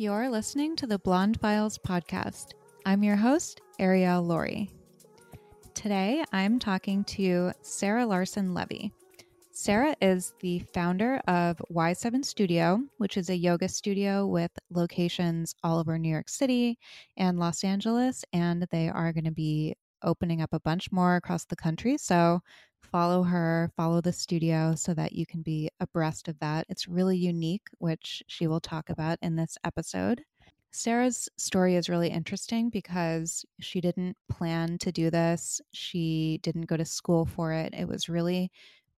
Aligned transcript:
You're 0.00 0.30
listening 0.30 0.76
to 0.76 0.86
the 0.86 1.00
Blonde 1.00 1.40
Files 1.40 1.76
podcast. 1.76 2.52
I'm 2.86 3.02
your 3.02 3.16
host, 3.16 3.60
Arielle 3.80 4.24
Lorre. 4.24 4.70
Today, 5.74 6.24
I'm 6.30 6.60
talking 6.60 7.02
to 7.06 7.50
Sarah 7.62 8.06
Larson 8.06 8.54
Levey. 8.54 8.92
Sarah 9.50 9.96
is 10.00 10.34
the 10.38 10.60
founder 10.72 11.16
of 11.26 11.60
Y7 11.72 12.24
Studio, 12.24 12.80
which 12.98 13.16
is 13.16 13.28
a 13.28 13.36
yoga 13.36 13.68
studio 13.68 14.24
with 14.24 14.52
locations 14.70 15.52
all 15.64 15.80
over 15.80 15.98
New 15.98 16.10
York 16.10 16.28
City 16.28 16.78
and 17.16 17.40
Los 17.40 17.64
Angeles, 17.64 18.24
and 18.32 18.68
they 18.70 18.88
are 18.88 19.12
going 19.12 19.24
to 19.24 19.32
be 19.32 19.74
opening 20.04 20.42
up 20.42 20.52
a 20.52 20.60
bunch 20.60 20.92
more 20.92 21.16
across 21.16 21.44
the 21.44 21.56
country. 21.56 21.98
So 21.98 22.40
follow 22.90 23.22
her, 23.22 23.70
follow 23.76 24.00
the 24.00 24.12
studio 24.12 24.74
so 24.74 24.94
that 24.94 25.12
you 25.12 25.26
can 25.26 25.42
be 25.42 25.70
abreast 25.80 26.28
of 26.28 26.38
that. 26.40 26.66
It's 26.68 26.88
really 26.88 27.16
unique, 27.16 27.66
which 27.78 28.22
she 28.26 28.46
will 28.46 28.60
talk 28.60 28.90
about 28.90 29.18
in 29.22 29.36
this 29.36 29.56
episode. 29.64 30.22
Sarah's 30.70 31.28
story 31.38 31.76
is 31.76 31.88
really 31.88 32.08
interesting 32.08 32.68
because 32.68 33.44
she 33.60 33.80
didn't 33.80 34.16
plan 34.30 34.78
to 34.78 34.92
do 34.92 35.10
this. 35.10 35.60
She 35.72 36.40
didn't 36.42 36.66
go 36.66 36.76
to 36.76 36.84
school 36.84 37.24
for 37.24 37.52
it. 37.52 37.74
It 37.74 37.88
was 37.88 38.08
really 38.08 38.50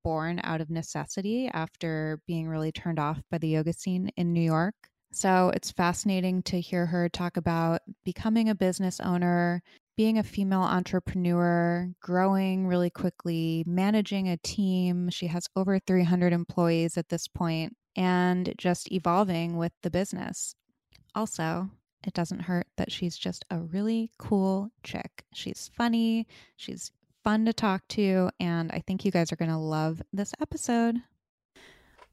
born 0.02 0.40
out 0.44 0.60
of 0.60 0.70
necessity 0.70 1.48
after 1.48 2.20
being 2.26 2.48
really 2.48 2.72
turned 2.72 2.98
off 2.98 3.20
by 3.30 3.38
the 3.38 3.48
yoga 3.48 3.72
scene 3.72 4.10
in 4.16 4.32
New 4.32 4.40
York. 4.40 4.74
So 5.12 5.50
it's 5.54 5.72
fascinating 5.72 6.42
to 6.44 6.60
hear 6.60 6.86
her 6.86 7.08
talk 7.08 7.36
about 7.36 7.80
becoming 8.04 8.48
a 8.48 8.54
business 8.54 9.00
owner, 9.00 9.62
being 9.96 10.18
a 10.18 10.22
female 10.22 10.62
entrepreneur, 10.62 11.90
growing 12.00 12.66
really 12.66 12.90
quickly, 12.90 13.64
managing 13.66 14.28
a 14.28 14.36
team. 14.38 15.10
She 15.10 15.26
has 15.26 15.46
over 15.56 15.78
300 15.78 16.32
employees 16.32 16.96
at 16.96 17.08
this 17.08 17.28
point, 17.28 17.76
and 17.96 18.54
just 18.56 18.90
evolving 18.92 19.56
with 19.56 19.72
the 19.82 19.90
business. 19.90 20.54
Also, 21.14 21.70
it 22.06 22.14
doesn't 22.14 22.40
hurt 22.40 22.66
that 22.76 22.90
she's 22.90 23.18
just 23.18 23.44
a 23.50 23.58
really 23.58 24.10
cool 24.18 24.70
chick. 24.82 25.24
She's 25.34 25.70
funny, 25.76 26.26
she's 26.56 26.92
fun 27.22 27.44
to 27.44 27.52
talk 27.52 27.86
to, 27.88 28.30
and 28.40 28.72
I 28.72 28.82
think 28.86 29.04
you 29.04 29.10
guys 29.10 29.32
are 29.32 29.36
going 29.36 29.50
to 29.50 29.58
love 29.58 30.00
this 30.12 30.32
episode. 30.40 30.96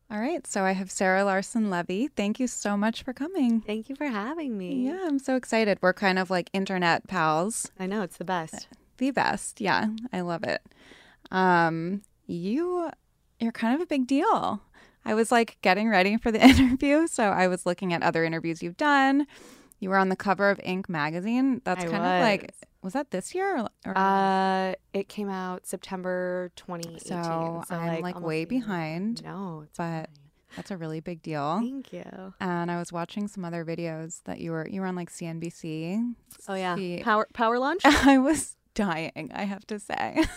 All 0.09 0.19
right, 0.19 0.47
so 0.47 0.63
I 0.63 0.71
have 0.71 0.89
Sarah 0.89 1.25
Larson 1.25 1.69
Levey. 1.69 2.07
Thank 2.07 2.39
you 2.39 2.47
so 2.47 2.77
much 2.77 3.03
for 3.03 3.11
coming. 3.11 3.59
Thank 3.59 3.89
you 3.89 3.95
for 3.95 4.05
having 4.05 4.57
me. 4.57 4.85
Yeah, 4.87 5.05
I'm 5.05 5.19
so 5.19 5.35
excited. 5.35 5.79
We're 5.81 5.91
kind 5.91 6.17
of 6.17 6.29
like 6.29 6.49
internet 6.53 7.07
pals. 7.07 7.71
I 7.77 7.87
know, 7.87 8.03
it's 8.03 8.15
the 8.15 8.23
best. 8.23 8.69
The 8.97 9.11
best. 9.11 9.59
Yeah, 9.59 9.87
I 10.13 10.21
love 10.21 10.43
it. 10.43 10.61
Um, 11.29 12.03
you 12.25 12.89
you're 13.39 13.51
kind 13.51 13.75
of 13.75 13.81
a 13.81 13.85
big 13.85 14.07
deal. 14.07 14.61
I 15.03 15.13
was 15.13 15.29
like 15.31 15.57
getting 15.61 15.89
ready 15.89 16.15
for 16.15 16.31
the 16.31 16.41
interview, 16.43 17.07
so 17.07 17.25
I 17.25 17.47
was 17.47 17.65
looking 17.65 17.93
at 17.93 18.01
other 18.01 18.23
interviews 18.23 18.63
you've 18.63 18.77
done. 18.77 19.27
You 19.79 19.89
were 19.89 19.97
on 19.97 20.09
the 20.09 20.15
cover 20.15 20.49
of 20.49 20.57
Inc. 20.59 20.89
magazine. 20.89 21.61
That's 21.63 21.83
I 21.83 21.87
kind 21.87 21.97
of 21.97 22.21
like 22.21 22.53
was 22.81 22.93
that 22.93 23.11
this 23.11 23.35
year? 23.35 23.57
Or, 23.57 23.69
or- 23.85 23.97
Uh, 23.97 24.73
it 24.93 25.09
came 25.09 25.29
out 25.29 25.65
September 25.67 26.51
2018. 26.55 26.99
so, 27.07 27.63
I'm 27.69 28.01
like 28.01 28.15
almost 28.15 28.25
way 28.27 28.45
behind, 28.45 29.23
No, 29.23 29.61
it's 29.65 29.77
but 29.77 29.83
fine. 29.83 30.07
that's 30.55 30.71
a 30.71 30.77
really 30.77 30.99
big 30.99 31.21
deal. 31.29 31.59
Thank 31.59 31.91
you. 31.93 32.33
And 32.39 32.71
I 32.71 32.77
was 32.79 32.91
watching 32.93 33.27
some 33.27 33.43
other 33.45 33.65
videos 33.65 34.21
that 34.23 34.39
you 34.39 34.51
were 34.51 34.67
you 34.67 34.81
were 34.81 34.87
on 34.87 34.95
like 34.95 35.11
CNBC. 35.11 36.13
Oh 36.47 36.53
yeah, 36.55 36.75
See- 36.75 37.01
power 37.03 37.27
power 37.33 37.59
lunch. 37.59 37.81
I 37.85 38.17
was 38.19 38.55
dying, 38.73 39.31
I 39.33 39.43
have 39.43 39.65
to 39.67 39.79
say. 39.79 40.23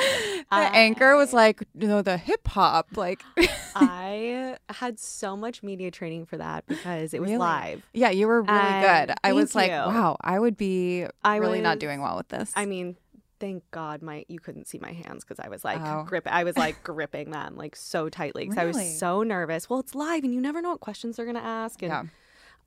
the 0.50 0.56
anchor 0.76 1.16
was 1.16 1.32
like, 1.32 1.62
you 1.78 1.86
know, 1.88 2.02
the 2.02 2.16
hip 2.16 2.46
hop, 2.48 2.88
like 2.96 3.22
I 3.74 4.56
had 4.68 4.98
so 4.98 5.36
much 5.36 5.62
media 5.62 5.90
training 5.90 6.26
for 6.26 6.36
that 6.38 6.66
because 6.66 7.14
it 7.14 7.20
was 7.20 7.28
Really? 7.28 7.38
live. 7.38 7.82
Yeah, 7.92 8.10
you 8.10 8.26
were 8.26 8.42
really 8.42 8.58
And 8.58 9.08
good. 9.08 9.14
I 9.22 9.32
was 9.32 9.54
like, 9.54 9.70
you. 9.70 9.76
wow, 9.76 10.16
I 10.20 10.38
would 10.38 10.56
be 10.56 11.06
I 11.24 11.36
really 11.36 11.60
not 11.60 11.78
doing 11.78 12.00
well 12.02 12.16
with 12.16 12.28
this. 12.28 12.52
I 12.56 12.66
mean, 12.66 12.96
thank 13.38 13.62
God 13.70 14.02
my 14.02 14.24
you 14.28 14.38
couldn't 14.38 14.68
see 14.68 14.78
my 14.78 14.92
hands 14.92 15.24
because 15.24 15.40
I 15.44 15.48
was 15.48 15.64
like 15.64 15.80
Oh. 15.82 16.04
grip. 16.04 16.26
I 16.30 16.44
was 16.44 16.56
like 16.56 16.82
gripping 16.82 17.30
them 17.30 17.56
like 17.56 17.76
so 17.76 18.08
tightly 18.08 18.44
because 18.44 18.58
I 18.58 18.64
was 18.66 18.98
so 18.98 19.22
nervous. 19.22 19.70
Well, 19.70 19.80
it's 19.80 19.94
live 19.94 20.24
and 20.24 20.34
you 20.34 20.40
never 20.40 20.60
know 20.60 20.70
what 20.70 20.80
questions 20.80 21.16
they're 21.16 21.26
gonna 21.26 21.38
ask. 21.40 21.82
And 21.82 21.90
yeah. 21.90 22.02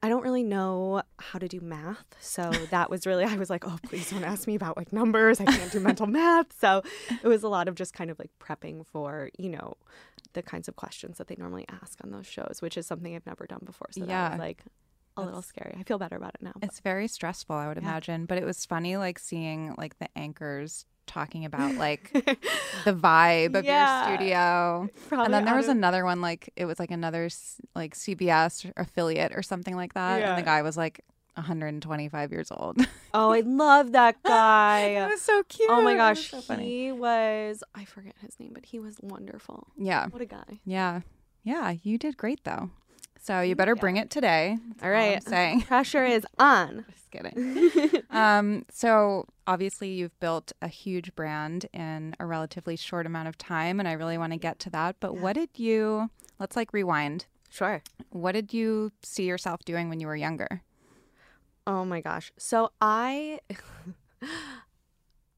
I 0.04 0.10
don't 0.10 0.22
really 0.22 0.44
know 0.44 1.02
how 1.18 1.40
to 1.40 1.48
do 1.48 1.62
math. 1.62 2.06
So 2.20 2.52
that 2.72 2.90
was 2.90 3.08
really, 3.08 3.24
I 3.24 3.36
was 3.38 3.50
like, 3.50 3.66
oh, 3.66 3.78
please 3.88 4.10
don't 4.12 4.24
ask 4.26 4.46
me 4.48 4.54
about 4.56 4.76
like 4.78 4.92
numbers. 4.94 5.40
I 5.40 5.46
can't 5.46 5.72
do 5.72 5.80
mental 5.80 6.06
math. 6.08 6.48
So 6.60 6.84
it 7.24 7.28
was 7.28 7.42
a 7.42 7.48
lot 7.50 7.68
of 7.68 7.76
just 7.76 7.94
kind 7.94 8.12
of 8.12 8.20
like 8.20 8.30
prepping 8.40 8.86
for, 8.86 9.30
you 9.38 9.50
know, 9.50 9.76
the 10.34 10.42
kinds 10.42 10.68
of 10.68 10.76
questions 10.76 11.18
that 11.20 11.28
they 11.28 11.36
normally 11.38 11.66
ask 11.82 12.00
on 12.04 12.12
those 12.12 12.28
shows, 12.28 12.58
which 12.60 12.78
is 12.78 12.86
something 12.86 13.16
I've 13.16 13.26
never 13.26 13.46
done 13.48 13.62
before. 13.66 13.88
So 13.92 14.02
that 14.02 14.10
Yeah. 14.10 14.30
was 14.32 14.40
like 14.40 14.64
a 15.18 15.22
little 15.22 15.42
scary. 15.42 15.76
I 15.80 15.84
feel 15.84 15.98
better 15.98 16.16
about 16.16 16.36
it 16.36 16.42
now. 16.42 16.52
but- 16.56 16.64
It's 16.70 16.80
very 16.80 17.08
stressful, 17.08 17.56
I 17.56 17.68
would 17.68 17.78
Yeah. 17.78 17.84
imagine. 17.84 18.26
But 18.26 18.38
it 18.38 18.46
was 18.46 18.66
funny 18.66 18.98
like 18.98 19.20
seeing 19.20 19.76
like 19.78 20.00
the 20.00 20.08
anchors 20.18 20.86
talking 21.06 21.44
about 21.46 21.76
like 21.88 22.12
the 22.14 22.94
vibe 22.94 23.56
of 23.56 23.66
Yeah. 23.66 24.08
your 24.10 24.18
studio. 24.18 24.90
Probably 25.10 25.26
and 25.26 25.34
then 25.34 25.46
there 25.46 25.56
was 25.56 25.68
of- 25.68 25.76
another 25.78 26.06
one 26.06 26.22
like 26.22 26.52
it 26.56 26.66
was 26.66 26.80
like 26.80 26.92
another 26.92 27.30
like 27.76 27.94
CBS 27.96 28.72
affiliate 28.78 29.34
or 29.36 29.44
something 29.44 29.76
like 29.76 29.94
that. 29.96 30.22
And 30.22 30.38
the 30.38 30.42
guy 30.46 30.62
was 30.62 30.78
like 30.78 31.02
125 31.36 32.32
years 32.32 32.52
old. 32.52 32.78
Oh, 33.16 33.32
I 33.32 33.42
love 33.42 33.92
that 33.92 34.24
guy. 34.24 35.08
was 35.12 35.22
so 35.22 35.44
cute. 35.44 35.70
Oh 35.70 35.84
my 35.84 35.92
It 35.92 35.98
was 35.98 36.32
gosh, 36.32 36.44
so 36.48 36.56
he 36.56 36.92
was, 36.92 37.64
I 37.76 37.86
forget 37.86 38.16
his 38.22 38.40
name, 38.40 38.54
but 38.56 38.66
he 38.66 38.80
was 38.80 38.98
wonderful. 39.04 39.68
Yeah. 39.78 40.08
What 40.08 40.24
a 40.24 40.26
guy. 40.26 40.60
Yeah. 40.66 41.02
Yeah. 41.44 41.76
You 41.84 42.00
did 42.00 42.18
great 42.18 42.44
though. 42.44 42.72
So 43.24 43.40
you 43.40 43.56
better 43.56 43.74
bring 43.74 43.96
it 43.96 44.10
today. 44.10 44.58
That's 44.68 44.84
All 44.84 44.90
all 44.90 44.96
I'm 44.98 45.22
saying. 45.22 45.62
Pressure 45.68 46.04
is 46.04 46.28
on. 46.40 46.84
Just 46.92 47.10
kidding. 47.10 48.04
um, 48.10 48.66
so 48.70 49.26
obviously 49.48 49.88
you've 49.94 50.20
built 50.20 50.52
a 50.62 50.68
huge 50.68 51.16
brand 51.16 51.68
in 51.72 52.18
a 52.20 52.26
relatively 52.26 52.76
short 52.76 53.06
amount 53.06 53.30
of 53.30 53.38
time, 53.38 53.80
and 53.80 53.88
I 53.88 53.94
really 53.94 54.18
want 54.18 54.34
to 54.34 54.38
get 54.38 54.60
to 54.60 54.70
that. 54.72 54.98
But 55.00 55.16
what 55.16 55.36
did 55.36 55.52
you? 55.56 56.10
Let's 56.38 56.58
like 56.58 56.74
rewind. 56.74 57.26
Sure. 57.50 57.82
What 58.10 58.34
did 58.34 58.54
you 58.54 58.92
see 59.04 59.24
yourself 59.24 59.64
doing 59.64 59.88
when 59.88 60.02
you 60.02 60.08
were 60.08 60.18
younger? 60.18 60.62
Oh 61.66 61.86
my 61.86 62.02
gosh. 62.02 62.34
So 62.38 62.72
I 62.82 63.40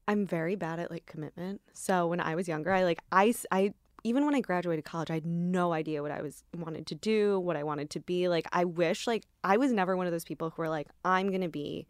I'm 0.08 0.26
very 0.26 0.56
bad 0.56 0.80
at 0.80 0.90
like 0.90 1.06
commitment. 1.06 1.60
So 1.72 2.08
when 2.08 2.18
I 2.18 2.34
was 2.34 2.48
younger, 2.48 2.72
I 2.72 2.82
like 2.82 2.98
I 3.12 3.32
I 3.52 3.74
even 4.06 4.24
when 4.24 4.36
I 4.36 4.40
graduated 4.40 4.84
college, 4.84 5.10
I 5.10 5.14
had 5.14 5.26
no 5.26 5.72
idea 5.72 6.00
what 6.00 6.12
I 6.12 6.22
was 6.22 6.44
wanted 6.56 6.86
to 6.86 6.94
do, 6.94 7.40
what 7.40 7.56
I 7.56 7.64
wanted 7.64 7.90
to 7.90 8.00
be. 8.00 8.28
Like 8.28 8.46
I 8.52 8.64
wish 8.64 9.06
like 9.06 9.24
I 9.42 9.56
was 9.56 9.72
never 9.72 9.96
one 9.96 10.06
of 10.06 10.12
those 10.12 10.24
people 10.24 10.50
who 10.50 10.62
were 10.62 10.68
like 10.68 10.86
I'm 11.04 11.28
going 11.28 11.40
to 11.40 11.48
be 11.48 11.86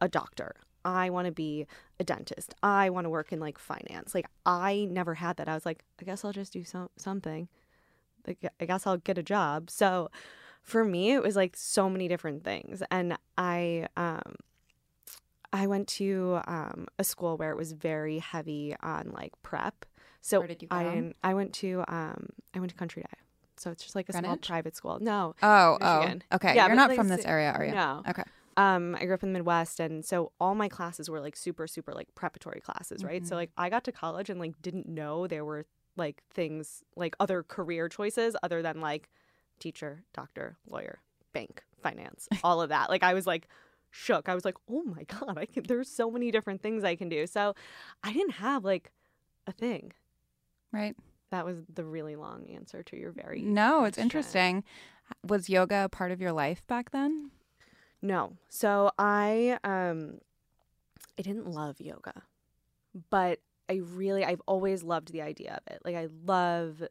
a 0.00 0.08
doctor. 0.08 0.54
I 0.84 1.10
want 1.10 1.26
to 1.26 1.32
be 1.32 1.66
a 1.98 2.04
dentist. 2.04 2.54
I 2.62 2.90
want 2.90 3.06
to 3.06 3.10
work 3.10 3.32
in 3.32 3.40
like 3.40 3.58
finance. 3.58 4.14
Like 4.14 4.26
I 4.46 4.86
never 4.88 5.14
had 5.14 5.36
that. 5.38 5.48
I 5.48 5.54
was 5.54 5.66
like, 5.66 5.84
I 6.00 6.04
guess 6.04 6.24
I'll 6.24 6.32
just 6.32 6.52
do 6.52 6.62
some 6.62 6.90
something. 6.96 7.48
Like 8.24 8.38
I 8.60 8.64
guess 8.64 8.86
I'll 8.86 8.98
get 8.98 9.18
a 9.18 9.22
job. 9.22 9.68
So 9.68 10.10
for 10.62 10.84
me 10.84 11.12
it 11.12 11.22
was 11.22 11.34
like 11.34 11.56
so 11.56 11.90
many 11.90 12.06
different 12.06 12.44
things 12.44 12.84
and 12.88 13.18
i 13.36 13.84
um 13.96 14.36
i 15.52 15.66
went 15.66 15.88
to 15.88 16.38
um, 16.46 16.86
a 17.00 17.04
school 17.04 17.36
where 17.36 17.50
it 17.50 17.56
was 17.56 17.72
very 17.72 18.20
heavy 18.20 18.74
on 18.80 19.10
like 19.10 19.32
prep 19.42 19.84
So 20.22 20.38
Where 20.38 20.48
did 20.48 20.62
you 20.62 20.68
go? 20.68 20.76
I 20.76 21.12
I 21.22 21.34
went 21.34 21.52
to 21.54 21.84
um 21.88 22.28
I 22.54 22.60
went 22.60 22.70
to 22.70 22.76
Country 22.76 23.02
Day. 23.02 23.18
So 23.56 23.70
it's 23.70 23.82
just 23.82 23.94
like 23.94 24.08
a 24.08 24.12
small 24.12 24.36
private 24.38 24.74
school. 24.74 24.98
No. 25.00 25.34
Oh, 25.42 25.78
Michigan. 25.80 26.24
oh, 26.30 26.36
okay. 26.36 26.54
Yeah, 26.56 26.66
You're 26.66 26.76
not 26.76 26.88
like 26.88 26.96
from 26.96 27.08
this 27.08 27.24
area, 27.24 27.52
are 27.52 27.64
you? 27.64 27.72
No. 27.72 28.02
Okay. 28.08 28.24
Um, 28.56 28.96
I 29.00 29.04
grew 29.04 29.14
up 29.14 29.22
in 29.22 29.32
the 29.32 29.38
Midwest, 29.38 29.80
and 29.80 30.04
so 30.04 30.32
all 30.40 30.54
my 30.54 30.68
classes 30.68 31.08
were 31.08 31.20
like 31.20 31.36
super, 31.36 31.66
super 31.66 31.92
like 31.92 32.12
preparatory 32.14 32.60
classes, 32.60 33.04
right? 33.04 33.22
Mm-hmm. 33.22 33.28
So 33.28 33.36
like 33.36 33.50
I 33.56 33.70
got 33.70 33.84
to 33.84 33.92
college 33.92 34.30
and 34.30 34.40
like 34.40 34.60
didn't 34.62 34.88
know 34.88 35.26
there 35.26 35.44
were 35.44 35.66
like 35.96 36.22
things 36.32 36.82
like 36.96 37.14
other 37.20 37.42
career 37.42 37.88
choices 37.88 38.34
other 38.42 38.62
than 38.62 38.80
like 38.80 39.08
teacher, 39.58 40.04
doctor, 40.12 40.56
lawyer, 40.68 41.00
bank, 41.32 41.62
finance, 41.82 42.28
all 42.44 42.60
of 42.60 42.70
that. 42.70 42.90
Like 42.90 43.02
I 43.02 43.14
was 43.14 43.26
like 43.26 43.48
shook. 43.90 44.28
I 44.28 44.34
was 44.34 44.44
like, 44.44 44.56
oh 44.70 44.82
my 44.82 45.04
god, 45.04 45.38
I 45.38 45.46
can. 45.46 45.64
There's 45.68 45.88
so 45.88 46.10
many 46.10 46.30
different 46.30 46.62
things 46.62 46.82
I 46.84 46.96
can 46.96 47.08
do. 47.08 47.26
So 47.26 47.54
I 48.02 48.12
didn't 48.12 48.32
have 48.32 48.64
like 48.64 48.90
a 49.46 49.52
thing. 49.52 49.92
Right. 50.72 50.96
That 51.30 51.44
was 51.44 51.58
the 51.72 51.84
really 51.84 52.16
long 52.16 52.46
answer 52.50 52.82
to 52.82 52.96
your 52.96 53.12
very 53.12 53.42
No, 53.42 53.84
it's 53.84 53.96
question. 53.96 54.02
interesting. 54.02 54.64
Was 55.26 55.48
yoga 55.48 55.84
a 55.84 55.88
part 55.88 56.10
of 56.12 56.20
your 56.20 56.32
life 56.32 56.66
back 56.66 56.90
then? 56.90 57.30
No. 58.00 58.36
So 58.48 58.90
I 58.98 59.58
um 59.64 60.18
I 61.18 61.22
didn't 61.22 61.46
love 61.48 61.80
yoga. 61.80 62.22
But 63.10 63.40
I 63.70 63.76
really 63.82 64.24
I've 64.24 64.42
always 64.46 64.82
loved 64.82 65.12
the 65.12 65.22
idea 65.22 65.60
of 65.64 65.72
it. 65.72 65.80
Like 65.84 65.96
I 65.96 66.08
love 66.24 66.82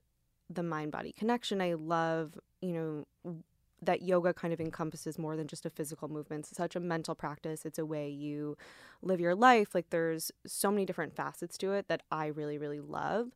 the 0.50 0.64
mind 0.64 0.92
body 0.92 1.12
connection. 1.12 1.62
I 1.62 1.74
love, 1.74 2.38
you 2.62 3.06
know, 3.24 3.36
that 3.82 4.02
yoga 4.04 4.34
kind 4.34 4.54
of 4.54 4.62
encompasses 4.62 5.18
more 5.18 5.36
than 5.36 5.48
just 5.48 5.66
a 5.66 5.70
physical 5.70 6.08
movement. 6.08 6.48
It's 6.48 6.58
such 6.58 6.76
a 6.76 6.80
mental 6.80 7.16
practice. 7.16 7.66
It's 7.66 7.80
a 7.80 7.86
way 7.86 8.10
you 8.10 8.58
live 9.02 9.20
your 9.20 9.36
life. 9.36 9.74
Like 9.74 9.90
there's 9.90 10.32
so 10.46 10.70
many 10.70 10.86
different 10.86 11.16
facets 11.16 11.58
to 11.60 11.74
it 11.74 11.88
that 11.88 12.04
I 12.12 12.28
really 12.28 12.58
really 12.58 12.80
love, 12.80 13.30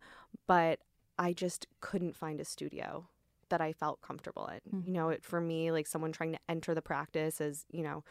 but 0.48 0.80
I 1.18 1.34
just 1.34 1.68
couldn't 1.82 2.16
find 2.16 2.40
a 2.40 2.46
studio 2.46 3.08
that 3.50 3.62
I 3.62 3.74
felt 3.74 4.02
comfortable 4.02 4.48
in. 4.48 4.84
You 4.86 4.94
know, 4.94 5.10
it 5.10 5.24
for 5.24 5.42
me 5.42 5.72
like 5.72 5.88
someone 5.88 6.12
trying 6.12 6.34
to 6.34 6.40
enter 6.50 6.74
the 6.76 6.82
practice 6.82 7.42
as, 7.42 7.66
you 7.72 7.84
know, 7.84 8.04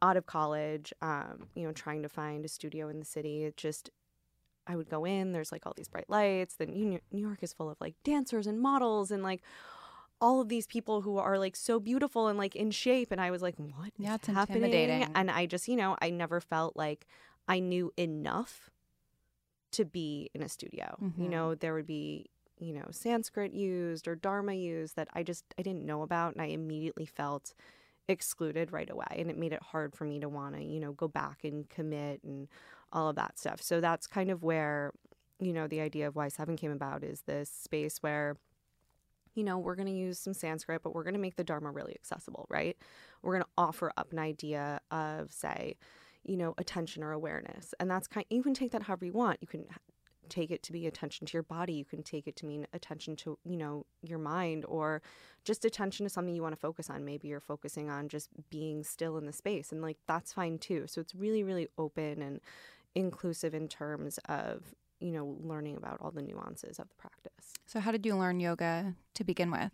out 0.00 0.16
of 0.16 0.26
college, 0.26 0.92
um, 1.02 1.48
you 1.54 1.64
know, 1.66 1.72
trying 1.72 2.02
to 2.02 2.08
find 2.08 2.44
a 2.44 2.48
studio 2.48 2.88
in 2.88 2.98
the 2.98 3.04
city. 3.04 3.44
It 3.44 3.56
just 3.56 3.90
I 4.66 4.76
would 4.76 4.88
go 4.88 5.04
in, 5.04 5.32
there's 5.32 5.50
like 5.50 5.66
all 5.66 5.74
these 5.76 5.88
bright 5.88 6.08
lights. 6.08 6.54
Then 6.54 6.70
New 6.70 7.00
York 7.20 7.42
is 7.42 7.52
full 7.52 7.68
of 7.68 7.80
like 7.80 7.94
dancers 8.04 8.46
and 8.46 8.60
models 8.60 9.10
and 9.10 9.22
like 9.22 9.42
all 10.22 10.40
of 10.40 10.48
these 10.48 10.66
people 10.66 11.02
who 11.02 11.18
are 11.18 11.38
like 11.38 11.56
so 11.56 11.80
beautiful 11.80 12.28
and 12.28 12.38
like 12.38 12.56
in 12.56 12.70
shape. 12.70 13.10
And 13.12 13.20
I 13.20 13.30
was 13.30 13.42
like, 13.42 13.56
what 13.58 13.88
is 13.98 14.06
Yeah, 14.06 14.14
it's 14.14 14.28
happening? 14.28 14.64
intimidating. 14.64 15.08
And 15.14 15.30
I 15.30 15.46
just, 15.46 15.68
you 15.68 15.76
know, 15.76 15.96
I 16.00 16.10
never 16.10 16.40
felt 16.40 16.76
like 16.76 17.06
I 17.48 17.58
knew 17.60 17.92
enough 17.96 18.70
to 19.72 19.84
be 19.84 20.30
in 20.34 20.42
a 20.42 20.48
studio. 20.48 20.96
You 21.16 21.24
Mhm. 21.26 21.30
know, 21.30 21.54
there 21.54 21.74
would 21.74 21.86
be, 21.86 22.26
you 22.58 22.72
know, 22.72 22.86
Sanskrit 22.90 23.52
used 23.52 24.06
or 24.06 24.14
Dharma 24.14 24.54
used 24.54 24.96
that 24.96 25.08
I 25.14 25.22
just 25.22 25.44
I 25.58 25.62
didn't 25.62 25.84
know 25.84 26.02
about 26.02 26.32
and 26.34 26.42
I 26.42 26.46
immediately 26.46 27.06
felt 27.06 27.54
excluded 28.08 28.72
right 28.72 28.90
away 28.90 29.06
and 29.16 29.30
it 29.30 29.38
made 29.38 29.52
it 29.52 29.62
hard 29.62 29.94
for 29.94 30.04
me 30.04 30.20
to 30.20 30.28
want 30.28 30.54
to, 30.56 30.62
you 30.62 30.80
know, 30.80 30.92
go 30.92 31.08
back 31.08 31.44
and 31.44 31.68
commit 31.68 32.22
and 32.24 32.48
all 32.92 33.08
of 33.08 33.16
that 33.16 33.38
stuff. 33.38 33.62
So 33.62 33.80
that's 33.80 34.06
kind 34.06 34.30
of 34.30 34.42
where, 34.42 34.92
you 35.40 35.52
know, 35.52 35.66
the 35.66 35.80
idea 35.80 36.06
of 36.08 36.14
Y7 36.14 36.56
came 36.56 36.72
about 36.72 37.02
is 37.02 37.22
this 37.22 37.48
space 37.48 37.98
where 38.02 38.36
you 39.34 39.44
know, 39.44 39.58
we're 39.58 39.74
going 39.74 39.88
to 39.88 39.92
use 39.92 40.18
some 40.18 40.34
Sanskrit, 40.34 40.82
but 40.82 40.94
we're 40.94 41.04
going 41.04 41.14
to 41.14 41.20
make 41.20 41.36
the 41.36 41.44
Dharma 41.44 41.70
really 41.70 41.94
accessible, 41.94 42.46
right? 42.48 42.76
We're 43.22 43.32
going 43.32 43.44
to 43.44 43.48
offer 43.56 43.92
up 43.96 44.12
an 44.12 44.18
idea 44.18 44.80
of, 44.90 45.32
say, 45.32 45.76
you 46.24 46.36
know, 46.36 46.54
attention 46.58 47.02
or 47.02 47.12
awareness. 47.12 47.74
And 47.80 47.90
that's 47.90 48.06
kind 48.06 48.26
you 48.30 48.42
can 48.42 48.54
take 48.54 48.72
that 48.72 48.82
however 48.82 49.04
you 49.04 49.12
want. 49.12 49.38
You 49.40 49.48
can 49.48 49.64
take 50.28 50.50
it 50.50 50.62
to 50.62 50.72
be 50.72 50.86
attention 50.86 51.26
to 51.26 51.32
your 51.34 51.42
body. 51.42 51.74
You 51.74 51.84
can 51.84 52.02
take 52.02 52.26
it 52.26 52.36
to 52.36 52.46
mean 52.46 52.66
attention 52.72 53.16
to, 53.16 53.38
you 53.44 53.56
know, 53.56 53.86
your 54.02 54.18
mind 54.18 54.64
or 54.66 55.02
just 55.44 55.64
attention 55.64 56.06
to 56.06 56.10
something 56.10 56.34
you 56.34 56.42
want 56.42 56.54
to 56.54 56.60
focus 56.60 56.88
on. 56.88 57.04
Maybe 57.04 57.28
you're 57.28 57.40
focusing 57.40 57.90
on 57.90 58.08
just 58.08 58.30
being 58.50 58.84
still 58.84 59.18
in 59.18 59.26
the 59.26 59.32
space 59.32 59.72
and 59.72 59.82
like 59.82 59.98
that's 60.06 60.32
fine 60.32 60.58
too. 60.58 60.84
So 60.86 61.00
it's 61.00 61.14
really, 61.14 61.42
really 61.42 61.68
open 61.76 62.22
and 62.22 62.40
inclusive 62.94 63.54
in 63.54 63.68
terms 63.68 64.18
of, 64.28 64.74
you 65.02 65.12
know, 65.12 65.36
learning 65.42 65.76
about 65.76 65.98
all 66.00 66.10
the 66.10 66.22
nuances 66.22 66.78
of 66.78 66.88
the 66.88 66.94
practice. 66.94 67.52
So, 67.66 67.80
how 67.80 67.90
did 67.92 68.06
you 68.06 68.16
learn 68.16 68.40
yoga 68.40 68.94
to 69.14 69.24
begin 69.24 69.50
with? 69.50 69.72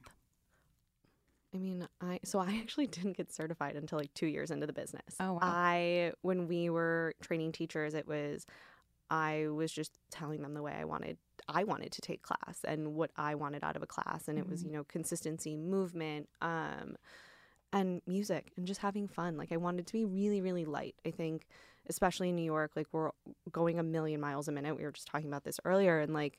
I 1.55 1.59
mean, 1.59 1.87
I 2.01 2.21
so 2.25 2.39
I 2.39 2.59
actually 2.63 2.87
didn't 2.87 3.17
get 3.17 3.33
certified 3.33 3.77
until 3.77 3.99
like 3.99 4.13
two 4.15 4.27
years 4.27 4.51
into 4.51 4.67
the 4.67 4.73
business. 4.73 5.17
Oh, 5.21 5.35
wow. 5.35 5.39
I 5.43 6.13
when 6.23 6.47
we 6.49 6.71
were 6.71 7.15
training 7.21 7.53
teachers, 7.53 7.95
it 7.95 8.07
was 8.07 8.47
I 9.11 9.47
was 9.49 9.73
just 9.73 9.93
telling 10.11 10.43
them 10.43 10.53
the 10.55 10.63
way 10.63 10.73
I 10.79 10.85
wanted 10.85 11.17
I 11.49 11.65
wanted 11.65 11.93
to 11.93 12.01
take 12.03 12.23
class 12.23 12.61
and 12.65 12.95
what 12.95 13.11
I 13.17 13.35
wanted 13.35 13.65
out 13.65 13.77
of 13.77 13.83
a 13.83 13.87
class, 13.87 14.29
and 14.29 14.39
it 14.39 14.49
was 14.49 14.63
Mhm. 14.63 14.67
you 14.67 14.73
know 14.73 14.85
consistency, 14.85 15.57
movement, 15.57 16.29
um, 16.43 16.97
and 17.73 18.03
music, 18.07 18.53
and 18.57 18.67
just 18.67 18.81
having 18.81 19.09
fun. 19.09 19.37
Like 19.39 19.51
I 19.53 19.57
wanted 19.57 19.87
to 19.87 19.93
be 19.95 20.05
really 20.05 20.41
really 20.43 20.67
light. 20.67 20.97
I 21.07 21.11
think, 21.11 21.47
especially 21.89 22.29
in 22.31 22.37
New 22.37 22.45
York, 22.45 22.73
like 22.77 22.87
we're 22.93 23.11
going 23.51 23.79
a 23.79 23.83
million 23.83 24.21
miles 24.21 24.49
a 24.49 24.53
minute. 24.53 24.77
We 24.77 24.85
were 24.85 24.93
just 24.93 25.09
talking 25.09 25.29
about 25.29 25.45
this 25.45 25.59
earlier, 25.65 26.01
and 26.01 26.13
like 26.13 26.39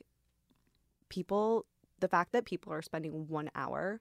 people, 1.08 1.66
the 1.98 2.08
fact 2.08 2.32
that 2.32 2.44
people 2.44 2.72
are 2.72 2.82
spending 2.82 3.28
one 3.28 3.50
hour 3.54 4.00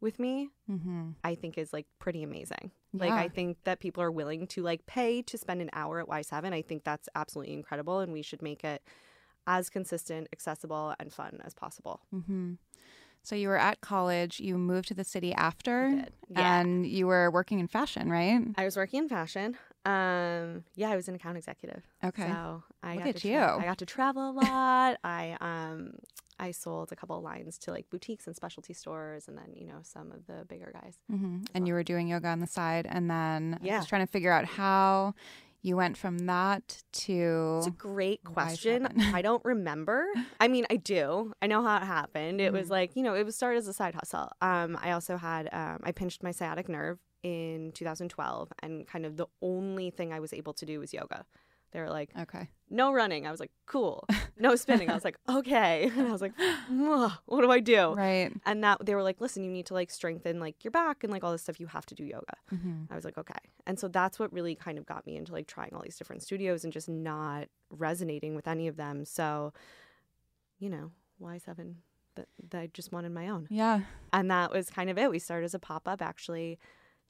with 0.00 0.18
me 0.18 0.48
Mm-hmm. 0.70 1.10
I 1.24 1.34
think 1.34 1.58
is 1.58 1.72
like 1.72 1.86
pretty 1.98 2.22
amazing. 2.22 2.70
Like 2.92 3.12
I 3.12 3.28
think 3.28 3.58
that 3.64 3.80
people 3.80 4.02
are 4.02 4.10
willing 4.10 4.46
to 4.48 4.62
like 4.62 4.86
pay 4.86 5.22
to 5.22 5.36
spend 5.36 5.60
an 5.62 5.70
hour 5.72 6.00
at 6.00 6.06
Y7. 6.06 6.52
I 6.52 6.62
think 6.62 6.84
that's 6.84 7.08
absolutely 7.14 7.54
incredible 7.54 8.00
and 8.00 8.12
we 8.12 8.22
should 8.22 8.40
make 8.40 8.64
it 8.64 8.82
as 9.46 9.68
consistent, 9.70 10.28
accessible 10.32 10.94
and 10.98 11.12
fun 11.12 11.40
as 11.44 11.54
possible. 11.54 12.00
Mm-hmm. 12.14 12.54
So, 13.22 13.36
you 13.36 13.48
were 13.48 13.58
at 13.58 13.82
college, 13.82 14.40
you 14.40 14.56
moved 14.56 14.88
to 14.88 14.94
the 14.94 15.04
city 15.04 15.34
after. 15.34 16.06
Yeah. 16.28 16.60
and 16.60 16.86
you 16.86 17.06
were 17.06 17.30
working 17.30 17.60
in 17.60 17.66
fashion, 17.68 18.08
right? 18.08 18.40
I 18.56 18.64
was 18.64 18.76
working 18.76 19.00
in 19.00 19.08
fashion. 19.08 19.58
Um 19.84 20.64
yeah, 20.74 20.90
I 20.90 20.96
was 20.96 21.08
an 21.08 21.14
account 21.14 21.36
executive. 21.38 21.82
Okay. 22.04 22.26
So 22.26 22.62
I 22.82 22.94
Look 22.96 23.04
got 23.04 23.08
at 23.10 23.16
to 23.22 23.28
you. 23.28 23.38
I 23.38 23.64
got 23.64 23.78
to 23.78 23.86
travel 23.86 24.30
a 24.30 24.32
lot. 24.32 24.98
I 25.04 25.36
um 25.40 25.92
I 26.38 26.52
sold 26.52 26.90
a 26.92 26.96
couple 26.96 27.16
of 27.16 27.22
lines 27.22 27.58
to 27.58 27.70
like 27.70 27.90
boutiques 27.90 28.26
and 28.26 28.34
specialty 28.34 28.72
stores 28.72 29.28
and 29.28 29.36
then, 29.36 29.52
you 29.54 29.66
know, 29.66 29.80
some 29.82 30.10
of 30.10 30.26
the 30.26 30.44
bigger 30.46 30.72
guys. 30.72 30.96
hmm 31.10 31.40
And 31.54 31.66
you 31.68 31.74
were 31.74 31.82
doing 31.82 32.08
yoga 32.08 32.28
on 32.28 32.40
the 32.40 32.46
side, 32.46 32.86
and 32.88 33.10
then 33.10 33.58
I 33.62 33.66
Yeah. 33.66 33.78
was 33.78 33.86
trying 33.86 34.06
to 34.06 34.10
figure 34.10 34.32
out 34.32 34.46
how 34.46 35.14
you 35.62 35.76
went 35.76 35.98
from 35.98 36.20
that 36.20 36.82
to 36.92 37.56
It's 37.58 37.66
a 37.66 37.70
great 37.70 38.24
question. 38.24 38.88
I 39.14 39.20
don't 39.20 39.44
remember. 39.44 40.06
I 40.40 40.48
mean, 40.48 40.64
I 40.70 40.76
do. 40.76 41.34
I 41.42 41.46
know 41.46 41.62
how 41.62 41.76
it 41.76 41.82
happened. 41.82 42.40
It 42.40 42.54
was 42.54 42.68
Mhm. 42.68 42.70
like, 42.70 42.96
you 42.96 43.02
know, 43.02 43.14
it 43.14 43.24
was 43.24 43.36
started 43.36 43.58
as 43.58 43.68
a 43.68 43.74
side 43.74 43.94
hustle. 43.94 44.30
Um, 44.40 44.78
I 44.80 44.92
also 44.92 45.18
had, 45.18 45.50
um, 45.52 45.80
I 45.82 45.92
pinched 45.92 46.22
my 46.22 46.30
sciatic 46.30 46.70
nerve 46.70 46.98
in 47.22 47.72
2012, 47.72 48.52
and 48.62 48.86
kind 48.86 49.06
of 49.06 49.16
the 49.16 49.26
only 49.42 49.90
thing 49.90 50.12
I 50.12 50.20
was 50.20 50.32
able 50.32 50.52
to 50.54 50.66
do 50.66 50.80
was 50.80 50.92
yoga. 50.92 51.24
They 51.72 51.80
were 51.80 51.88
like, 51.88 52.10
okay. 52.18 52.48
no 52.68 52.92
running. 52.92 53.26
I 53.26 53.30
was 53.30 53.38
like, 53.40 53.52
cool. 53.66 54.06
No 54.38 54.56
spinning. 54.56 54.88
I 54.88 54.94
was 54.94 55.04
like, 55.04 55.18
okay. 55.28 55.90
And 55.96 56.08
I 56.08 56.12
was 56.12 56.22
like, 56.22 56.32
what 57.26 57.42
do 57.42 57.50
I 57.50 57.60
do? 57.60 57.92
Right. 57.92 58.32
And 58.46 58.64
that 58.64 58.86
they 58.86 58.94
were 58.94 59.02
like, 59.02 59.20
listen, 59.20 59.44
you 59.44 59.50
need 59.50 59.66
to 59.66 59.74
like 59.74 59.90
strengthen 59.90 60.40
like 60.40 60.64
your 60.64 60.70
back 60.70 61.04
and 61.04 61.12
like 61.12 61.22
all 61.22 61.30
this 61.30 61.42
stuff. 61.42 61.60
You 61.60 61.66
have 61.66 61.84
to 61.86 61.94
do 61.94 62.04
yoga. 62.04 62.32
hmm 62.48 62.84
I 62.90 62.94
was 62.94 63.04
like, 63.04 63.18
okay. 63.18 63.34
And 63.66 63.78
so 63.78 63.86
that's 63.86 64.18
what 64.18 64.32
really 64.32 64.54
kind 64.54 64.78
of 64.78 64.86
got 64.86 65.06
me 65.06 65.16
into 65.16 65.32
like 65.32 65.46
trying 65.46 65.74
all 65.74 65.82
these 65.82 65.98
different 65.98 66.22
studios 66.22 66.64
and 66.64 66.72
just 66.72 66.88
not 66.88 67.48
resonating 67.68 68.34
with 68.34 68.48
any 68.48 68.66
of 68.66 68.76
them. 68.76 69.04
So, 69.04 69.52
you 70.58 70.70
know, 70.70 70.90
Y7? 71.22 71.74
that, 72.14 72.28
that 72.50 72.60
I 72.60 72.66
just 72.72 72.92
wanted 72.92 73.12
my 73.12 73.28
own. 73.28 73.46
Yeah. 73.50 73.80
And 74.12 74.30
that 74.30 74.50
was 74.50 74.70
kind 74.70 74.90
of 74.90 74.98
it. 74.98 75.10
We 75.10 75.18
started 75.18 75.44
as 75.44 75.54
a 75.54 75.58
pop 75.58 75.86
up 75.86 76.02
actually 76.02 76.58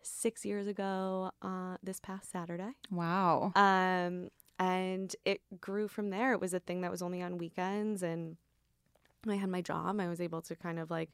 six 0.03 0.45
years 0.45 0.67
ago 0.67 1.31
uh, 1.43 1.77
this 1.83 2.01
past 2.01 2.31
Saturday. 2.31 2.73
Wow. 2.91 3.53
Um, 3.55 4.31
and 4.59 5.15
it 5.25 5.41
grew 5.61 5.89
from 5.89 6.11
there. 6.11 6.33
It 6.33 6.41
was 6.41 6.55
a 6.55 6.61
thing 6.61 6.81
that 6.83 6.91
was 6.91 7.03
only 7.03 7.23
on 7.23 7.39
weekends. 7.39 8.03
And 8.03 8.37
I 9.29 9.37
had 9.37 9.49
my 9.49 9.63
job. 9.63 10.01
I 10.01 10.09
was 10.09 10.21
able 10.21 10.43
to 10.43 10.55
kind 10.55 10.79
of 10.79 10.91
like, 10.91 11.11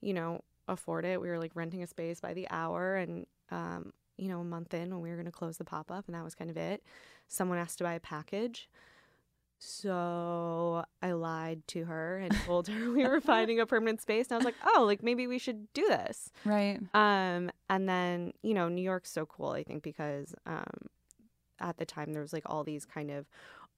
you 0.00 0.14
know, 0.14 0.42
afford 0.68 1.04
it. 1.04 1.20
We 1.20 1.28
were 1.28 1.38
like 1.38 1.52
renting 1.54 1.82
a 1.82 1.86
space 1.86 2.20
by 2.20 2.34
the 2.34 2.48
hour. 2.50 2.96
And, 2.96 3.26
um, 3.50 3.92
you 4.16 4.28
know, 4.28 4.40
a 4.40 4.44
month 4.44 4.72
in 4.72 4.90
when 4.90 5.02
we 5.02 5.10
were 5.10 5.16
going 5.16 5.26
to 5.26 5.32
close 5.32 5.58
the 5.58 5.64
pop 5.64 5.90
up, 5.90 6.06
and 6.06 6.14
that 6.14 6.24
was 6.24 6.34
kind 6.34 6.50
of 6.50 6.56
it. 6.56 6.82
Someone 7.28 7.58
asked 7.58 7.78
to 7.78 7.84
buy 7.84 7.94
a 7.94 8.00
package. 8.00 8.68
So 9.58 10.84
I 11.02 11.12
lied 11.12 11.66
to 11.68 11.84
her 11.84 12.18
and 12.18 12.34
told 12.44 12.68
her 12.68 12.90
we 12.92 13.06
were 13.06 13.20
finding 13.20 13.60
a 13.60 13.66
permanent 13.66 14.00
space. 14.00 14.26
And 14.28 14.34
I 14.34 14.36
was 14.38 14.44
like, 14.44 14.54
oh, 14.76 14.84
like 14.84 15.02
maybe 15.02 15.26
we 15.26 15.38
should 15.38 15.72
do 15.72 15.86
this. 15.88 16.30
Right. 16.44 16.78
Um, 16.94 17.50
and 17.68 17.88
then, 17.88 18.32
you 18.42 18.54
know, 18.54 18.68
New 18.68 18.82
York's 18.82 19.10
so 19.10 19.26
cool, 19.26 19.50
I 19.50 19.62
think, 19.62 19.82
because 19.82 20.34
um, 20.46 20.64
at 21.60 21.78
the 21.78 21.86
time 21.86 22.12
there 22.12 22.22
was 22.22 22.32
like 22.32 22.44
all 22.46 22.64
these 22.64 22.84
kind 22.84 23.10
of 23.10 23.26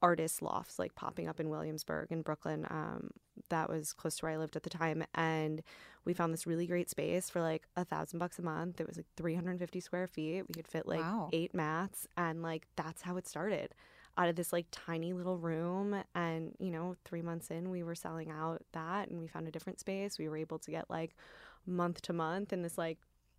artist 0.01 0.43
lofts 0.43 0.79
like 0.79 0.95
popping 0.95 1.27
up 1.27 1.41
in 1.41 1.49
Williamsburg 1.49 2.13
and 2.13 2.23
Brooklyn. 2.23 2.67
Um, 2.71 3.11
that 3.51 3.69
was 3.69 3.93
close 3.93 4.17
to 4.19 4.27
where 4.27 4.33
I 4.33 4.37
lived 4.37 4.55
at 4.57 4.63
the 4.63 4.71
time. 4.71 5.05
And 5.15 5.63
we 6.05 6.13
found 6.15 6.33
this 6.33 6.47
really 6.47 6.67
great 6.67 6.89
space 6.89 7.29
for 7.31 7.41
like 7.43 7.65
a 7.77 7.85
thousand 7.85 8.19
bucks 8.19 8.39
a 8.39 8.43
month. 8.43 8.81
It 8.81 8.87
was 8.87 8.97
like 8.97 9.07
350 9.17 9.81
square 9.81 10.07
feet. 10.07 10.43
We 10.47 10.55
could 10.55 10.69
fit 10.69 10.87
like 10.87 11.01
Wow. 11.01 11.31
eight 11.33 11.55
mats. 11.55 12.07
And 12.17 12.43
like 12.43 12.67
that's 12.77 13.03
how 13.03 13.17
it 13.17 13.27
started. 13.27 13.75
Out 14.19 14.29
of 14.29 14.37
this 14.37 14.53
like 14.53 14.67
tiny 14.73 15.13
little 15.15 15.39
room 15.39 15.97
and 16.15 16.53
you 16.59 16.71
know 16.71 16.97
3 17.05 17.23
months 17.23 17.51
in 17.51 17.71
we 17.71 17.83
were 17.85 17.95
selling 17.95 18.31
out 18.31 18.61
that 18.73 19.09
and 19.09 19.19
we 19.21 19.29
found 19.29 19.47
a 19.49 19.51
different 19.51 19.79
space 19.81 20.19
we 20.19 20.29
were 20.29 20.37
able 20.37 20.59
to 20.59 20.71
get 20.71 20.91
like 20.91 21.15
month 21.67 22.03
to 22.03 22.13
month 22.13 22.53
in 22.53 22.63
this 22.63 22.77
like 22.77 22.99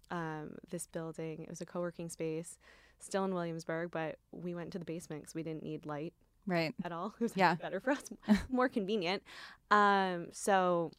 um 0.09 0.55
this 0.69 0.87
building 0.87 1.43
it 1.43 1.49
was 1.49 1.59
a 1.61 1.65
co-working 1.65 2.09
space 2.09 2.57
still 2.99 3.25
in 3.25 3.33
Williamsburg 3.33 3.91
but 3.91 4.17
we 4.31 4.55
went 4.55 4.71
to 4.71 4.79
the 4.79 4.85
basement 4.85 5.23
cuz 5.25 5.35
we 5.35 5.43
didn't 5.43 5.63
need 5.63 5.85
light 5.85 6.13
Right. 6.47 6.73
at 6.83 6.91
all. 6.91 7.13
It 7.19 7.21
was 7.23 7.33
Yeah. 7.35 7.55
better 7.55 7.79
for 7.79 7.91
us, 7.91 8.03
more 8.49 8.69
convenient. 8.69 9.21
Um, 9.69 10.27
so 10.31 10.91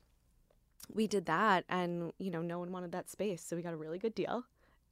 we 0.95 1.07
did 1.07 1.27
that, 1.27 1.65
and 1.69 2.13
you 2.19 2.31
know, 2.31 2.43
no 2.43 2.59
one 2.59 2.71
wanted 2.71 2.93
that 2.93 3.09
space, 3.11 3.43
so 3.43 3.57
we 3.57 3.63
got 3.63 3.73
a 3.73 3.77
really 3.77 3.99
good 3.99 4.15
deal, 4.15 4.45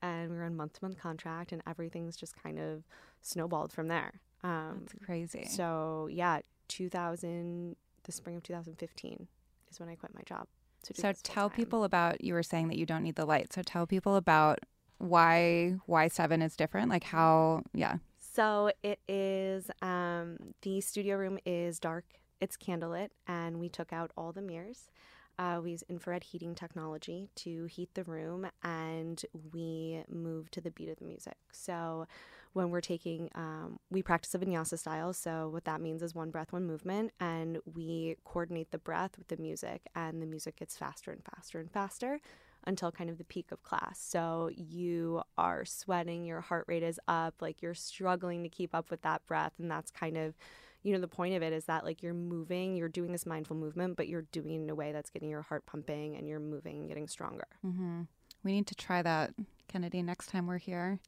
and 0.02 0.30
we 0.30 0.36
were 0.36 0.44
on 0.44 0.56
month 0.56 0.74
to 0.74 0.84
month 0.84 0.98
contract, 0.98 1.52
and 1.52 1.62
everything's 1.66 2.16
just 2.16 2.34
kind 2.42 2.58
of 2.58 2.84
snowballed 3.20 3.72
from 3.72 3.88
there. 3.88 4.20
Um, 4.44 4.80
That's 4.80 5.04
crazy. 5.04 5.44
so 5.44 6.08
yeah, 6.10 6.40
2000, 6.68 7.76
the 8.04 8.12
spring 8.12 8.36
of 8.36 8.42
2015 8.42 9.26
is 9.70 9.80
when 9.80 9.88
I 9.88 9.94
quit 9.94 10.14
my 10.14 10.22
job. 10.22 10.46
So 10.94 11.12
tell 11.22 11.50
people 11.50 11.84
about 11.84 12.22
you 12.22 12.34
were 12.34 12.42
saying 12.42 12.68
that 12.68 12.78
you 12.78 12.86
don't 12.86 13.02
need 13.02 13.16
the 13.16 13.26
light. 13.26 13.52
So 13.52 13.62
tell 13.62 13.86
people 13.86 14.16
about 14.16 14.60
why 14.98 15.74
Y7 15.88 16.44
is 16.44 16.56
different. 16.56 16.88
Like 16.88 17.04
how 17.04 17.62
yeah. 17.74 17.96
So 18.18 18.70
it 18.82 19.00
is 19.08 19.70
um, 19.82 20.36
the 20.62 20.80
studio 20.80 21.16
room 21.16 21.38
is 21.44 21.80
dark. 21.80 22.04
It's 22.40 22.56
candlelit, 22.56 23.08
and 23.26 23.58
we 23.58 23.68
took 23.68 23.92
out 23.92 24.12
all 24.16 24.32
the 24.32 24.42
mirrors. 24.42 24.90
Uh, 25.38 25.60
we 25.62 25.72
use 25.72 25.84
infrared 25.88 26.24
heating 26.24 26.54
technology 26.54 27.28
to 27.36 27.64
heat 27.66 27.90
the 27.94 28.04
room, 28.04 28.48
and 28.62 29.24
we 29.52 30.02
move 30.08 30.50
to 30.52 30.60
the 30.60 30.70
beat 30.70 30.88
of 30.88 30.98
the 30.98 31.04
music. 31.04 31.36
So 31.52 32.06
when 32.52 32.70
we're 32.70 32.80
taking, 32.80 33.30
um, 33.34 33.78
we 33.90 34.02
practice 34.02 34.34
a 34.34 34.38
vinyasa 34.38 34.78
style. 34.78 35.12
So 35.12 35.48
what 35.48 35.64
that 35.64 35.80
means 35.80 36.02
is 36.02 36.14
one 36.14 36.30
breath, 36.30 36.52
one 36.52 36.66
movement, 36.66 37.12
and 37.20 37.58
we 37.74 38.16
coordinate 38.24 38.70
the 38.70 38.78
breath 38.78 39.18
with 39.18 39.28
the 39.28 39.36
music, 39.36 39.82
and 39.94 40.20
the 40.22 40.26
music 40.26 40.56
gets 40.56 40.76
faster 40.76 41.10
and 41.10 41.22
faster 41.24 41.58
and 41.58 41.70
faster 41.70 42.20
until 42.64 42.90
kind 42.90 43.08
of 43.08 43.18
the 43.18 43.24
peak 43.24 43.52
of 43.52 43.62
class. 43.62 44.00
So 44.00 44.50
you 44.54 45.22
are 45.38 45.64
sweating, 45.64 46.24
your 46.24 46.40
heart 46.40 46.64
rate 46.66 46.82
is 46.82 46.98
up, 47.08 47.36
like 47.40 47.62
you're 47.62 47.74
struggling 47.74 48.42
to 48.42 48.48
keep 48.48 48.74
up 48.74 48.90
with 48.90 49.02
that 49.02 49.24
breath. 49.26 49.52
And 49.58 49.70
that's 49.70 49.90
kind 49.90 50.16
of, 50.16 50.36
you 50.82 50.92
know, 50.92 51.00
the 51.00 51.08
point 51.08 51.34
of 51.34 51.42
it 51.42 51.52
is 51.52 51.66
that 51.66 51.84
like 51.84 52.02
you're 52.02 52.14
moving, 52.14 52.76
you're 52.76 52.88
doing 52.88 53.12
this 53.12 53.24
mindful 53.24 53.56
movement, 53.56 53.96
but 53.96 54.08
you're 54.08 54.26
doing 54.32 54.50
it 54.50 54.62
in 54.62 54.70
a 54.70 54.74
way 54.74 54.92
that's 54.92 55.10
getting 55.10 55.30
your 55.30 55.42
heart 55.42 55.66
pumping 55.66 56.16
and 56.16 56.28
you're 56.28 56.40
moving 56.40 56.78
and 56.78 56.88
getting 56.88 57.08
stronger. 57.08 57.46
Mm-hmm. 57.64 58.02
We 58.44 58.52
need 58.52 58.66
to 58.66 58.74
try 58.74 59.02
that, 59.02 59.34
Kennedy, 59.68 60.02
next 60.02 60.28
time 60.28 60.46
we're 60.46 60.58
here. 60.58 60.98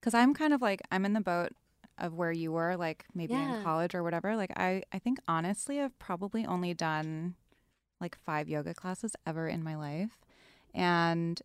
Because 0.00 0.14
I'm 0.14 0.34
kind 0.34 0.52
of 0.52 0.62
like 0.62 0.80
I'm 0.90 1.04
in 1.04 1.12
the 1.12 1.20
boat 1.20 1.50
of 1.98 2.14
where 2.14 2.32
you 2.32 2.52
were, 2.52 2.76
like 2.76 3.04
maybe 3.14 3.32
Yeah. 3.34 3.56
in 3.58 3.62
college 3.62 3.94
or 3.94 4.02
whatever. 4.02 4.36
Like 4.36 4.52
I, 4.56 4.82
I 4.92 4.98
think 4.98 5.18
honestly, 5.26 5.80
I've 5.80 5.98
probably 5.98 6.46
only 6.46 6.74
done 6.74 7.34
like 8.00 8.16
five 8.16 8.48
yoga 8.48 8.74
classes 8.74 9.16
ever 9.26 9.48
in 9.48 9.64
my 9.64 9.74
life, 9.74 10.18
and 10.72 11.42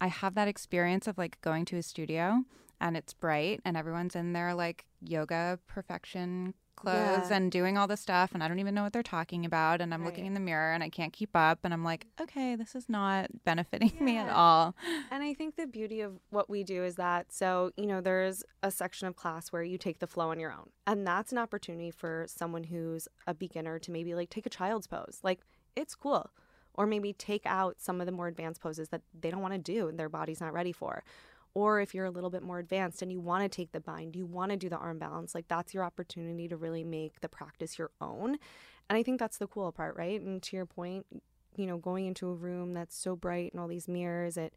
I 0.00 0.08
have 0.08 0.34
that 0.34 0.48
experience 0.48 1.06
of 1.06 1.16
like 1.16 1.40
going 1.40 1.64
to 1.66 1.76
a 1.78 1.82
studio 1.82 2.44
and 2.78 2.96
it's 2.96 3.14
bright 3.14 3.60
and 3.64 3.76
everyone's 3.78 4.14
in 4.14 4.34
their 4.34 4.52
like 4.54 4.84
yoga 5.00 5.58
perfection 5.66 6.52
clothes 6.76 7.30
Yeah. 7.30 7.36
and 7.36 7.50
doing 7.50 7.76
all 7.76 7.86
the 7.86 7.96
stuff 7.96 8.30
and 8.34 8.42
I 8.42 8.48
don't 8.48 8.58
even 8.58 8.74
know 8.74 8.82
what 8.84 8.92
they're 8.92 9.02
talking 9.02 9.44
about 9.44 9.80
and 9.80 9.92
I'm 9.92 10.04
looking 10.04 10.26
in 10.26 10.34
the 10.34 10.40
mirror 10.40 10.72
and 10.72 10.82
I 10.82 10.88
can't 10.88 11.12
keep 11.12 11.30
up 11.34 11.60
and 11.64 11.72
I'm 11.74 11.82
like, 11.82 12.06
okay, 12.20 12.54
this 12.54 12.74
is 12.74 12.88
not 12.88 13.28
benefiting 13.44 13.92
me 14.00 14.16
at 14.18 14.30
all. 14.30 14.74
And 15.10 15.22
I 15.22 15.34
think 15.34 15.56
the 15.56 15.66
beauty 15.66 16.00
of 16.02 16.12
what 16.30 16.48
we 16.50 16.62
do 16.62 16.84
is 16.84 16.96
that 16.96 17.32
so, 17.32 17.72
you 17.76 17.86
know, 17.86 18.00
there's 18.00 18.44
a 18.62 18.70
section 18.70 19.08
of 19.08 19.16
class 19.16 19.48
where 19.52 19.62
you 19.62 19.78
take 19.78 19.98
the 19.98 20.06
flow 20.06 20.30
on 20.30 20.38
your 20.38 20.52
own. 20.52 20.70
And 20.86 21.06
that's 21.06 21.32
an 21.32 21.38
opportunity 21.38 21.90
for 21.90 22.26
someone 22.28 22.64
who's 22.64 23.08
a 23.26 23.34
beginner 23.34 23.78
to 23.80 23.90
maybe 23.90 24.14
like 24.14 24.30
take 24.30 24.46
a 24.46 24.50
child's 24.50 24.86
pose. 24.86 25.18
Like 25.22 25.40
it's 25.74 25.94
cool. 25.94 26.30
Or 26.74 26.86
maybe 26.86 27.14
take 27.14 27.46
out 27.46 27.76
some 27.80 28.00
of 28.00 28.06
the 28.06 28.12
more 28.12 28.28
advanced 28.28 28.60
poses 28.60 28.90
that 28.90 29.00
they 29.18 29.30
don't 29.30 29.40
want 29.40 29.54
to 29.54 29.58
do 29.58 29.88
and 29.88 29.98
their 29.98 30.10
body's 30.10 30.40
not 30.42 30.52
ready 30.52 30.72
for. 30.72 31.02
Or 31.60 31.80
if 31.80 31.94
you're 31.94 32.04
a 32.04 32.10
little 32.10 32.28
bit 32.30 32.42
more 32.42 32.58
advanced 32.58 33.00
and 33.00 33.10
you 33.10 33.18
want 33.18 33.42
to 33.44 33.48
take 33.48 33.72
the 33.72 33.80
bind, 33.80 34.14
you 34.14 34.26
want 34.26 34.50
to 34.50 34.56
do 34.58 34.68
the 34.68 34.76
arm 34.76 34.98
balance, 34.98 35.34
like 35.34 35.48
that's 35.48 35.72
your 35.72 35.84
opportunity 35.84 36.48
to 36.48 36.56
really 36.56 36.84
make 36.84 37.20
the 37.22 37.28
practice 37.30 37.78
your 37.78 37.90
own. 37.98 38.30
And 38.88 38.98
I 38.98 39.02
think 39.02 39.18
that's 39.18 39.38
the 39.38 39.46
cool 39.46 39.72
part, 39.72 39.96
right? 39.96 40.20
And 40.20 40.42
to 40.42 40.56
your 40.56 40.66
point, 40.66 41.06
you 41.56 41.66
know, 41.66 41.78
going 41.78 42.04
into 42.06 42.28
a 42.28 42.34
room 42.34 42.74
that's 42.74 42.94
so 42.96 43.16
bright 43.16 43.52
and 43.52 43.60
all 43.60 43.68
these 43.68 43.88
mirrors, 43.88 44.36
it 44.36 44.52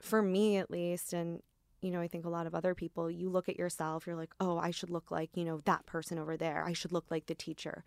for 0.00 0.20
me 0.22 0.58
at 0.58 0.70
least 0.70 1.12
and 1.12 1.42
you 1.80 1.90
know 1.90 2.00
i 2.00 2.06
think 2.06 2.24
a 2.24 2.28
lot 2.28 2.46
of 2.46 2.54
other 2.54 2.72
people 2.74 3.10
you 3.10 3.28
look 3.28 3.48
at 3.48 3.58
yourself 3.58 4.06
you're 4.06 4.14
like 4.14 4.32
oh 4.38 4.56
i 4.58 4.70
should 4.70 4.90
look 4.90 5.10
like 5.10 5.30
you 5.34 5.44
know 5.44 5.60
that 5.64 5.84
person 5.86 6.18
over 6.18 6.36
there 6.36 6.62
i 6.64 6.72
should 6.72 6.92
look 6.92 7.06
like 7.10 7.26
the 7.26 7.34
teacher 7.34 7.82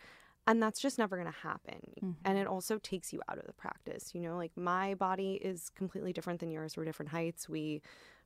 and 0.45 0.61
that's 0.61 0.81
just 0.81 0.97
never 0.97 1.15
going 1.15 1.31
to 1.31 1.39
happen 1.39 1.79
Mhm. 2.03 2.15
and 2.25 2.37
it 2.37 2.47
also 2.47 2.77
takes 2.79 3.13
you 3.13 3.21
out 3.29 3.37
of 3.37 3.45
the 3.47 3.53
practice 3.53 4.13
you 4.13 4.19
know 4.19 4.35
like 4.35 4.51
my 4.57 4.93
body 4.93 5.33
is 5.41 5.69
completely 5.69 6.11
different 6.11 6.41
than 6.41 6.51
yours 6.51 6.75
we're 6.75 6.83
different 6.83 7.11
heights 7.11 7.47
we 7.47 7.81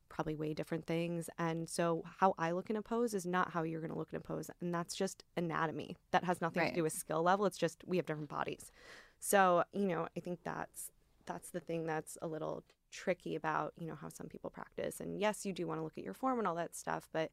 probably 0.09 0.35
weigh 0.35 0.53
different 0.53 0.85
things 0.85 1.29
and 1.37 1.69
so 1.69 2.03
how 2.19 2.33
i 2.37 2.51
look 2.51 2.69
in 2.69 2.75
a 2.75 2.81
pose 2.81 3.13
is 3.13 3.25
not 3.25 3.51
how 3.51 3.63
you're 3.63 3.81
going 3.81 3.91
to 3.91 3.97
look 3.97 4.09
in 4.11 4.17
a 4.17 4.21
pose 4.21 4.49
and 4.61 4.73
that's 4.73 4.95
just 4.95 5.23
anatomy 5.37 5.95
that 6.11 6.23
has 6.23 6.41
nothing 6.41 6.61
Right. 6.61 6.69
to 6.69 6.75
do 6.75 6.83
with 6.83 6.93
skill 6.93 7.21
level 7.23 7.45
it's 7.45 7.57
just 7.57 7.83
we 7.85 7.97
have 7.97 8.05
different 8.05 8.29
bodies 8.29 8.71
so 9.19 9.63
you 9.73 9.87
know 9.87 10.07
i 10.15 10.19
think 10.19 10.39
that's 10.43 10.91
that's 11.25 11.49
the 11.49 11.59
thing 11.59 11.85
that's 11.85 12.17
a 12.21 12.27
little 12.27 12.63
tricky 12.91 13.35
about 13.35 13.73
you 13.77 13.87
know 13.87 13.95
how 13.95 14.07
some 14.09 14.27
people 14.27 14.49
practice 14.49 14.99
and 14.99 15.19
yes 15.19 15.45
you 15.45 15.51
do 15.53 15.67
want 15.67 15.79
to 15.79 15.83
look 15.83 15.97
at 15.97 16.03
your 16.03 16.13
form 16.13 16.37
and 16.39 16.47
all 16.47 16.55
that 16.55 16.75
stuff 16.75 17.09
but 17.11 17.31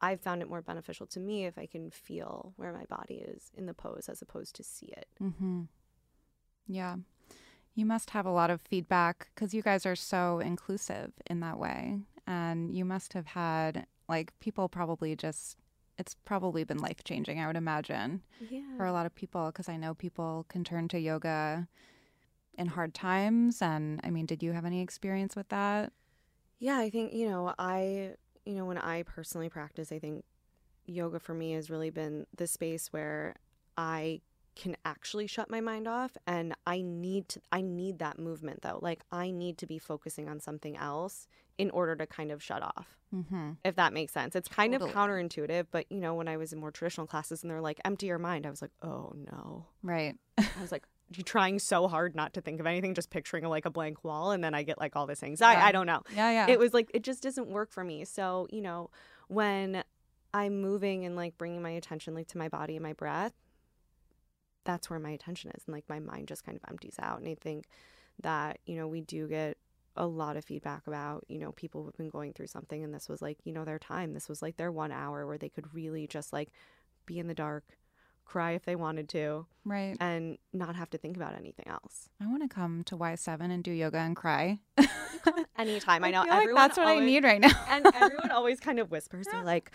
i've 0.00 0.20
found 0.20 0.40
it 0.42 0.48
more 0.48 0.62
beneficial 0.62 1.06
to 1.06 1.20
me 1.20 1.44
if 1.44 1.58
i 1.58 1.66
can 1.66 1.90
feel 1.90 2.52
where 2.56 2.72
my 2.72 2.84
body 2.84 3.16
is 3.16 3.50
in 3.56 3.66
the 3.66 3.74
pose 3.74 4.08
as 4.08 4.22
opposed 4.22 4.54
to 4.54 4.62
see 4.62 4.86
it 4.86 5.08
Mm-hmm. 5.22 5.62
Yeah. 6.68 6.96
You 7.76 7.86
must 7.86 8.10
have 8.10 8.26
a 8.26 8.30
lot 8.30 8.50
of 8.50 8.62
feedback 8.62 9.28
because 9.34 9.52
you 9.54 9.62
guys 9.62 9.84
are 9.86 9.94
so 9.94 10.40
inclusive 10.40 11.12
in 11.26 11.40
that 11.40 11.58
way. 11.58 12.00
And 12.26 12.74
you 12.74 12.84
must 12.84 13.12
have 13.12 13.26
had, 13.26 13.86
like, 14.08 14.32
people 14.40 14.68
probably 14.68 15.14
just, 15.14 15.58
it's 15.98 16.16
probably 16.24 16.64
been 16.64 16.78
life 16.78 17.04
changing, 17.04 17.38
I 17.38 17.46
would 17.46 17.56
imagine, 17.56 18.22
yeah 18.40 18.62
for 18.76 18.86
a 18.86 18.92
lot 18.92 19.06
of 19.06 19.14
people 19.14 19.46
because 19.46 19.68
I 19.68 19.76
know 19.76 19.94
people 19.94 20.44
can 20.48 20.64
turn 20.64 20.88
to 20.88 20.98
yoga 20.98 21.68
in 22.58 22.66
hard 22.66 22.94
times. 22.94 23.62
And 23.62 24.00
I 24.02 24.10
mean, 24.10 24.26
did 24.26 24.42
you 24.42 24.52
have 24.52 24.64
any 24.64 24.80
experience 24.80 25.36
with 25.36 25.48
that? 25.50 25.92
Yeah, 26.58 26.78
I 26.78 26.88
think, 26.90 27.12
you 27.12 27.28
know, 27.28 27.54
I, 27.58 28.14
you 28.46 28.54
know, 28.54 28.64
when 28.64 28.78
I 28.78 29.02
personally 29.02 29.50
practice, 29.50 29.92
I 29.92 29.98
think 29.98 30.24
yoga 30.86 31.20
for 31.20 31.34
me 31.34 31.52
has 31.52 31.68
really 31.68 31.90
been 31.90 32.26
the 32.34 32.46
space 32.46 32.92
where 32.92 33.34
I 33.76 34.22
can 34.56 34.76
actually 34.84 35.26
shut 35.26 35.50
my 35.50 35.60
mind 35.60 35.86
off 35.86 36.16
and 36.26 36.54
I 36.66 36.80
need 36.80 37.28
to 37.30 37.40
I 37.52 37.60
need 37.60 37.98
that 38.00 38.18
movement 38.18 38.62
though. 38.62 38.78
Like 38.82 39.02
I 39.12 39.30
need 39.30 39.58
to 39.58 39.66
be 39.66 39.78
focusing 39.78 40.28
on 40.28 40.40
something 40.40 40.76
else 40.76 41.28
in 41.58 41.70
order 41.70 41.94
to 41.96 42.06
kind 42.06 42.30
of 42.32 42.42
shut 42.42 42.62
off. 42.62 42.98
Mm-hmm. 43.14 43.52
If 43.64 43.76
that 43.76 43.92
makes 43.92 44.12
sense. 44.12 44.34
It's 44.34 44.48
kind 44.48 44.72
Totally. 44.72 44.90
of 44.90 44.96
counterintuitive, 44.96 45.66
but 45.70 45.86
you 45.90 46.00
know, 46.00 46.14
when 46.14 46.26
I 46.28 46.36
was 46.36 46.52
in 46.52 46.58
more 46.58 46.70
traditional 46.70 47.06
classes 47.06 47.42
and 47.42 47.50
they're 47.50 47.60
like 47.60 47.80
empty 47.84 48.06
your 48.06 48.18
mind, 48.18 48.46
I 48.46 48.50
was 48.50 48.60
like, 48.60 48.72
"Oh 48.82 49.12
no." 49.14 49.66
Right. 49.82 50.16
I 50.38 50.44
was 50.60 50.72
like 50.72 50.84
you 51.14 51.22
trying 51.22 51.58
so 51.60 51.86
hard 51.86 52.16
not 52.16 52.34
to 52.34 52.40
think 52.40 52.58
of 52.58 52.66
anything, 52.66 52.92
just 52.94 53.10
picturing 53.10 53.44
like 53.44 53.64
a 53.64 53.70
blank 53.70 54.02
wall, 54.02 54.32
and 54.32 54.42
then 54.42 54.54
I 54.54 54.64
get 54.64 54.78
like 54.78 54.96
all 54.96 55.06
this 55.06 55.22
anxiety. 55.22 55.60
Yeah. 55.60 55.66
I 55.66 55.72
don't 55.72 55.86
know 55.86 56.02
Yeah. 56.14 56.30
Yeah. 56.32 56.46
it 56.50 56.58
was 56.58 56.74
like 56.74 56.90
it 56.92 57.04
just 57.04 57.22
doesn't 57.22 57.48
work 57.48 57.70
for 57.70 57.84
me 57.84 58.04
so 58.04 58.48
you 58.50 58.60
know 58.60 58.90
when 59.28 59.82
i'm 60.34 60.60
moving 60.60 61.04
and 61.04 61.14
like 61.16 61.38
bringing 61.38 61.62
my 61.62 61.70
attention 61.70 62.14
like 62.14 62.26
to 62.28 62.38
my 62.38 62.48
body 62.48 62.74
and 62.76 62.82
my 62.82 62.92
breath 62.92 63.32
that's 64.66 64.90
where 64.90 64.98
my 64.98 65.10
attention 65.10 65.50
is 65.56 65.62
and 65.66 65.74
like 65.74 65.88
my 65.88 65.98
mind 65.98 66.28
just 66.28 66.44
kind 66.44 66.56
of 66.56 66.68
empties 66.68 66.96
out 67.00 67.18
and 67.18 67.28
i 67.28 67.34
think 67.34 67.64
that 68.22 68.58
you 68.66 68.76
know 68.76 68.86
we 68.86 69.00
do 69.00 69.26
get 69.26 69.56
a 69.96 70.06
lot 70.06 70.36
of 70.36 70.44
feedback 70.44 70.86
about 70.86 71.24
you 71.28 71.38
know 71.38 71.52
people 71.52 71.82
who've 71.82 71.96
been 71.96 72.10
going 72.10 72.32
through 72.32 72.46
something 72.46 72.84
and 72.84 72.92
this 72.92 73.08
was 73.08 73.22
like 73.22 73.38
you 73.44 73.52
know 73.52 73.64
their 73.64 73.78
time 73.78 74.12
this 74.12 74.28
was 74.28 74.42
like 74.42 74.56
their 74.56 74.70
one 74.70 74.92
hour 74.92 75.26
where 75.26 75.38
they 75.38 75.48
could 75.48 75.72
really 75.74 76.06
just 76.06 76.32
like 76.32 76.50
be 77.06 77.18
in 77.18 77.28
the 77.28 77.34
dark 77.34 77.64
cry 78.26 78.52
if 78.52 78.64
they 78.64 78.74
wanted 78.74 79.08
to 79.08 79.46
right. 79.64 79.96
and 80.00 80.36
not 80.52 80.74
have 80.74 80.90
to 80.90 80.98
think 80.98 81.16
about 81.16 81.34
anything 81.34 81.66
else 81.68 82.10
I 82.20 82.26
want 82.26 82.42
to 82.42 82.48
come 82.48 82.82
to 82.84 82.96
Y7 82.96 83.40
and 83.40 83.62
do 83.62 83.70
yoga 83.70 83.98
and 83.98 84.16
cry. 84.16 84.58
anytime 85.56 86.02
i 86.04 86.10
know 86.10 86.24
feel 86.24 86.32
like 86.34 86.54
that's 86.54 86.76
what 86.76 86.88
I 86.88 86.98
need 86.98 87.22
right 87.22 87.40
now. 87.40 87.52
and 87.70 87.86
everyone 87.94 88.32
always 88.32 88.58
kind 88.58 88.80
of 88.80 88.90
whispers 88.90 89.26
they're 89.30 89.44
like 89.44 89.70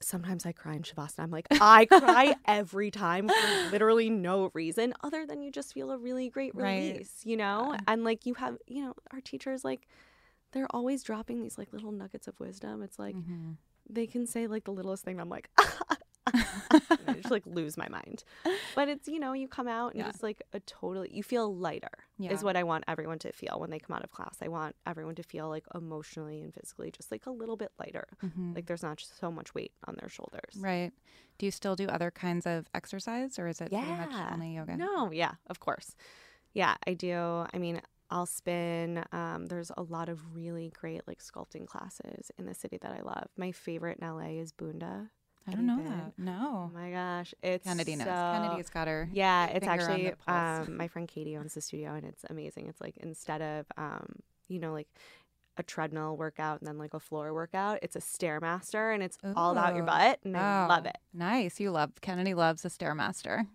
sometimes 0.00 0.44
i 0.46 0.52
cry 0.52 0.74
in 0.74 0.82
shavasana 0.82 1.20
i'm 1.24 1.30
like 1.30 1.46
i 1.60 1.84
cry 1.86 2.34
every 2.46 2.90
time 2.90 3.28
for 3.28 3.70
literally 3.70 4.10
no 4.10 4.50
reason 4.54 4.92
other 5.02 5.24
than 5.26 5.42
you 5.42 5.50
just 5.50 5.72
feel 5.72 5.90
a 5.90 5.98
really 5.98 6.28
great 6.28 6.54
Right. 6.54 6.92
release 6.94 7.20
you 7.24 7.36
know 7.36 7.72
Yeah. 7.72 7.80
and 7.88 8.04
like 8.04 8.26
you 8.26 8.34
have 8.34 8.58
you 8.66 8.84
know 8.84 8.94
our 9.12 9.20
teachers 9.20 9.64
like 9.64 9.88
they're 10.52 10.66
always 10.70 11.02
dropping 11.02 11.40
these 11.42 11.56
like 11.58 11.72
little 11.72 11.92
nuggets 11.92 12.28
of 12.28 12.38
wisdom 12.40 12.82
it's 12.82 12.98
like 12.98 13.16
Mhm. 13.16 13.56
they 13.88 14.06
can 14.06 14.26
say 14.26 14.46
like 14.46 14.64
the 14.64 14.72
littlest 14.72 15.04
thing 15.04 15.18
i'm 15.20 15.28
like 15.28 15.48
I 17.06 17.12
just 17.14 17.30
like 17.30 17.44
lose 17.46 17.76
my 17.76 17.88
mind. 17.88 18.24
But 18.74 18.88
it's, 18.88 19.08
you 19.08 19.18
know, 19.20 19.32
you 19.32 19.48
come 19.48 19.68
out 19.68 19.92
and 19.92 20.00
Yeah. 20.02 20.08
it's 20.08 20.22
like 20.22 20.42
a 20.52 20.60
totally, 20.60 21.10
you 21.12 21.22
feel 21.22 21.54
lighter, 21.54 21.90
Yeah. 22.18 22.32
is 22.32 22.42
what 22.42 22.56
I 22.56 22.62
want 22.64 22.84
everyone 22.88 23.18
to 23.20 23.32
feel 23.32 23.58
when 23.60 23.70
they 23.70 23.78
come 23.78 23.94
out 23.96 24.04
of 24.04 24.10
class. 24.10 24.38
I 24.42 24.48
want 24.48 24.76
everyone 24.86 25.14
to 25.16 25.22
feel 25.22 25.48
like 25.48 25.64
emotionally 25.74 26.40
and 26.42 26.52
physically 26.52 26.90
just 26.90 27.10
like 27.12 27.26
a 27.26 27.30
little 27.30 27.56
bit 27.56 27.72
lighter. 27.78 28.06
Mhm. 28.24 28.54
Like 28.54 28.66
there's 28.66 28.82
not 28.82 29.00
so 29.00 29.30
much 29.30 29.54
weight 29.54 29.72
on 29.86 29.96
their 30.00 30.08
shoulders. 30.08 30.56
Right. 30.58 30.92
Do 31.38 31.46
you 31.46 31.52
still 31.52 31.76
do 31.76 31.86
other 31.88 32.10
kinds 32.10 32.46
of 32.46 32.68
exercise 32.74 33.38
or 33.38 33.46
is 33.48 33.60
it 33.60 33.70
pretty 33.70 33.86
much 33.86 34.10
Yeah. 34.10 34.30
only 34.32 34.54
yoga? 34.54 34.76
No, 34.76 35.10
yeah, 35.12 35.34
of 35.48 35.60
course. 35.60 35.94
Yeah, 36.54 36.76
I 36.86 36.94
do. 36.94 37.14
I 37.52 37.58
mean, 37.58 37.80
I'll 38.08 38.24
spin. 38.26 39.04
Um, 39.12 39.46
there's 39.46 39.70
a 39.76 39.82
lot 39.82 40.08
of 40.08 40.34
really 40.34 40.70
great 40.78 41.06
like 41.08 41.18
sculpting 41.18 41.66
classes 41.66 42.30
in 42.38 42.46
the 42.46 42.54
city 42.54 42.78
that 42.78 42.92
I 42.92 43.00
love. 43.02 43.28
My 43.36 43.50
favorite 43.52 43.98
in 44.00 44.06
LA 44.08 44.38
is 44.40 44.52
Bunda. 44.52 45.10
I 45.48 45.52
don't 45.52 45.66
know 45.66 45.82
that. 45.84 46.06
Oh 46.08 46.12
No. 46.18 46.70
my 46.74 46.90
gosh, 46.90 47.34
it's 47.42 47.64
Kennedy 47.64 47.94
knows. 47.96 48.06
so- 48.06 48.32
Kennedy's 48.42 48.68
got 48.70 48.88
her. 48.88 49.08
Yeah, 49.12 49.46
it's 49.46 49.66
actually 49.66 50.12
um, 50.26 50.76
my 50.76 50.88
friend 50.88 51.06
Katie 51.08 51.36
owns 51.36 51.54
the 51.54 51.60
studio, 51.60 51.94
and 51.94 52.04
it's 52.04 52.24
amazing. 52.28 52.66
It's 52.68 52.80
like 52.80 52.96
instead 52.98 53.42
of 53.42 53.66
um, 53.76 54.16
you 54.48 54.58
know 54.58 54.72
like 54.72 54.88
a 55.58 55.62
treadmill 55.62 56.16
workout 56.16 56.60
and 56.60 56.68
then 56.68 56.78
like 56.78 56.92
a 56.94 57.00
floor 57.00 57.32
workout, 57.32 57.78
it's 57.82 57.96
a 57.96 58.00
stairmaster, 58.00 58.92
and 58.92 59.02
it's 59.02 59.18
all 59.36 59.52
about 59.52 59.74
your 59.74 59.84
butt, 59.84 60.18
and 60.24 60.36
I 60.36 60.66
love 60.66 60.82
Oh, 60.84 60.88
it. 60.88 60.98
Nice. 61.14 61.60
You 61.60 61.70
love 61.70 61.92
Kennedy 62.00 62.34
loves 62.34 62.64
a 62.64 62.68
stairmaster. 62.68 63.46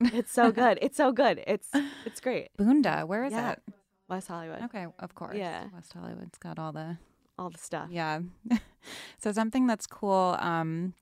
It's 0.00 0.32
so 0.32 0.50
good. 0.52 0.78
It's 0.82 0.96
so 0.96 1.12
good. 1.12 1.42
It's 1.46 1.68
it's 2.06 2.20
great. 2.20 2.48
Bunda, 2.56 3.02
where 3.06 3.24
is 3.24 3.32
Yeah. 3.32 3.52
it? 3.52 3.62
West 4.08 4.28
Hollywood, 4.28 4.62
Okay, 4.62 4.86
of 5.00 5.14
course. 5.14 5.36
Yeah. 5.36 5.64
West 5.74 5.92
Hollywood's 5.92 6.38
got 6.38 6.58
all 6.58 6.72
the 6.72 6.96
all 7.38 7.50
the 7.50 7.58
stuff. 7.58 7.88
Yeah. 7.90 8.20
so 9.18 9.32
something 9.32 9.66
that's 9.66 9.86
cool 9.86 10.36
um, 10.40 10.94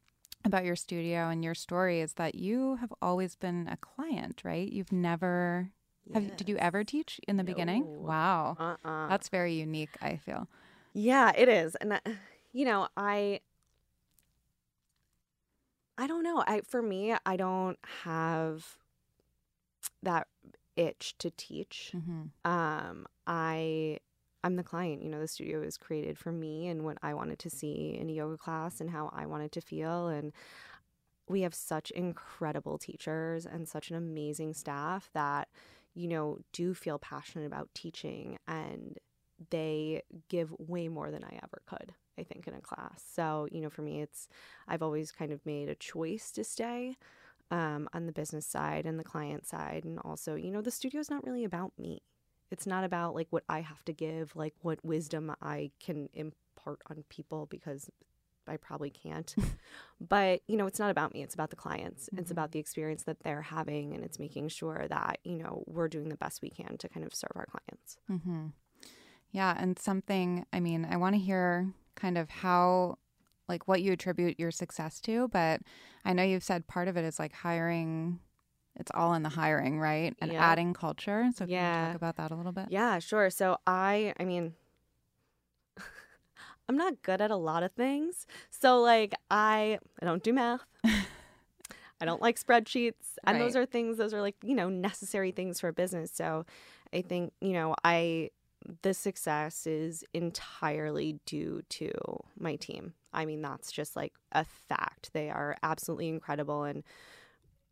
about 0.47 0.65
your 0.65 0.77
studio 0.77 1.29
and 1.29 1.45
your 1.45 1.55
story 1.55 2.01
is 2.01 2.15
that 2.15 2.35
you 2.35 2.77
have 2.77 2.93
always 3.03 3.37
been 3.37 3.69
a 3.69 3.77
client, 3.77 4.43
right? 4.45 4.71
You've 4.71 4.93
never 4.93 5.71
have 6.15 6.37
did 6.37 6.49
you 6.49 6.57
ever 6.59 6.85
teach 6.85 7.21
in 7.29 7.37
the 7.37 7.45
beginning? 7.45 7.89
Wow. 8.01 8.57
Uh-uh. 8.59 9.09
That's 9.09 9.29
very 9.29 9.55
unique, 9.55 9.97
I 10.03 10.17
feel. 10.17 10.49
Yeah, 10.95 11.33
it 11.37 11.49
is. 11.49 11.75
And 11.77 11.95
uh, 11.95 12.01
you 12.53 12.65
know, 12.65 12.89
I 12.97 13.41
I 15.99 16.07
don't 16.07 16.23
know. 16.23 16.43
I 16.47 16.63
for 16.63 16.83
me, 16.83 17.15
I 17.27 17.37
don't 17.37 17.79
have 18.05 18.79
that 20.03 20.29
itch 20.77 21.15
to 21.19 21.31
teach. 21.31 21.93
hmm 21.93 22.25
Um 22.45 23.07
I 23.27 23.99
I'm 24.47 24.55
the 24.55 24.63
client, 24.63 25.03
you 25.03 25.09
know, 25.09 25.19
the 25.19 25.27
studio 25.27 25.61
is 25.61 25.77
created 25.77 26.19
for 26.19 26.31
me 26.31 26.69
and 26.69 26.85
what 26.85 26.99
I 27.03 27.15
wanted 27.15 27.41
to 27.41 27.51
see 27.51 27.97
in 28.01 28.09
a 28.09 28.13
yoga 28.13 28.37
class 28.37 28.81
and 28.81 28.91
how 28.91 29.11
I 29.13 29.27
wanted 29.27 29.51
to 29.53 29.61
feel 29.61 30.07
and 30.07 30.33
we 31.29 31.41
have 31.41 31.53
such 31.53 31.91
incredible 31.91 32.79
teachers 32.79 33.45
and 33.45 33.69
such 33.69 33.91
an 33.91 33.97
amazing 33.97 34.55
staff 34.55 35.11
that 35.15 35.49
you 35.95 36.07
know 36.07 36.39
do 36.53 36.75
feel 36.75 37.01
passionate 37.01 37.47
about 37.47 37.69
teaching 37.75 38.39
and 38.47 39.01
they 39.51 40.03
give 40.29 40.55
way 40.59 40.87
more 40.87 41.11
than 41.11 41.25
I 41.25 41.41
ever 41.43 41.63
could, 41.67 41.95
I 42.17 42.23
think, 42.23 42.47
in 42.47 42.55
a 42.55 42.61
class. 42.61 43.05
So, 43.15 43.49
you 43.51 43.61
know, 43.61 43.69
for 43.69 43.83
me, 43.83 44.01
it's, 44.01 44.29
I've 44.67 44.83
always 44.83 45.13
kind 45.13 45.33
of 45.33 45.45
made 45.45 45.69
a 45.69 45.75
choice 45.75 46.31
to 46.33 46.45
stay 46.45 46.97
um, 47.51 47.89
on 47.93 48.07
the 48.07 48.13
business 48.13 48.47
side 48.47 48.87
and 48.87 48.99
the 48.99 49.05
client 49.05 49.47
side. 49.47 49.85
And 49.85 49.99
also, 49.99 50.37
you 50.37 50.51
know, 50.51 50.63
the 50.63 50.71
studio's 50.71 51.11
not 51.11 51.25
really 51.27 51.45
about 51.45 51.73
me. 51.79 52.01
It's 52.51 52.67
not 52.67 52.85
about 52.85 53.15
like 53.15 53.27
what 53.31 53.45
I 53.49 53.61
have 53.61 53.85
to 53.87 53.93
give, 53.93 54.35
like 54.37 54.55
what 54.63 54.85
wisdom 54.85 55.35
I 55.43 55.71
can 55.81 56.09
impart 56.15 56.81
on 56.89 57.05
people 57.09 57.47
because 57.47 57.91
I 58.49 58.57
probably 58.57 58.91
can't. 58.91 59.35
but, 60.01 60.41
you 60.47 60.57
know, 60.57 60.67
it's 60.67 60.79
not 60.79 60.91
about 60.91 61.13
me. 61.13 61.23
It's 61.23 61.35
about 61.35 61.51
the 61.51 61.57
clients. 61.57 62.09
It's 62.17 62.29
Mhm. 62.29 62.33
about 62.33 62.53
the 62.53 62.61
experience 62.61 63.03
that 63.05 63.21
they're 63.21 63.43
having. 63.43 63.93
And 63.95 64.05
it's 64.05 64.19
making 64.21 64.49
sure 64.49 64.87
that, 64.89 65.19
you 65.25 65.37
know, 65.37 65.65
we're 65.67 65.89
doing 65.89 66.09
the 66.09 66.17
best 66.17 66.43
we 66.43 66.51
can 66.51 66.79
to 66.79 66.89
kind 66.89 67.05
of 67.05 67.13
serve 67.15 67.33
our 67.35 67.47
clients. 67.47 67.99
hmm 68.07 68.49
Yeah, 69.33 69.55
and 69.59 69.77
something, 69.79 70.47
I 70.53 70.61
mean, 70.61 70.87
I 70.89 70.97
want 70.97 71.15
to 71.17 71.21
hear 71.21 71.73
kind 71.97 72.17
of 72.17 72.31
how, 72.31 72.99
like, 73.49 73.67
what 73.69 73.83
you 73.83 73.93
attribute 73.93 74.39
your 74.39 74.51
success 74.53 75.01
to, 75.03 75.29
but 75.29 75.61
I 76.05 76.13
know 76.13 76.23
you've 76.23 76.45
said 76.45 76.69
part 76.69 76.87
of 76.89 76.97
it 76.97 77.05
is 77.05 77.19
like 77.19 77.33
hiring, 77.33 78.21
it's 78.77 78.91
all 78.95 79.15
in 79.15 79.23
the 79.23 79.29
hiring, 79.31 79.79
right? 79.81 80.15
And 80.21 80.33
Yeah. 80.33 80.43
adding 80.43 80.75
culture. 80.75 81.31
So, 81.35 81.45
can 81.47 81.49
you 81.55 81.57
Yeah. 81.57 81.87
talk 81.89 81.97
about 81.97 82.17
that 82.17 82.31
a 82.31 82.35
little 82.35 82.53
bit? 82.53 82.67
Yeah, 82.69 82.99
sure. 82.99 83.31
So 83.31 83.59
I, 83.67 84.13
I 84.21 84.25
mean, 84.25 84.55
I'm 86.69 86.77
not 86.77 87.03
good 87.03 87.21
at 87.21 87.31
a 87.31 87.37
lot 87.37 87.63
of 87.63 87.73
things. 87.73 88.27
So 88.51 88.81
like 88.81 89.15
I, 89.31 89.79
I 90.01 90.07
don't 90.07 90.23
do 90.23 90.33
math. 90.33 90.61
I 92.01 92.05
don't 92.05 92.21
like 92.21 92.39
spreadsheets, 92.39 93.17
and 93.25 93.41
those 93.41 93.57
are 93.57 93.65
things. 93.65 93.97
Those 93.97 94.13
are 94.13 94.21
like 94.21 94.37
you 94.43 94.55
know 94.55 94.69
necessary 94.69 95.31
things 95.33 95.59
for 95.61 95.69
a 95.69 95.73
business. 95.73 96.11
So 96.13 96.45
I 96.93 97.01
think 97.01 97.33
you 97.41 97.55
know 97.55 97.75
I 97.85 98.31
the 98.83 98.93
success 98.93 99.67
is 99.67 100.05
entirely 100.13 101.19
due 101.25 101.63
to 101.71 101.91
my 102.39 102.57
team. 102.57 102.93
I 103.15 103.25
mean 103.25 103.41
that's 103.41 103.73
just 103.73 103.97
like 103.97 104.13
a 104.33 104.45
fact. 104.45 105.13
They 105.15 105.31
are 105.31 105.57
absolutely 105.63 106.09
incredible, 106.09 106.65
and 106.65 106.83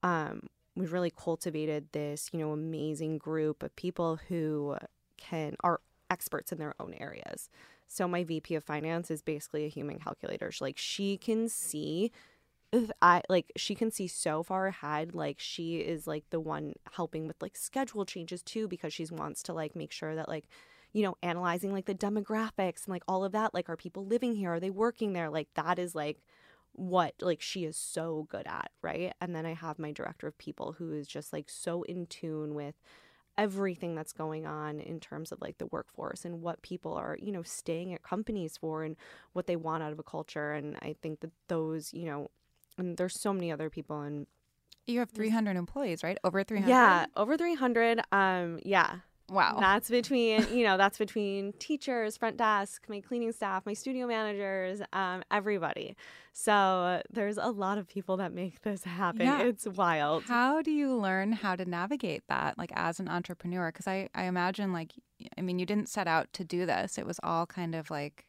um, 0.03 0.47
we've 0.77 0.93
really 0.93 1.11
cultivated 1.11 1.87
this 1.93 2.31
you 2.33 2.39
know 2.39 2.53
amazing 2.53 3.19
group 3.19 3.63
of 3.63 3.75
people 3.77 4.19
who 4.29 4.77
can 5.17 5.57
are 5.61 5.81
experts 6.11 6.53
in 6.53 6.59
their 6.59 6.75
own 6.79 6.95
areas. 6.95 7.49
So 7.87 8.09
my 8.09 8.25
VP 8.25 8.55
of 8.55 8.65
finance 8.65 9.11
is 9.11 9.23
basically 9.23 9.65
a 9.65 9.69
human 9.69 9.99
calculator. 9.99 10.51
She, 10.51 10.65
like 10.65 10.79
she 10.79 11.17
can 11.17 11.49
see 11.49 12.11
if 12.73 12.91
I 13.01 13.23
like 13.29 13.53
she 13.57 13.75
can 13.75 13.91
see 13.91 14.09
so 14.09 14.43
far 14.43 14.67
ahead. 14.67 15.15
Like 15.15 15.37
she 15.39 15.77
is 15.77 16.07
like 16.07 16.25
the 16.31 16.41
one 16.41 16.75
helping 16.93 17.27
with 17.27 17.41
like 17.41 17.57
schedule 17.57 18.05
changes 18.05 18.43
too 18.43 18.69
because 18.69 18.93
she 18.93 19.07
wants 19.11 19.43
to 19.45 19.53
like 19.53 19.77
make 19.77 19.93
sure 19.93 20.15
that 20.15 20.29
like 20.29 20.47
you 20.93 21.03
know 21.03 21.17
analyzing 21.23 21.73
like 21.73 21.87
the 21.87 21.95
demographics 21.95 22.85
and 22.85 22.89
like 22.89 23.05
all 23.07 23.25
of 23.25 23.33
that. 23.33 23.55
Like 23.55 23.69
are 23.69 23.77
people 23.77 24.07
living 24.07 24.35
here? 24.35 24.55
Are 24.55 24.61
they 24.61 24.71
working 24.71 25.13
there? 25.13 25.31
Like 25.31 25.49
that 25.55 25.79
is 25.79 25.95
like 25.95 26.19
what 26.75 27.15
like 27.21 27.41
she 27.41 27.65
is 27.65 27.77
so 27.77 28.27
good 28.31 28.47
at, 28.47 28.71
right? 28.83 29.13
And 29.21 29.35
then 29.35 29.47
I 29.47 29.55
have 29.55 29.79
my 29.79 29.93
director 29.93 30.27
of 30.27 30.37
people 30.39 30.77
who 30.79 30.93
is 30.93 31.07
just 31.07 31.33
like 31.33 31.49
so 31.49 31.83
in 31.85 32.07
tune 32.07 32.55
with 32.55 32.75
everything 33.37 33.95
that's 33.95 34.13
going 34.13 34.47
on 34.47 34.79
in 34.81 35.01
terms 35.01 35.33
of 35.33 35.41
like 35.41 35.59
the 35.59 35.67
workforce 35.67 36.25
and 36.25 36.41
what 36.41 36.63
people 36.63 36.95
are, 36.95 37.17
you 37.21 37.33
know, 37.33 37.43
staying 37.43 37.93
at 37.93 38.03
companies 38.03 38.57
for 38.57 38.85
and 38.85 38.97
what 39.33 39.47
they 39.47 39.57
want 39.57 39.83
out 39.83 39.93
of 39.93 39.99
a 39.99 40.05
culture. 40.05 40.53
And 40.53 40.77
I 40.83 40.95
think 41.03 41.21
that 41.21 41.33
those, 41.49 41.93
you 41.93 42.07
know, 42.07 42.31
and 42.79 42.97
there's 42.97 43.19
so 43.21 43.33
many 43.33 43.51
other 43.51 43.71
people 43.71 44.01
and 44.03 44.27
You 44.87 44.99
have 45.01 45.11
300 45.11 45.57
employees, 45.57 46.03
right? 46.05 46.19
Over 46.23 46.45
300? 46.45 46.69
yeah, 46.69 47.07
over 47.17 47.37
300. 47.37 48.01
Um, 48.13 48.61
yeah, 48.65 48.99
Wow. 49.31 49.57
that's 49.59 49.89
between, 49.89 50.47
you 50.53 50.65
know, 50.65 50.77
that's 50.77 50.99
between 50.99 51.55
teachers, 51.59 52.17
front 52.17 52.37
desk, 52.37 52.85
my 52.89 53.01
cleaning 53.01 53.33
staff, 53.33 53.65
my 53.65 53.73
studio 53.73 54.07
managers, 54.07 54.83
um, 54.93 55.23
everybody. 55.31 55.97
So 56.33 57.01
there's 57.11 57.39
a 57.39 57.49
lot 57.49 57.79
of 57.79 57.89
people 57.89 58.19
that 58.19 58.33
make 58.33 58.61
this 58.63 58.85
happen. 58.85 59.23
Yeah. 59.23 59.43
It's 59.43 59.67
wild. 59.67 60.25
How 60.25 60.61
do 60.61 60.71
you 60.71 60.95
learn 60.95 61.33
how 61.33 61.57
to 61.57 61.65
navigate 61.65 62.23
that, 62.29 62.59
like 62.59 62.73
as 62.75 63.01
an 63.01 63.09
entrepreneur? 63.09 63.73
Because 63.73 63.87
I, 63.87 64.09
I 64.15 64.25
imagine, 64.25 64.73
like, 64.73 64.93
I 65.39 65.41
mean, 65.41 65.59
you 65.59 65.65
didn't 65.65 65.89
set 65.89 66.07
out 66.07 66.33
to 66.35 66.45
do 66.45 66.67
this. 66.67 66.99
It 66.99 67.07
was 67.07 67.19
all 67.23 67.47
kind 67.47 67.75
of 67.75 67.91
like, 67.91 68.27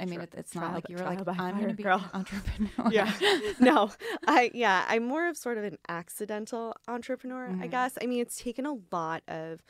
I 0.00 0.06
mean, 0.06 0.20
it, 0.20 0.34
it's 0.36 0.52
trial 0.52 0.68
not 0.68 0.74
like 0.74 0.88
you 0.88 0.96
were 0.96 1.04
like, 1.04 1.18
I'm 1.38 1.56
going 1.56 1.68
to 1.68 1.74
be 1.74 1.82
girl." 1.82 1.98
an 1.98 2.10
entrepreneur. 2.20 2.90
yeah 2.92 3.12
no 3.60 3.90
i 4.26 4.50
yeah 4.54 4.84
i'm 4.88 5.04
more 5.04 5.28
of 5.28 5.36
sort 5.36 5.58
of 5.58 5.64
an 5.64 5.78
accidental 5.88 6.74
entrepreneur 6.88 7.50
i 7.60 7.66
Mhm. 7.66 7.70
guess 7.70 7.98
i 8.02 8.06
mean 8.06 8.20
it's 8.20 8.38
taken 8.38 8.66
a 8.66 8.76
lot 8.90 9.22
of 9.28 9.62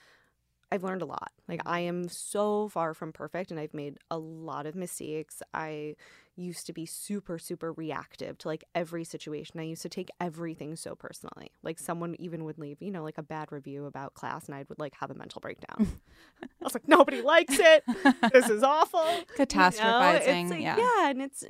i've 0.73 0.85
learned 0.85 1.03
a 1.03 1.07
lot 1.07 1.33
like 1.49 1.61
i 1.67 1.81
am 1.81 2.09
so 2.09 2.69
far 2.69 2.95
from 2.95 3.13
perfect 3.13 3.51
and 3.51 3.59
i've 3.61 3.75
made 3.75 3.99
a 4.11 4.19
lot 4.19 4.67
of 4.67 4.75
mistakes 4.75 5.43
i 5.53 5.95
used 6.41 6.67
to 6.67 6.73
be 6.73 6.87
super 6.87 7.39
super 7.39 7.73
reactive 7.73 8.39
to 8.39 8.49
like 8.49 8.65
every 8.75 9.05
situation 9.05 9.61
i 9.61 9.63
used 9.63 9.83
to 9.83 9.89
take 9.89 10.09
everything 10.21 10.75
so 10.77 10.95
personally 10.95 11.51
like 11.63 11.79
someone 11.79 12.17
even 12.19 12.45
would 12.45 12.59
leave 12.59 12.81
you 12.81 12.91
know 12.91 13.03
like 13.03 13.19
a 13.19 13.23
bad 13.23 13.51
review 13.53 13.85
about 13.87 14.15
class 14.15 14.47
and 14.47 14.55
i 14.55 14.65
would 14.69 14.79
like 14.79 14.95
have 15.01 15.11
a 15.11 15.15
mental 15.15 15.41
breakdown 15.41 15.87
i 16.43 16.47
was 16.61 16.75
like 16.75 16.89
nobody 16.89 17.21
likes 17.21 17.59
it 17.59 17.85
this 18.33 18.49
is 18.49 18.63
awful 18.63 19.05
you 19.05 19.19
know? 19.19 19.45
Catastrophizing. 19.45 20.51
like- 20.51 20.61
yeah. 20.61 20.77
yeah, 20.77 21.11
and 21.11 21.23
it's 21.23 21.45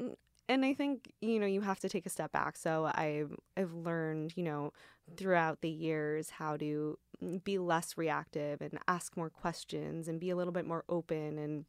and 0.51 0.65
I 0.65 0.75
think 0.75 1.13
you 1.21 1.39
know 1.39 1.47
you 1.47 1.61
have 1.61 1.79
to 1.81 1.89
take 1.89 2.07
a 2.07 2.11
step 2.11 2.33
back. 2.33 2.57
So 2.57 2.91
I've 2.93 3.35
I've 3.57 3.73
learned 3.73 4.33
you 4.37 4.43
know 4.43 4.73
throughout 5.17 5.61
the 5.61 5.71
years 5.71 6.31
how 6.31 6.57
to 6.57 6.99
mm, 7.23 7.43
be 7.45 7.59
less 7.59 7.97
reactive 7.97 8.61
and 8.61 8.79
ask 8.89 9.17
more 9.17 9.31
questions 9.31 10.09
and 10.09 10.21
be 10.21 10.31
a 10.31 10.37
little 10.37 10.53
bit 10.53 10.67
more 10.67 10.85
open 10.89 11.39
and 11.39 11.65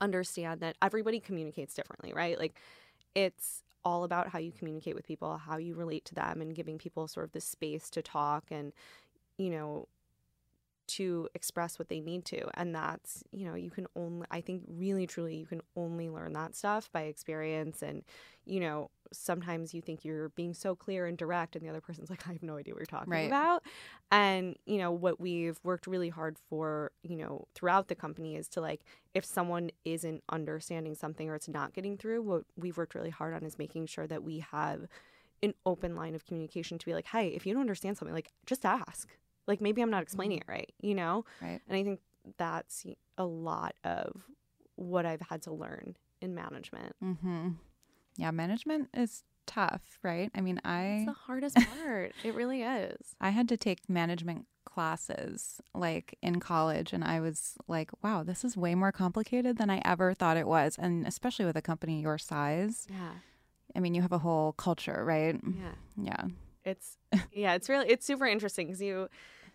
understand 0.00 0.60
that 0.60 0.76
everybody 0.82 1.20
communicates 1.20 1.74
differently, 1.74 2.12
right? 2.12 2.38
Like 2.38 2.54
it's 3.14 3.62
all 3.84 4.04
about 4.04 4.28
how 4.28 4.38
you 4.38 4.52
communicate 4.52 4.94
with 4.94 5.06
people, 5.06 5.36
how 5.38 5.58
you 5.58 5.74
relate 5.74 6.04
to 6.06 6.14
them, 6.14 6.40
and 6.40 6.54
giving 6.54 6.78
people 6.78 7.06
sort 7.06 7.26
of 7.26 7.32
the 7.32 7.40
space 7.40 7.90
to 7.90 8.02
talk 8.02 8.44
and 8.50 8.72
you 9.38 9.50
know 9.50 9.88
to 10.86 11.28
express 11.34 11.78
what 11.78 11.88
they 11.88 12.00
need 12.00 12.24
to 12.24 12.40
and 12.54 12.74
that's 12.74 13.22
you 13.32 13.46
know 13.46 13.54
you 13.54 13.70
can 13.70 13.86
only 13.96 14.26
i 14.30 14.40
think 14.40 14.62
really 14.68 15.06
truly 15.06 15.36
you 15.36 15.46
can 15.46 15.60
only 15.76 16.08
learn 16.08 16.32
that 16.32 16.54
stuff 16.54 16.90
by 16.92 17.02
experience 17.02 17.82
and 17.82 18.02
you 18.44 18.60
know 18.60 18.90
sometimes 19.12 19.72
you 19.72 19.80
think 19.80 20.04
you're 20.04 20.28
being 20.30 20.52
so 20.54 20.74
clear 20.74 21.06
and 21.06 21.16
direct 21.16 21.54
and 21.56 21.64
the 21.64 21.68
other 21.68 21.80
person's 21.80 22.10
like 22.14 22.26
i 22.28 22.32
have 22.32 22.42
no 22.42 22.56
idea 22.56 22.74
what 22.74 22.80
you're 22.80 22.86
talking 22.86 23.12
Right. 23.12 23.26
about 23.26 23.62
and 24.10 24.56
you 24.66 24.78
know 24.78 24.92
what 24.92 25.20
we've 25.20 25.58
worked 25.62 25.86
really 25.86 26.08
hard 26.10 26.36
for 26.48 26.92
you 27.02 27.16
know 27.16 27.46
throughout 27.54 27.88
the 27.88 27.94
company 27.94 28.36
is 28.36 28.48
to 28.48 28.60
like 28.60 28.80
if 29.14 29.24
someone 29.24 29.70
isn't 29.84 30.22
understanding 30.30 30.94
something 30.94 31.28
or 31.28 31.34
it's 31.34 31.48
not 31.48 31.72
getting 31.74 31.96
through 31.96 32.22
what 32.22 32.44
we've 32.56 32.76
worked 32.76 32.94
really 32.94 33.10
hard 33.10 33.34
on 33.34 33.42
is 33.44 33.58
making 33.58 33.86
sure 33.86 34.06
that 34.06 34.22
we 34.22 34.38
have 34.40 34.86
an 35.42 35.52
open 35.66 35.94
line 35.94 36.14
of 36.14 36.24
communication 36.24 36.78
to 36.78 36.86
be 36.86 36.94
like 36.94 37.06
hey 37.08 37.28
if 37.28 37.46
you 37.46 37.52
don't 37.52 37.60
understand 37.60 37.96
something 37.96 38.14
like 38.14 38.32
just 38.46 38.64
ask 38.64 39.08
like 39.46 39.60
maybe 39.60 39.80
i'm 39.82 39.90
not 39.90 40.02
explaining 40.02 40.38
it 40.38 40.44
right 40.48 40.72
you 40.80 40.94
know 40.94 41.24
Right. 41.40 41.60
and 41.68 41.76
i 41.76 41.82
think 41.84 42.00
that's 42.38 42.84
a 43.18 43.24
lot 43.24 43.74
of 43.84 44.24
what 44.76 45.04
i've 45.06 45.20
had 45.20 45.42
to 45.42 45.52
learn 45.52 45.96
in 46.20 46.34
management 46.34 46.94
Mm-hmm. 47.02 47.48
Yeah, 48.16 48.30
management 48.30 48.88
is 48.94 49.24
tough, 49.46 49.98
right? 50.02 50.30
I 50.34 50.40
mean, 50.40 50.60
I 50.64 50.98
it's 50.98 51.06
the 51.06 51.12
hardest 51.26 51.56
part 51.68 52.12
it 52.24 52.32
really 52.34 52.62
is 52.62 53.14
I 53.20 53.30
had 53.30 53.48
to 53.50 53.56
take 53.56 53.88
management 53.88 54.46
classes 54.64 55.60
like 55.74 56.16
in 56.22 56.40
college 56.40 56.92
and 56.92 57.04
I 57.04 57.20
was 57.20 57.54
like, 57.68 57.90
wow, 58.02 58.22
this 58.22 58.44
is 58.44 58.56
way 58.56 58.74
more 58.74 58.92
complicated 58.92 59.58
than 59.58 59.68
I 59.70 59.82
ever 59.84 60.14
thought 60.14 60.36
it 60.36 60.46
was. 60.46 60.76
And 60.78 61.06
especially 61.06 61.44
with 61.44 61.56
a 61.56 61.62
company 61.62 62.00
your 62.00 62.18
size. 62.18 62.86
yeah 62.88 63.14
I 63.76 63.80
mean, 63.80 63.94
you 63.94 64.02
have 64.02 64.12
a 64.12 64.18
whole 64.18 64.52
culture, 64.52 65.04
right? 65.04 65.34
yeah 65.44 65.74
Yeah. 65.96 66.24
It's 66.64 66.98
yeah 67.32 67.54
it's 67.54 67.68
really 67.68 67.88
it's 67.88 68.06
super 68.06 68.26
interesting 68.26 68.66
because 68.66 68.80
you 68.82 69.08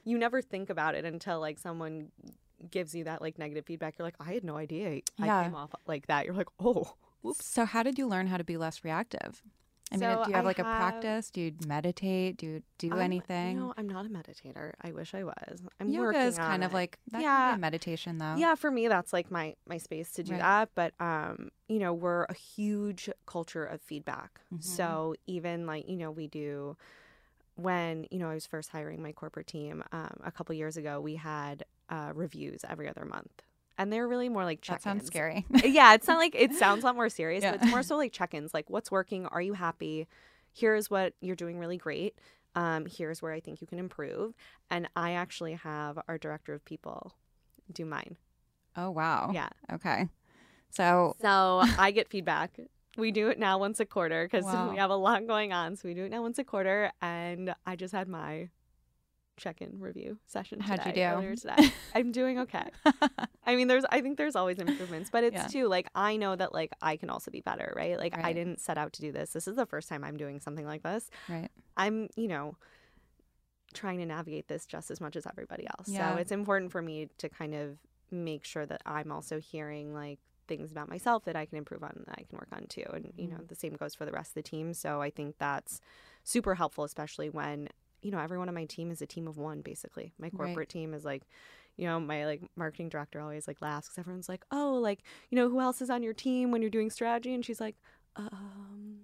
you 0.05 0.17
never 0.17 0.41
think 0.41 0.69
about 0.69 0.95
it 0.95 1.05
until 1.05 1.39
like 1.39 1.57
someone 1.59 2.11
gives 2.71 2.93
you 2.93 3.03
that 3.05 3.21
like 3.21 3.37
negative 3.39 3.65
feedback 3.65 3.95
you're 3.97 4.05
like 4.05 4.15
i 4.19 4.33
had 4.33 4.43
no 4.43 4.57
idea 4.57 5.01
i 5.19 5.25
Yeah. 5.25 5.43
came 5.43 5.55
off 5.55 5.71
like 5.87 6.07
that 6.07 6.25
you're 6.25 6.35
like 6.35 6.49
oh 6.59 6.93
whoops 7.21 7.45
So 7.45 7.65
how 7.65 7.83
did 7.83 7.97
you 7.97 8.07
learn 8.07 8.27
how 8.27 8.37
to 8.37 8.43
be 8.43 8.57
less 8.57 8.83
reactive? 8.83 9.43
I 9.91 9.95
mean, 9.97 10.01
So 10.01 10.23
do 10.23 10.29
you 10.29 10.35
have 10.35 10.45
I 10.45 10.47
like 10.47 10.59
a 10.59 10.63
practice? 10.63 11.31
Do 11.31 11.41
you 11.41 11.53
meditate? 11.65 12.37
Do 12.37 12.45
you 12.45 12.63
do 12.77 12.91
I'm- 12.91 12.99
anything? 12.99 13.57
know, 13.59 13.73
i'm 13.75 13.89
not 13.89 14.05
a 14.05 14.09
meditator 14.09 14.73
i 14.81 14.91
wish 14.91 15.13
i 15.15 15.23
was 15.23 15.61
i'm 15.79 15.89
Yoga 15.89 16.03
working 16.05 16.21
is 16.21 16.37
kind 16.37 16.63
of 16.63 16.71
it. 16.71 16.75
like 16.75 16.99
that 17.11 17.21
Yeah. 17.23 17.55
meditation 17.59 18.19
though. 18.19 18.35
yeah 18.37 18.53
for 18.55 18.69
me 18.69 18.87
that's 18.87 19.11
like 19.13 19.31
my 19.31 19.55
my 19.67 19.77
space 19.79 20.11
to 20.13 20.23
do 20.23 20.33
Right. 20.33 20.41
that 20.41 20.69
but 20.75 20.93
um 21.01 21.49
you 21.67 21.79
know 21.79 21.93
we're 21.93 22.25
a 22.25 22.33
huge 22.35 23.09
culture 23.25 23.65
of 23.65 23.81
feedback 23.81 24.39
Mhm. 24.53 24.63
so 24.63 25.15
even 25.27 25.65
like 25.65 25.89
you 25.89 25.95
know 25.97 26.11
we 26.11 26.27
do 26.27 26.77
when 27.61 28.05
you 28.11 28.19
know 28.19 28.29
i 28.29 28.33
was 28.33 28.45
first 28.45 28.69
hiring 28.69 29.01
my 29.01 29.11
corporate 29.11 29.47
team 29.47 29.83
um, 29.91 30.17
a 30.23 30.31
couple 30.31 30.53
years 30.55 30.77
ago 30.77 30.99
we 31.01 31.15
had 31.15 31.63
uh, 31.89 32.11
reviews 32.13 32.61
every 32.69 32.87
other 32.87 33.05
month 33.05 33.41
and 33.77 33.91
they're 33.93 34.07
really 34.07 34.29
more 34.29 34.43
like 34.43 34.61
check-ins 34.61 34.83
That 34.83 34.89
sounds 34.89 35.07
scary. 35.07 35.45
yeah 35.63 35.93
it's 35.93 36.07
not 36.07 36.17
like 36.17 36.35
it 36.35 36.53
sounds 36.63 36.83
a 36.83 36.85
lot 36.87 36.95
more 36.95 37.09
serious 37.09 37.43
Yeah. 37.43 37.51
but 37.51 37.61
it's 37.61 37.71
more 37.71 37.83
so 37.83 37.97
like 37.97 38.11
check-ins 38.11 38.53
like 38.53 38.69
what's 38.69 38.91
working 38.91 39.25
are 39.27 39.41
you 39.41 39.53
happy 39.53 40.07
here's 40.51 40.89
what 40.89 41.13
you're 41.21 41.35
doing 41.35 41.57
really 41.59 41.77
great 41.77 42.19
um, 42.55 42.85
here's 42.85 43.21
where 43.21 43.31
i 43.33 43.39
think 43.39 43.61
you 43.61 43.67
can 43.67 43.79
improve 43.79 44.33
and 44.69 44.87
i 44.95 45.11
actually 45.11 45.53
have 45.53 45.99
our 46.07 46.17
director 46.17 46.53
of 46.53 46.63
people 46.65 47.13
do 47.71 47.85
mine 47.85 48.17
oh 48.77 48.89
wow. 48.91 49.31
yeah 49.33 49.49
Okay. 49.73 50.07
So 50.71 51.15
so 51.21 51.61
I 51.79 51.89
get 51.91 52.09
feedback. 52.09 52.59
We 52.99 53.12
do 53.12 53.29
it 53.29 53.39
now 53.39 53.57
once 53.57 53.79
a 53.79 53.85
quarter 53.85 54.25
because 54.25 54.45
Wow. 54.53 54.69
we 54.71 54.77
have 54.77 54.89
a 54.91 54.95
lot 54.95 55.25
going 55.27 55.53
on. 55.53 55.75
So 55.75 55.88
we 55.88 55.93
do 55.93 56.03
it 56.05 56.12
now 56.12 56.21
once 56.21 56.38
a 56.39 56.43
quarter, 56.43 56.91
and 57.01 57.53
I 57.65 57.75
just 57.75 57.93
had 57.93 58.07
my 58.07 58.49
check-in 59.38 59.79
review 59.79 60.17
session. 60.27 60.59
How'd 60.59 60.85
you 60.85 60.91
do? 60.91 61.35
today. 61.35 61.71
I'm 61.95 62.12
doing 62.12 62.39
okay. 62.39 62.69
I 63.45 63.55
mean, 63.55 63.67
there's 63.69 63.85
I 63.89 64.01
think 64.01 64.17
there's 64.17 64.35
always 64.35 64.57
improvements, 64.57 65.09
but 65.09 65.23
it's 65.23 65.35
Yeah. 65.35 65.47
too 65.47 65.67
like 65.69 65.88
I 65.95 66.17
know 66.17 66.35
that 66.35 66.53
like 66.53 66.73
I 66.81 66.97
can 66.97 67.09
also 67.09 67.31
be 67.31 67.39
better, 67.39 67.71
right? 67.75 67.97
Like 67.97 68.17
I 68.17 68.33
didn't 68.33 68.59
set 68.59 68.77
out 68.77 68.91
to 68.93 69.01
do 69.01 69.12
this. 69.13 69.31
This 69.31 69.47
is 69.47 69.55
the 69.55 69.65
first 69.65 69.88
time 69.88 70.03
I'm 70.03 70.17
doing 70.17 70.41
something 70.41 70.65
like 70.65 70.83
this. 70.83 71.09
right. 71.29 71.49
I'm, 71.77 72.09
you 72.17 72.27
know, 72.27 72.57
trying 73.73 73.99
to 73.99 74.05
navigate 74.05 74.47
this 74.49 74.65
just 74.65 74.91
as 74.91 74.99
much 74.99 75.15
as 75.15 75.25
everybody 75.25 75.65
else. 75.67 75.88
Yeah. 75.88 76.13
So 76.15 76.17
it's 76.19 76.31
important 76.33 76.71
for 76.73 76.81
me 76.81 77.07
to 77.19 77.29
kind 77.29 77.53
of 77.55 77.77
make 78.12 78.43
sure 78.43 78.65
that 78.65 78.81
I'm 78.85 79.09
also 79.12 79.39
hearing 79.39 79.93
like 79.93 80.19
things 80.49 80.71
about 80.71 80.89
myself 80.89 81.23
that 81.23 81.38
I 81.38 81.45
can 81.45 81.57
improve 81.57 81.83
on 81.83 82.03
that 82.07 82.15
I 82.19 82.23
can 82.23 82.38
work 82.38 82.49
on 82.51 82.65
too. 82.67 82.83
And, 82.93 83.13
you 83.15 83.27
know, 83.29 83.35
Mm-hmm. 83.35 83.45
the 83.47 83.55
same 83.55 83.75
goes 83.77 83.95
for 83.95 84.05
the 84.05 84.12
rest 84.12 84.31
of 84.31 84.35
the 84.35 84.41
team. 84.43 84.73
So 84.73 85.01
I 85.01 85.09
think 85.09 85.35
that's 85.39 85.79
super 86.25 86.55
helpful, 86.55 86.83
especially 86.83 87.29
when, 87.29 87.69
you 88.01 88.12
know, 88.12 88.19
everyone 88.19 88.49
on 88.49 88.55
my 88.55 88.65
team 88.65 88.91
is 88.91 89.01
a 89.01 89.05
team 89.07 89.27
of 89.27 89.38
one, 89.38 89.62
basically. 89.62 90.12
My 90.19 90.27
Right. 90.27 90.38
corporate 90.38 90.67
team 90.69 90.93
is 90.93 91.05
like, 91.05 91.23
you 91.77 91.85
know, 91.85 91.99
my 91.99 92.25
like 92.25 92.41
marketing 92.57 92.89
director 92.89 93.21
always 93.21 93.47
like 93.47 93.62
laughs 93.62 93.88
because 93.88 93.99
everyone's 93.99 94.27
like, 94.27 94.43
oh, 94.51 94.73
like, 94.81 94.99
you 95.29 95.38
know, 95.38 95.47
who 95.49 95.62
else 95.62 95.81
is 95.81 95.89
on 95.89 96.03
your 96.03 96.13
team 96.13 96.51
when 96.51 96.62
you're 96.62 96.69
doing 96.71 96.89
strategy? 96.89 97.33
And 97.33 97.45
she's 97.45 97.62
like, 97.62 97.75
um, 98.17 99.03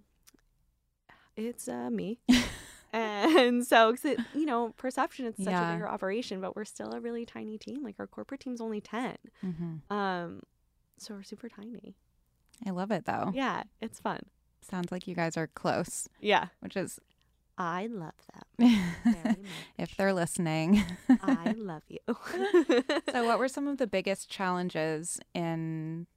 it's 1.35 1.67
uh, 1.67 1.89
me. 1.89 2.19
and 2.93 3.65
so, 3.65 3.91
'cause 3.91 4.05
it, 4.05 4.19
you 4.33 4.45
know, 4.45 4.69
perception, 4.77 5.25
it's 5.25 5.43
such 5.43 5.53
Yeah. 5.53 5.69
a 5.69 5.73
bigger 5.73 5.87
operation, 5.89 6.39
but 6.41 6.55
we're 6.55 6.65
still 6.65 6.93
a 6.93 6.99
really 7.01 7.25
tiny 7.25 7.57
team. 7.57 7.83
Like 7.83 7.95
our 7.99 8.07
corporate 8.07 8.39
team's 8.41 8.61
only 8.61 8.81
10. 8.81 9.17
hmm 9.41 9.75
Um, 9.89 10.41
so 10.97 11.13
we're 11.13 11.23
super 11.23 11.49
tiny. 11.49 11.95
I 12.65 12.71
love 12.71 12.91
it 12.91 13.05
though. 13.05 13.31
Yeah, 13.33 13.63
it's 13.81 13.99
fun. 13.99 14.21
Sounds 14.61 14.91
like 14.91 15.07
you 15.07 15.15
guys 15.15 15.37
are 15.37 15.47
close, 15.47 16.07
Yeah. 16.21 16.47
which 16.61 16.75
is 16.77 16.99
I 17.57 17.87
love 17.87 18.13
them 18.59 18.69
very 19.05 19.23
much. 19.23 19.37
if 19.77 19.95
they're 19.95 20.13
listening. 20.13 20.83
I 21.21 21.51
love 21.57 21.83
you. 21.87 21.99
so, 23.11 23.25
what 23.25 23.39
were 23.39 23.47
some 23.47 23.67
of 23.67 23.77
the 23.77 23.87
biggest 23.87 24.29
challenges 24.29 25.19
in, 25.33 26.07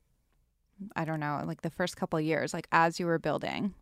I 0.97 1.05
don't 1.05 1.21
know, 1.21 1.43
like 1.47 1.63
the 1.63 1.71
first 1.71 1.97
couple 1.97 2.21
years, 2.21 2.53
like 2.55 2.67
as 2.73 2.99
you 2.99 3.07
were 3.07 3.19
building? 3.19 3.75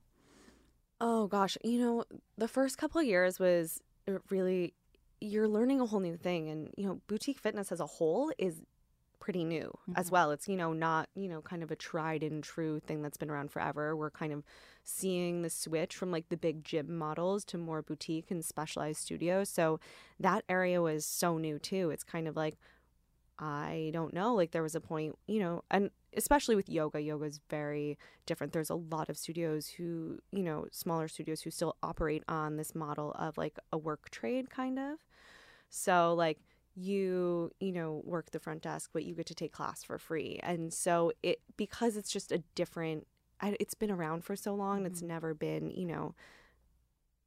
Oh 1.01 1.27
gosh, 1.27 1.57
you 1.63 1.79
know, 1.81 2.05
the 2.39 2.49
first 2.49 2.79
couple 2.79 3.01
of 3.01 3.07
years 3.07 3.39
was 3.39 3.81
uh, 4.09 4.19
really 4.31 4.75
you're 5.21 5.49
learning 5.49 5.81
a 5.81 5.87
whole 5.87 6.01
new 6.01 6.17
thing 6.17 6.49
and 6.51 6.71
you 6.77 6.87
know, 6.87 7.01
boutique 7.07 7.39
fitness 7.39 7.73
as 7.73 7.81
a 7.81 7.87
whole 7.87 8.31
is 8.39 8.61
pretty 9.27 9.45
new 9.45 9.77
as 9.97 10.07
Mhm. 10.07 10.13
well. 10.13 10.31
It's, 10.31 10.47
you 10.47 10.57
know, 10.57 10.73
not, 10.73 11.09
you 11.17 11.29
know, 11.29 11.43
kind 11.43 11.65
of 11.65 11.73
a 11.73 11.77
tried 11.77 12.23
and 12.23 12.45
true 12.45 12.79
thing 12.79 13.03
that's 13.03 13.17
been 13.17 13.29
around 13.29 13.51
forever. 13.51 13.97
We're 13.97 14.09
kind 14.13 14.33
of 14.33 14.45
seeing 14.85 15.43
the 15.43 15.51
switch 15.51 15.97
from 15.97 16.13
like 16.13 16.29
the 16.29 16.37
big 16.37 16.63
gym 16.63 16.97
models 16.97 17.45
to 17.47 17.59
more 17.59 17.83
boutique 17.83 18.31
and 18.31 18.45
specialized 18.45 19.01
studios. 19.01 19.49
So 19.49 19.81
that 20.21 20.45
area 20.49 20.81
was 20.81 21.05
so 21.05 21.39
new 21.39 21.59
too. 21.59 21.91
It's 21.91 22.05
kind 22.05 22.29
of 22.29 22.37
like 22.37 22.57
I 23.39 23.91
don't 23.93 24.15
know. 24.15 24.35
Like 24.35 24.53
there 24.53 24.63
was 24.63 24.77
a 24.77 24.81
point, 24.81 25.19
you 25.27 25.41
know, 25.41 25.65
and 25.71 25.91
especially 26.17 26.57
with 26.57 26.69
yoga, 26.69 27.01
yoga 27.01 27.25
is 27.27 27.41
very 27.51 27.99
different. 28.27 28.53
There's 28.53 28.71
a 28.71 28.77
lot 28.77 29.09
of 29.11 29.19
studios 29.19 29.69
who, 29.69 30.21
you 30.33 30.45
know, 30.45 30.67
smaller 30.73 31.09
studios 31.09 31.43
who 31.43 31.51
still 31.51 31.77
operate 31.83 32.25
on 32.29 32.57
this 32.57 32.75
model 32.75 33.13
of 33.13 33.37
like 33.37 33.59
a 33.73 33.79
work 33.79 34.11
trade 34.11 34.51
kind 34.51 34.79
of. 34.79 34.99
So 35.71 36.15
like 36.15 36.39
you, 36.77 37.51
you 37.59 37.73
know, 37.73 38.03
work 38.05 38.31
the 38.31 38.39
front 38.39 38.63
desk, 38.63 38.91
but 38.93 39.05
you 39.05 39.15
get 39.15 39.27
to 39.27 39.35
take 39.35 39.53
class 39.53 39.83
for 39.83 39.99
free. 39.99 40.39
And 40.43 40.73
so 40.73 41.11
it 41.23 41.41
because 41.57 41.97
it's 41.97 42.13
just 42.13 42.31
a 42.31 42.43
different 42.55 43.07
it's 43.43 43.75
been 43.75 43.91
around 43.91 44.25
for 44.25 44.37
so 44.37 44.55
long, 44.55 44.87
it's 44.87 45.03
never 45.03 45.35
been, 45.35 45.71
you 45.71 45.87
know, 45.87 46.15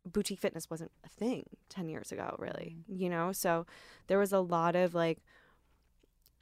boutique 0.06 0.40
fitness 0.40 0.70
wasn't 0.70 0.92
a 1.04 1.10
thing 1.10 1.44
10 1.70 1.90
years 1.90 2.12
ago 2.12 2.36
really 2.40 2.78
you 2.88 3.10
know? 3.10 3.32
So 3.32 3.66
there 4.08 4.20
was 4.20 4.32
a 4.32 4.40
lot 4.40 4.76
of 4.76 4.94
like 4.94 5.20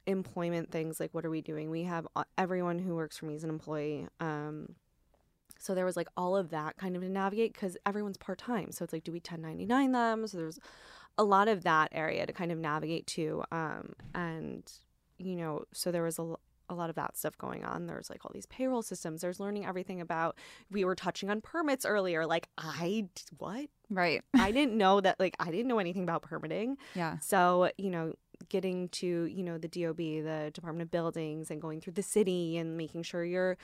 employment 0.06 0.70
things 0.70 1.00
like 1.00 1.12
what 1.12 1.24
are 1.24 1.30
we 1.30 1.40
doing? 1.40 1.70
We 1.70 1.82
have 1.84 2.06
uh, 2.14 2.24
everyone 2.36 2.78
who 2.78 2.94
works 2.94 3.18
for 3.18 3.26
me 3.26 3.34
is 3.34 3.44
an 3.44 3.50
employee 3.50 4.06
um 4.20 4.74
so 5.58 5.74
there 5.74 5.84
was 5.84 5.96
like 5.96 6.08
all 6.16 6.36
of 6.36 6.50
that 6.50 6.76
kind 6.76 6.94
of 6.94 7.02
to 7.02 7.08
navigate 7.08 7.52
because 7.52 7.76
everyone's 7.84 8.16
part-time. 8.16 8.70
So 8.70 8.84
it's 8.84 8.92
like 8.92 9.04
do 9.04 9.12
we 9.12 9.18
1099 9.18 9.92
them? 9.92 10.26
So 10.26 10.36
there's 10.38 10.60
a 11.18 11.24
lot 11.24 11.48
of 11.48 11.64
that 11.64 11.90
area 11.92 12.24
to 12.24 12.32
kind 12.32 12.52
of 12.52 12.58
navigate 12.58 13.06
to 13.06 13.42
um 13.50 13.92
and 14.14 14.72
you 15.18 15.34
know 15.34 15.64
so 15.72 15.90
there 15.90 16.04
was 16.04 16.18
a, 16.18 16.34
a 16.70 16.74
lot 16.74 16.90
of 16.90 16.96
that 16.96 17.16
stuff 17.16 17.36
going 17.38 17.64
on. 17.64 17.86
There's 17.86 18.10
like 18.10 18.24
all 18.24 18.30
these 18.34 18.46
payroll 18.46 18.82
systems. 18.82 19.22
There's 19.22 19.40
learning 19.40 19.64
everything 19.64 20.00
about 20.00 20.36
we 20.70 20.84
were 20.84 20.94
touching 20.94 21.30
on 21.30 21.40
permits 21.40 21.86
earlier. 21.86 22.26
Like 22.26 22.48
I 22.58 23.08
what? 23.38 23.68
Right. 23.90 24.22
i 24.34 24.52
didn't 24.52 24.76
know 24.76 25.00
that 25.00 25.18
like 25.18 25.34
i 25.40 25.50
didn't 25.50 25.66
know 25.66 25.78
anything 25.78 26.02
about 26.02 26.22
permitting. 26.22 26.76
Yeah. 26.94 27.18
so, 27.20 27.70
you 27.78 27.90
know, 27.90 28.12
getting 28.48 28.88
to, 28.90 29.06
you 29.24 29.42
know, 29.42 29.58
the 29.58 29.68
DOB, 29.68 29.96
the 29.96 30.50
Department 30.52 30.82
of 30.82 30.90
Buildings 30.90 31.50
and 31.50 31.60
going 31.60 31.80
through 31.80 31.94
the 31.94 32.02
city 32.02 32.56
and 32.56 32.76
making 32.76 33.02
sure 33.02 33.24
your 33.24 33.56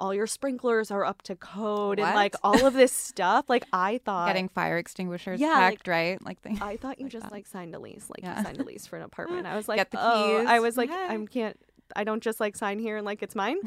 all 0.00 0.12
your 0.14 0.26
sprinklers 0.26 0.90
are 0.90 1.04
up 1.04 1.22
to 1.22 1.36
code 1.36 2.00
and 2.00 2.14
like 2.14 2.34
all 2.42 2.66
of 2.66 2.72
this 2.74 2.92
stuff. 3.08 3.48
Like 3.48 3.64
I 3.72 3.98
thought 4.04 4.26
Getting 4.28 4.48
fire 4.48 4.78
extinguishers 4.78 5.38
Yeah, 5.40 5.58
like- 5.58 5.86
right? 5.86 6.24
Like 6.24 6.42
they, 6.42 6.56
I 6.60 6.76
thought 6.78 6.98
you 6.98 7.04
like 7.06 7.12
just 7.12 7.24
that. 7.26 7.32
like 7.32 7.46
signed 7.46 7.74
a 7.74 7.78
lease, 7.78 8.08
like 8.08 8.22
Yeah. 8.22 8.38
you 8.38 8.44
signed 8.44 8.58
a 8.60 8.64
lease 8.64 8.86
for 8.86 8.96
an 8.96 9.02
apartment. 9.10 9.46
I 9.46 9.56
was 9.56 9.68
like, 9.68 9.86
oh, 9.94 10.44
I 10.46 10.58
was 10.60 10.76
like. 10.76 10.90
I 10.90 11.16
can't, 11.30 11.56
I 11.94 12.04
don't 12.04 12.22
just 12.22 12.40
like 12.40 12.56
sign 12.56 12.78
here 12.78 12.96
and 12.96 13.04
like 13.04 13.22
it's 13.22 13.34
mine. 13.34 13.58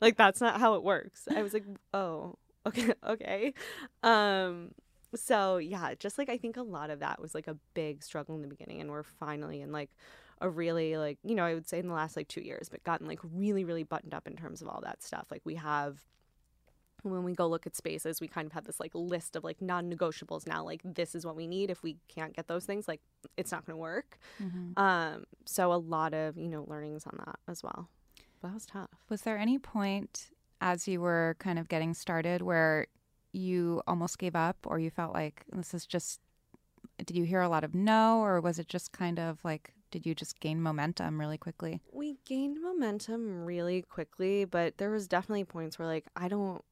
like 0.00 0.16
that's 0.16 0.40
not 0.40 0.60
how 0.60 0.74
it 0.74 0.82
works. 0.82 1.26
I 1.34 1.42
was 1.42 1.52
like, 1.52 1.64
oh, 1.92 2.36
okay, 2.66 2.92
okay. 3.08 3.54
Um, 4.02 4.70
so 5.14 5.56
yeah, 5.58 5.94
just 5.98 6.16
like 6.18 6.28
I 6.28 6.36
think 6.38 6.56
a 6.56 6.62
lot 6.62 6.90
of 6.90 7.00
that 7.00 7.20
was 7.20 7.34
like 7.34 7.46
a 7.48 7.56
big 7.74 8.02
struggle 8.02 8.34
in 8.34 8.42
the 8.42 8.48
beginning, 8.48 8.80
and 8.80 8.90
we're 8.90 9.02
finally 9.02 9.60
in 9.60 9.72
like 9.72 9.90
a 10.42 10.50
really 10.50 10.96
like 10.98 11.18
you 11.24 11.34
know 11.34 11.44
I 11.44 11.54
would 11.54 11.66
say 11.68 11.78
in 11.78 11.88
the 11.88 11.94
last 11.94 12.16
like 12.16 12.28
two 12.28 12.42
years, 12.42 12.68
but 12.68 12.84
gotten 12.84 13.06
like 13.06 13.20
really 13.22 13.64
really 13.64 13.84
buttoned 13.84 14.12
up 14.12 14.26
in 14.26 14.36
terms 14.36 14.60
of 14.60 14.68
all 14.68 14.80
that 14.84 15.02
stuff. 15.02 15.26
Like 15.30 15.42
we 15.44 15.54
have 15.54 16.00
when 17.02 17.24
we 17.24 17.34
go 17.34 17.48
look 17.48 17.66
at 17.66 17.74
spaces, 17.74 18.20
we 18.20 18.28
kind 18.28 18.46
of 18.46 18.52
have 18.52 18.64
this 18.64 18.78
like 18.78 18.92
list 18.94 19.34
of 19.34 19.42
like 19.42 19.60
non-negotiables 19.60 20.46
now. 20.46 20.62
Like 20.64 20.82
this 20.84 21.14
is 21.16 21.26
what 21.26 21.34
we 21.34 21.46
need. 21.48 21.68
If 21.70 21.82
we 21.82 21.96
can't 22.08 22.34
get 22.34 22.46
those 22.46 22.64
things, 22.64 22.86
like 22.86 23.00
it's 23.36 23.50
not 23.50 23.64
going 23.66 23.74
to 23.74 23.80
work. 23.80 24.18
Mhm. 24.40 24.78
Um, 24.78 25.24
so 25.44 25.72
a 25.72 25.76
lot 25.76 26.14
of 26.14 26.36
you 26.36 26.48
know 26.48 26.64
learnings 26.68 27.06
on 27.06 27.16
that 27.24 27.38
as 27.48 27.62
well. 27.62 27.88
But 28.40 28.48
that 28.48 28.54
was 28.54 28.66
tough. 28.66 28.90
Was 29.08 29.22
there 29.22 29.38
any 29.38 29.58
point 29.58 30.30
as 30.60 30.86
you 30.86 31.00
were 31.00 31.34
kind 31.40 31.58
of 31.58 31.68
getting 31.68 31.92
started 31.94 32.40
where 32.42 32.86
you 33.32 33.82
almost 33.86 34.18
gave 34.18 34.36
up 34.36 34.56
or 34.66 34.78
you 34.78 34.90
felt 34.90 35.12
like 35.14 35.44
this 35.52 35.74
is 35.74 35.86
just 35.86 36.20
did 37.04 37.16
you 37.16 37.24
hear 37.24 37.40
a 37.40 37.48
lot 37.48 37.64
of 37.64 37.74
no 37.74 38.20
or 38.20 38.40
was 38.40 38.58
it 38.58 38.68
just 38.68 38.92
kind 38.92 39.18
of 39.18 39.44
like 39.44 39.74
did 39.92 40.04
you 40.04 40.14
just 40.16 40.40
gain 40.40 40.60
momentum 40.60 41.20
really 41.20 41.38
quickly? 41.38 41.80
We 41.92 42.16
gained 42.24 42.60
momentum 42.60 43.44
really 43.44 43.82
quickly, 43.82 44.44
but 44.44 44.78
there 44.78 44.90
was 44.90 45.06
definitely 45.06 45.44
points 45.44 45.78
where 45.78 45.86
like 45.86 46.06
I 46.16 46.26
don't 46.26 46.64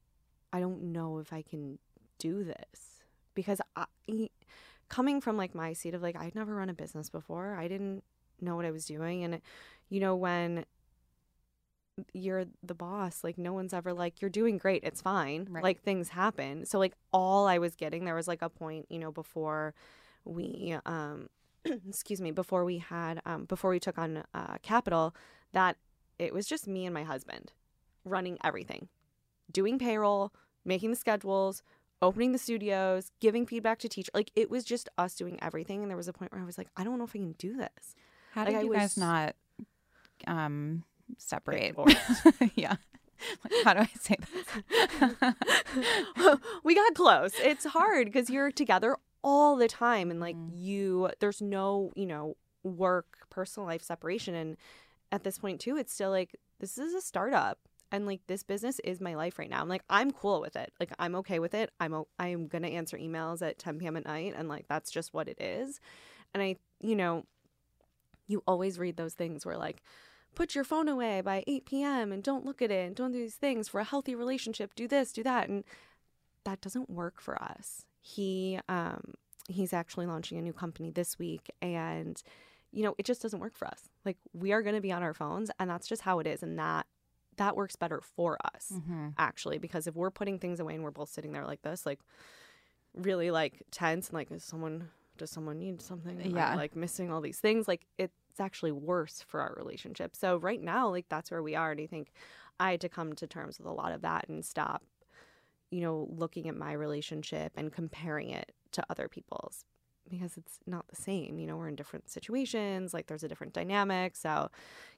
I 0.52 0.58
don't 0.58 0.92
know 0.92 1.18
if 1.18 1.32
I 1.32 1.42
can 1.42 1.78
do 2.18 2.42
this 2.42 3.04
because 3.34 3.60
I, 3.76 3.84
coming 4.88 5.20
from 5.20 5.36
like 5.36 5.54
my 5.54 5.72
seat 5.72 5.94
of 5.94 6.02
like 6.02 6.16
I'd 6.16 6.34
never 6.34 6.54
run 6.56 6.68
a 6.68 6.74
business 6.74 7.08
before. 7.10 7.54
I 7.54 7.68
didn't 7.68 8.02
know 8.40 8.56
what 8.56 8.64
I 8.64 8.70
was 8.72 8.86
doing 8.86 9.22
and 9.22 9.40
you 9.90 10.00
know 10.00 10.16
when 10.16 10.64
you're 12.14 12.46
the 12.62 12.74
boss 12.74 13.22
like 13.22 13.36
no 13.36 13.52
one's 13.52 13.74
ever 13.74 13.92
like 13.92 14.22
you're 14.22 14.30
doing 14.30 14.56
great 14.56 14.82
it's 14.84 15.02
fine 15.02 15.46
Right. 15.50 15.62
like 15.62 15.82
things 15.82 16.08
happen 16.08 16.64
so 16.64 16.78
like 16.78 16.94
all 17.12 17.46
i 17.46 17.58
was 17.58 17.74
getting 17.74 18.06
there 18.06 18.14
was 18.14 18.26
like 18.26 18.40
a 18.40 18.48
point 18.48 18.86
you 18.88 18.98
know 18.98 19.12
before 19.12 19.74
we 20.24 20.74
um 20.86 21.28
excuse 21.88 22.20
me 22.20 22.30
before 22.30 22.64
we 22.64 22.78
had 22.78 23.20
um 23.26 23.44
before 23.44 23.70
we 23.70 23.78
took 23.80 23.98
on 23.98 24.22
uh 24.34 24.56
capital 24.62 25.14
that 25.52 25.76
it 26.18 26.32
was 26.32 26.46
just 26.46 26.66
me 26.66 26.84
and 26.86 26.94
my 26.94 27.02
husband 27.04 27.52
running 28.04 28.38
everything 28.44 28.88
doing 29.52 29.78
payroll 29.78 30.32
making 30.64 30.90
the 30.90 30.96
schedules 30.96 31.62
opening 32.02 32.32
the 32.32 32.38
studios 32.38 33.10
giving 33.20 33.46
feedback 33.46 33.78
to 33.78 33.88
teacher 33.88 34.10
like 34.14 34.30
it 34.34 34.50
was 34.50 34.64
just 34.64 34.88
us 34.96 35.14
doing 35.14 35.38
everything 35.42 35.82
and 35.82 35.90
there 35.90 35.96
was 35.96 36.08
a 36.08 36.12
point 36.12 36.32
where 36.32 36.40
i 36.40 36.44
was 36.44 36.56
like 36.56 36.68
i 36.76 36.84
don't 36.84 36.96
know 36.98 37.04
if 37.04 37.10
i 37.10 37.18
can 37.18 37.32
do 37.32 37.56
this 37.56 37.94
How 38.32 38.42
Like, 38.42 38.50
did 38.54 38.56
I 38.58 38.62
you 38.62 38.68
was- 38.70 38.78
guys 38.78 38.96
not 38.96 39.34
um 40.26 40.84
separate? 41.18 41.74
yeah. 42.54 42.76
How 43.64 43.74
do 43.74 43.80
I 43.80 43.90
say 44.00 44.16
that? 44.18 45.36
we 46.64 46.74
got 46.74 46.94
close. 46.94 47.32
It's 47.40 47.64
hard 47.66 48.06
because 48.06 48.30
you're 48.30 48.50
together 48.50 48.96
all 49.22 49.56
the 49.56 49.68
time 49.68 50.10
and 50.10 50.20
like 50.20 50.36
Mhm. 50.36 50.50
you 50.52 51.10
there's 51.20 51.40
no, 51.42 51.92
you 51.94 52.06
know, 52.06 52.36
work 52.62 53.26
personal 53.30 53.66
life 53.66 53.82
separation 53.82 54.34
and 54.34 54.56
at 55.12 55.24
this 55.24 55.38
point 55.38 55.60
too 55.60 55.76
it's 55.76 55.92
still 55.92 56.10
like 56.10 56.36
this 56.58 56.76
is 56.78 56.94
a 56.94 57.00
startup 57.00 57.58
and 57.92 58.06
like 58.06 58.20
this 58.28 58.42
business 58.42 58.78
is 58.80 59.00
my 59.00 59.14
life 59.14 59.38
right 59.38 59.50
now. 59.50 59.60
I'm 59.60 59.68
like 59.68 59.82
I'm 59.90 60.10
cool 60.12 60.40
with 60.40 60.56
it. 60.56 60.72
Like 60.78 60.92
I'm 60.98 61.14
okay 61.16 61.38
with 61.38 61.54
it. 61.54 61.70
I'm 61.80 61.92
o- 61.94 62.08
I 62.18 62.28
am 62.28 62.48
to 62.48 62.64
answer 62.64 62.96
emails 62.96 63.42
at 63.42 63.58
10 63.58 63.78
p.m. 63.78 63.96
at 63.96 64.04
night 64.04 64.34
and 64.36 64.48
like 64.48 64.66
that's 64.68 64.90
just 64.90 65.12
what 65.12 65.28
it 65.28 65.40
is. 65.40 65.80
And 66.32 66.42
I, 66.42 66.56
you 66.80 66.94
know, 66.94 67.24
you 68.26 68.42
always 68.46 68.78
read 68.78 68.96
those 68.96 69.14
things 69.14 69.44
where 69.44 69.56
like 69.58 69.82
put 70.34 70.54
your 70.54 70.62
phone 70.64 70.88
away 70.88 71.20
by 71.20 71.42
8 71.48 71.66
p.m. 71.66 72.12
and 72.12 72.22
don't 72.22 72.44
look 72.44 72.62
at 72.62 72.70
it 72.70 72.86
and 72.86 72.94
don't 72.94 73.10
do 73.12 73.18
these 73.18 73.34
things 73.34 73.68
for 73.68 73.80
a 73.80 73.84
healthy 73.84 74.14
relationship. 74.14 74.74
Do 74.76 74.86
this, 74.86 75.12
do 75.12 75.22
that. 75.24 75.48
And 75.48 75.64
that 76.44 76.60
doesn't 76.60 76.88
work 76.88 77.20
for 77.20 77.42
us. 77.42 77.84
He 78.00 78.58
um 78.68 79.14
he's 79.48 79.72
actually 79.72 80.06
launching 80.06 80.38
a 80.38 80.42
new 80.42 80.52
company 80.52 80.90
this 80.90 81.18
week 81.18 81.50
and 81.60 82.22
you 82.72 82.84
know, 82.84 82.94
it 82.98 83.04
just 83.04 83.20
doesn't 83.20 83.40
work 83.40 83.56
for 83.56 83.66
us. 83.66 83.88
Like 84.04 84.16
we 84.32 84.52
are 84.52 84.62
going 84.62 84.76
to 84.76 84.80
be 84.80 84.92
on 84.92 85.02
our 85.02 85.12
phones 85.14 85.50
and 85.58 85.68
that's 85.68 85.88
just 85.88 86.02
how 86.02 86.20
it 86.20 86.26
is 86.28 86.42
and 86.44 86.56
that 86.58 86.86
that 87.36 87.56
works 87.56 87.74
better 87.76 88.00
for 88.00 88.38
us 88.54 88.72
Mm-hmm. 88.72 89.08
actually 89.18 89.58
because 89.58 89.86
if 89.86 89.96
we're 89.96 90.10
putting 90.10 90.38
things 90.38 90.60
away 90.60 90.74
and 90.74 90.84
we're 90.84 90.90
both 90.92 91.08
sitting 91.08 91.32
there 91.32 91.46
like 91.46 91.62
this 91.62 91.84
like 91.86 91.98
really 92.94 93.30
like 93.30 93.62
tense 93.70 94.08
and 94.08 94.14
like 94.14 94.30
is 94.30 94.44
someone 94.44 94.88
does 95.16 95.30
someone 95.30 95.58
need 95.58 95.80
something 95.80 96.20
Yeah. 96.36 96.54
like 96.56 96.76
missing 96.76 97.10
all 97.12 97.20
these 97.20 97.38
things 97.38 97.66
like 97.68 97.86
it's 97.98 98.12
actually 98.40 98.72
worse 98.72 99.24
for 99.26 99.40
our 99.40 99.54
relationship 99.56 100.14
so 100.16 100.36
right 100.38 100.60
now 100.62 100.88
like 100.90 101.06
that's 101.08 101.30
where 101.30 101.42
we 101.42 101.54
are 101.54 101.70
and 101.72 101.80
i 101.80 101.86
think 101.86 102.12
i 102.58 102.72
had 102.72 102.80
to 102.82 102.88
come 102.88 103.12
to 103.14 103.26
terms 103.26 103.58
with 103.58 103.66
a 103.66 103.72
lot 103.72 103.92
of 103.92 104.02
that 104.02 104.28
and 104.28 104.44
stop 104.44 104.82
you 105.70 105.80
know 105.80 106.08
looking 106.10 106.48
at 106.48 106.56
my 106.56 106.72
relationship 106.72 107.52
and 107.56 107.72
comparing 107.72 108.30
it 108.30 108.52
to 108.72 108.84
other 108.90 109.08
people's 109.08 109.64
because 110.08 110.36
it's 110.36 110.58
not 110.66 110.88
the 110.88 110.96
same 110.96 111.38
you 111.38 111.46
know 111.46 111.56
we're 111.56 111.68
in 111.68 111.76
different 111.76 112.08
situations 112.08 112.92
like 112.92 113.06
there's 113.06 113.22
a 113.22 113.28
different 113.28 113.52
dynamic. 113.52 114.16
So 114.16 114.50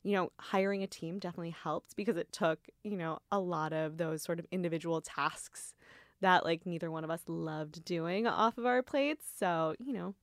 you 0.03 0.13
know 0.13 0.33
hiring 0.39 0.83
a 0.83 0.87
team 0.87 1.19
definitely 1.19 1.51
helped 1.51 1.97
because 1.97 2.17
it 2.17 2.33
took 2.33 2.59
you 2.83 2.97
know 2.97 3.19
a 3.31 3.39
lot 3.39 3.73
of 3.73 3.99
those 3.99 4.23
sort 4.23 4.39
of 4.39 4.47
individual 4.51 5.01
tasks 5.01 5.75
that 6.21 6.45
like 6.45 6.65
neither 6.65 6.91
one 6.91 7.05
of 7.05 7.11
us 7.11 7.23
loved 7.27 7.85
doing 7.85 8.27
off 8.27 8.57
of 8.59 8.67
our 8.67 8.83
plates. 8.83 9.27
So 9.39 9.75
you 9.79 9.93
know 9.93 10.15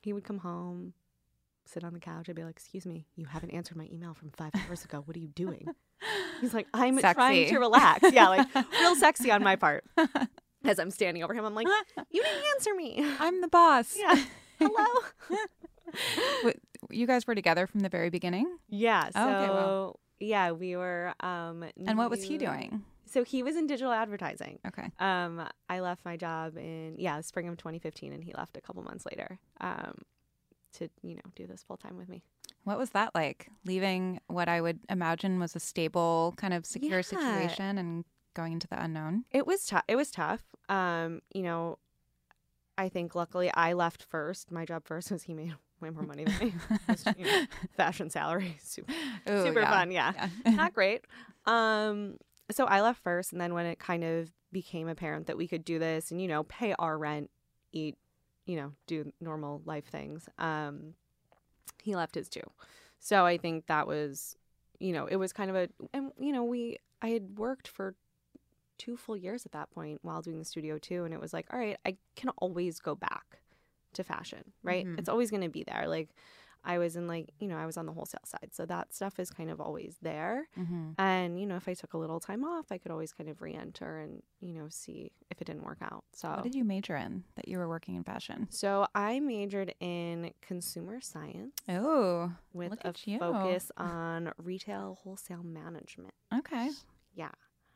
he 0.00 0.12
would 0.12 0.24
come 0.24 0.38
home 0.38 0.94
sit 1.70 1.84
on 1.84 1.92
the 1.92 2.00
couch 2.00 2.28
i'd 2.28 2.34
be 2.36 2.42
like 2.44 2.50
excuse 2.56 2.84
me 2.86 3.06
you 3.16 3.26
haven't 3.26 3.50
answered 3.50 3.76
my 3.76 3.88
email 3.92 4.12
from 4.14 4.30
five 4.30 4.50
hours 4.66 4.84
ago 4.84 5.02
what 5.04 5.16
are 5.16 5.20
you 5.20 5.28
doing 5.28 5.66
he's 6.40 6.52
like 6.54 6.66
i'm 6.74 6.98
trying 6.98 7.48
to 7.48 7.58
relax 7.58 8.12
yeah 8.12 8.28
like 8.28 8.46
real 8.80 8.94
sexy 8.96 9.30
on 9.30 9.42
my 9.42 9.56
part 9.56 9.84
as 10.64 10.78
i'm 10.78 10.90
standing 10.90 11.22
over 11.22 11.32
him 11.34 11.44
i'm 11.44 11.54
like 11.54 11.66
you 12.10 12.22
didn't 12.22 12.44
answer 12.54 12.74
me 12.74 13.04
I'm 13.20 13.40
the 13.40 13.48
boss. 13.48 13.96
yeah 13.98 14.16
hello 14.58 14.84
You 16.90 17.06
guys 17.06 17.26
were 17.26 17.34
together 17.34 17.66
from 17.66 17.80
the 17.80 17.88
very 17.88 18.10
beginning? 18.10 18.46
Yeah. 18.68 19.04
So 19.06 19.10
Oh, 19.16 19.28
okay, 19.28 19.50
wow. 19.50 19.94
yeah, 20.18 20.52
we 20.52 20.76
were. 20.76 21.12
Um, 21.20 21.64
And 21.86 21.98
what 21.98 22.10
was 22.10 22.22
he 22.22 22.38
doing? 22.38 22.82
So 23.06 23.22
he 23.24 23.42
was 23.42 23.56
in 23.56 23.66
digital 23.66 23.92
advertising. 23.92 24.58
Okay. 24.66 24.88
Um, 24.98 25.42
I 25.68 25.80
left 25.80 26.04
my 26.04 26.16
job 26.16 26.56
in 26.56 26.94
yeah 26.98 27.20
spring 27.20 27.48
of 27.48 27.56
2015, 27.58 28.12
and 28.12 28.24
he 28.24 28.32
left 28.34 28.56
a 28.56 28.60
couple 28.60 28.82
months 28.82 29.04
later. 29.04 29.38
Um, 29.60 29.98
to 30.74 30.88
you 31.02 31.14
know 31.16 31.22
do 31.34 31.46
this 31.46 31.62
full 31.62 31.76
time 31.76 31.96
with 31.96 32.08
me. 32.08 32.22
What 32.64 32.78
was 32.78 32.90
that 32.90 33.14
like? 33.14 33.48
Leaving 33.64 34.20
what 34.26 34.48
I 34.48 34.60
would 34.60 34.80
imagine 34.88 35.38
was 35.40 35.56
a 35.56 35.60
stable, 35.60 36.34
kind 36.36 36.52
of 36.54 36.66
secure 36.66 36.98
Yeah. 36.98 37.02
situation 37.02 37.78
and 37.78 38.04
going 38.34 38.52
into 38.52 38.68
the 38.68 38.82
unknown. 38.82 39.24
It 39.30 39.46
was 39.46 39.66
tough. 39.66 39.82
It 39.88 39.96
was 39.96 40.10
tough. 40.10 40.42
Um, 40.68 41.20
you 41.32 41.42
know, 41.42 41.78
I 42.78 42.88
think 42.88 43.14
luckily 43.14 43.50
I 43.54 43.72
left 43.72 44.02
first. 44.02 44.50
My 44.50 44.64
job 44.64 44.84
first 44.86 45.10
was 45.10 45.22
he 45.24 45.34
made 45.34 45.54
way 45.80 45.90
more 45.90 46.04
money 46.04 46.24
than 46.24 46.38
me. 46.38 46.54
Just, 46.88 47.06
you 47.16 47.24
know, 47.24 47.46
fashion 47.76 48.10
salary, 48.10 48.56
super, 48.60 48.92
Ooh, 49.28 49.42
super 49.42 49.60
yeah. 49.60 49.70
fun. 49.70 49.90
Yeah. 49.90 50.12
Yeah. 50.44 50.50
not 50.56 50.74
great. 50.74 51.04
Um, 51.46 52.16
so 52.50 52.64
I 52.66 52.80
left 52.82 53.02
first, 53.02 53.32
and 53.32 53.40
then 53.40 53.54
when 53.54 53.64
it 53.66 53.78
kind 53.78 54.04
of 54.04 54.30
became 54.52 54.88
apparent 54.88 55.26
that 55.28 55.36
we 55.36 55.46
could 55.48 55.64
do 55.64 55.78
this 55.78 56.10
and 56.10 56.20
you 56.20 56.28
know 56.28 56.42
pay 56.44 56.74
our 56.78 56.98
rent, 56.98 57.30
eat, 57.72 57.96
you 58.50 58.56
know, 58.56 58.72
do 58.86 59.12
normal 59.20 59.62
life 59.64 59.84
things, 59.86 60.28
um, 60.38 60.94
he 61.82 61.94
left 61.94 62.14
his 62.14 62.28
too. 62.28 62.42
So 62.98 63.24
I 63.24 63.38
think 63.38 63.66
that 63.66 63.86
was, 63.86 64.36
you 64.78 64.92
know, 64.92 65.06
it 65.06 65.16
was 65.16 65.32
kind 65.32 65.50
of 65.50 65.56
a, 65.56 65.68
and 65.94 66.12
you 66.18 66.32
know, 66.32 66.44
we 66.44 66.78
I 67.00 67.08
had 67.08 67.38
worked 67.38 67.68
for 67.68 67.94
two 68.76 68.96
full 68.96 69.16
years 69.16 69.46
at 69.46 69.52
that 69.52 69.70
point 69.70 70.00
while 70.02 70.22
doing 70.22 70.38
the 70.38 70.44
studio 70.44 70.78
too, 70.78 71.04
and 71.04 71.14
it 71.14 71.20
was 71.20 71.32
like, 71.32 71.46
all 71.52 71.58
right, 71.58 71.78
I 71.86 71.96
can 72.16 72.30
always 72.38 72.80
go 72.80 72.94
back 72.94 73.40
to 73.94 74.02
fashion, 74.04 74.42
right? 74.62 74.86
Mhm. 74.86 74.98
It's 74.98 75.08
always 75.08 75.30
going 75.30 75.42
to 75.42 75.48
be 75.48 75.64
there, 75.64 75.86
like. 75.88 76.10
I 76.64 76.78
was 76.78 76.96
in 76.96 77.06
like, 77.06 77.30
you 77.38 77.48
know, 77.48 77.56
I 77.56 77.66
was 77.66 77.76
on 77.76 77.86
the 77.86 77.92
wholesale 77.92 78.20
side. 78.24 78.50
So 78.52 78.66
that 78.66 78.92
stuff 78.94 79.18
is 79.18 79.30
kind 79.30 79.50
of 79.50 79.60
always 79.60 79.96
there. 80.02 80.48
hmm 80.54 80.90
And, 80.98 81.40
you 81.40 81.46
know, 81.46 81.56
if 81.56 81.68
I 81.68 81.74
took 81.74 81.94
a 81.94 81.98
little 81.98 82.20
time 82.20 82.44
off, 82.44 82.66
I 82.70 82.78
could 82.78 82.90
always 82.90 83.12
kind 83.12 83.30
of 83.30 83.40
re 83.42 83.54
enter 83.54 83.98
and, 83.98 84.22
you 84.40 84.52
know, 84.52 84.66
see 84.68 85.12
if 85.30 85.40
it 85.40 85.46
didn't 85.46 85.64
work 85.64 85.78
out. 85.80 86.04
So, 86.12 86.28
What 86.30 86.42
did 86.42 86.54
you 86.54 86.64
major 86.64 86.96
in 86.96 87.24
that 87.36 87.48
you 87.48 87.58
were 87.58 87.68
working 87.68 87.94
in 87.96 88.04
fashion? 88.04 88.46
so 88.50 88.86
I 88.94 89.20
majored 89.20 89.74
in 89.80 90.32
consumer 90.42 91.00
science 91.00 91.54
Oh, 91.68 92.32
with 92.52 92.72
a 92.84 92.94
you. 93.06 93.18
focus 93.18 93.70
on 93.76 94.32
retail 94.36 94.98
wholesale 95.02 95.42
management. 95.42 96.14
okay. 96.34 96.70
Yeah. 97.14 97.30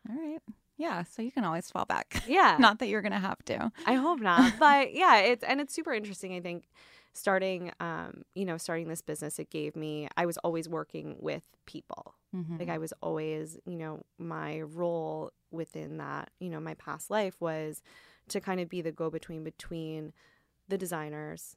All 0.09 0.17
right. 0.17 0.41
Yeah. 0.77 1.05
So 1.05 1.23
you 1.23 1.31
can 1.33 1.45
always 1.45 1.71
fall 1.71 1.85
back. 1.85 2.23
Yeah. 2.29 2.57
Not 2.59 2.79
that 2.81 2.89
you're 2.89 3.03
going 3.03 3.13
to 3.13 3.19
have 3.19 3.43
to. 3.47 3.71
I 3.87 3.95
hope 3.95 4.21
not. 4.21 4.55
But 4.59 4.95
yeah, 4.95 5.19
it's 5.19 5.45
and 5.45 5.61
it's 5.61 5.75
super 5.75 5.93
interesting. 5.93 6.35
I 6.35 6.41
think 6.41 6.65
starting, 7.13 7.71
um, 7.81 8.23
you 8.35 8.45
know, 8.45 8.57
starting 8.57 8.89
this 8.89 9.01
business, 9.03 9.39
it 9.39 9.51
gave 9.51 9.77
me. 9.77 10.09
I 10.17 10.27
was 10.27 10.37
always 10.39 10.69
working 10.69 11.17
with 11.21 11.45
people. 11.67 12.15
Mhm. 12.35 12.59
Like 12.59 12.69
I 12.69 12.79
was 12.79 12.93
always, 13.01 13.57
you 13.65 13.77
know, 13.77 14.03
my 14.19 14.63
role 14.63 15.31
within 15.53 15.99
that, 15.99 16.31
you 16.41 16.51
know, 16.51 16.59
my 16.61 16.75
past 16.75 17.11
life 17.11 17.41
was 17.41 17.81
to 18.29 18.41
kind 18.41 18.59
of 18.61 18.69
be 18.69 18.81
the 18.83 18.91
go 18.91 19.11
between 19.11 19.45
between 19.45 20.13
the 20.69 20.79
designers 20.79 21.57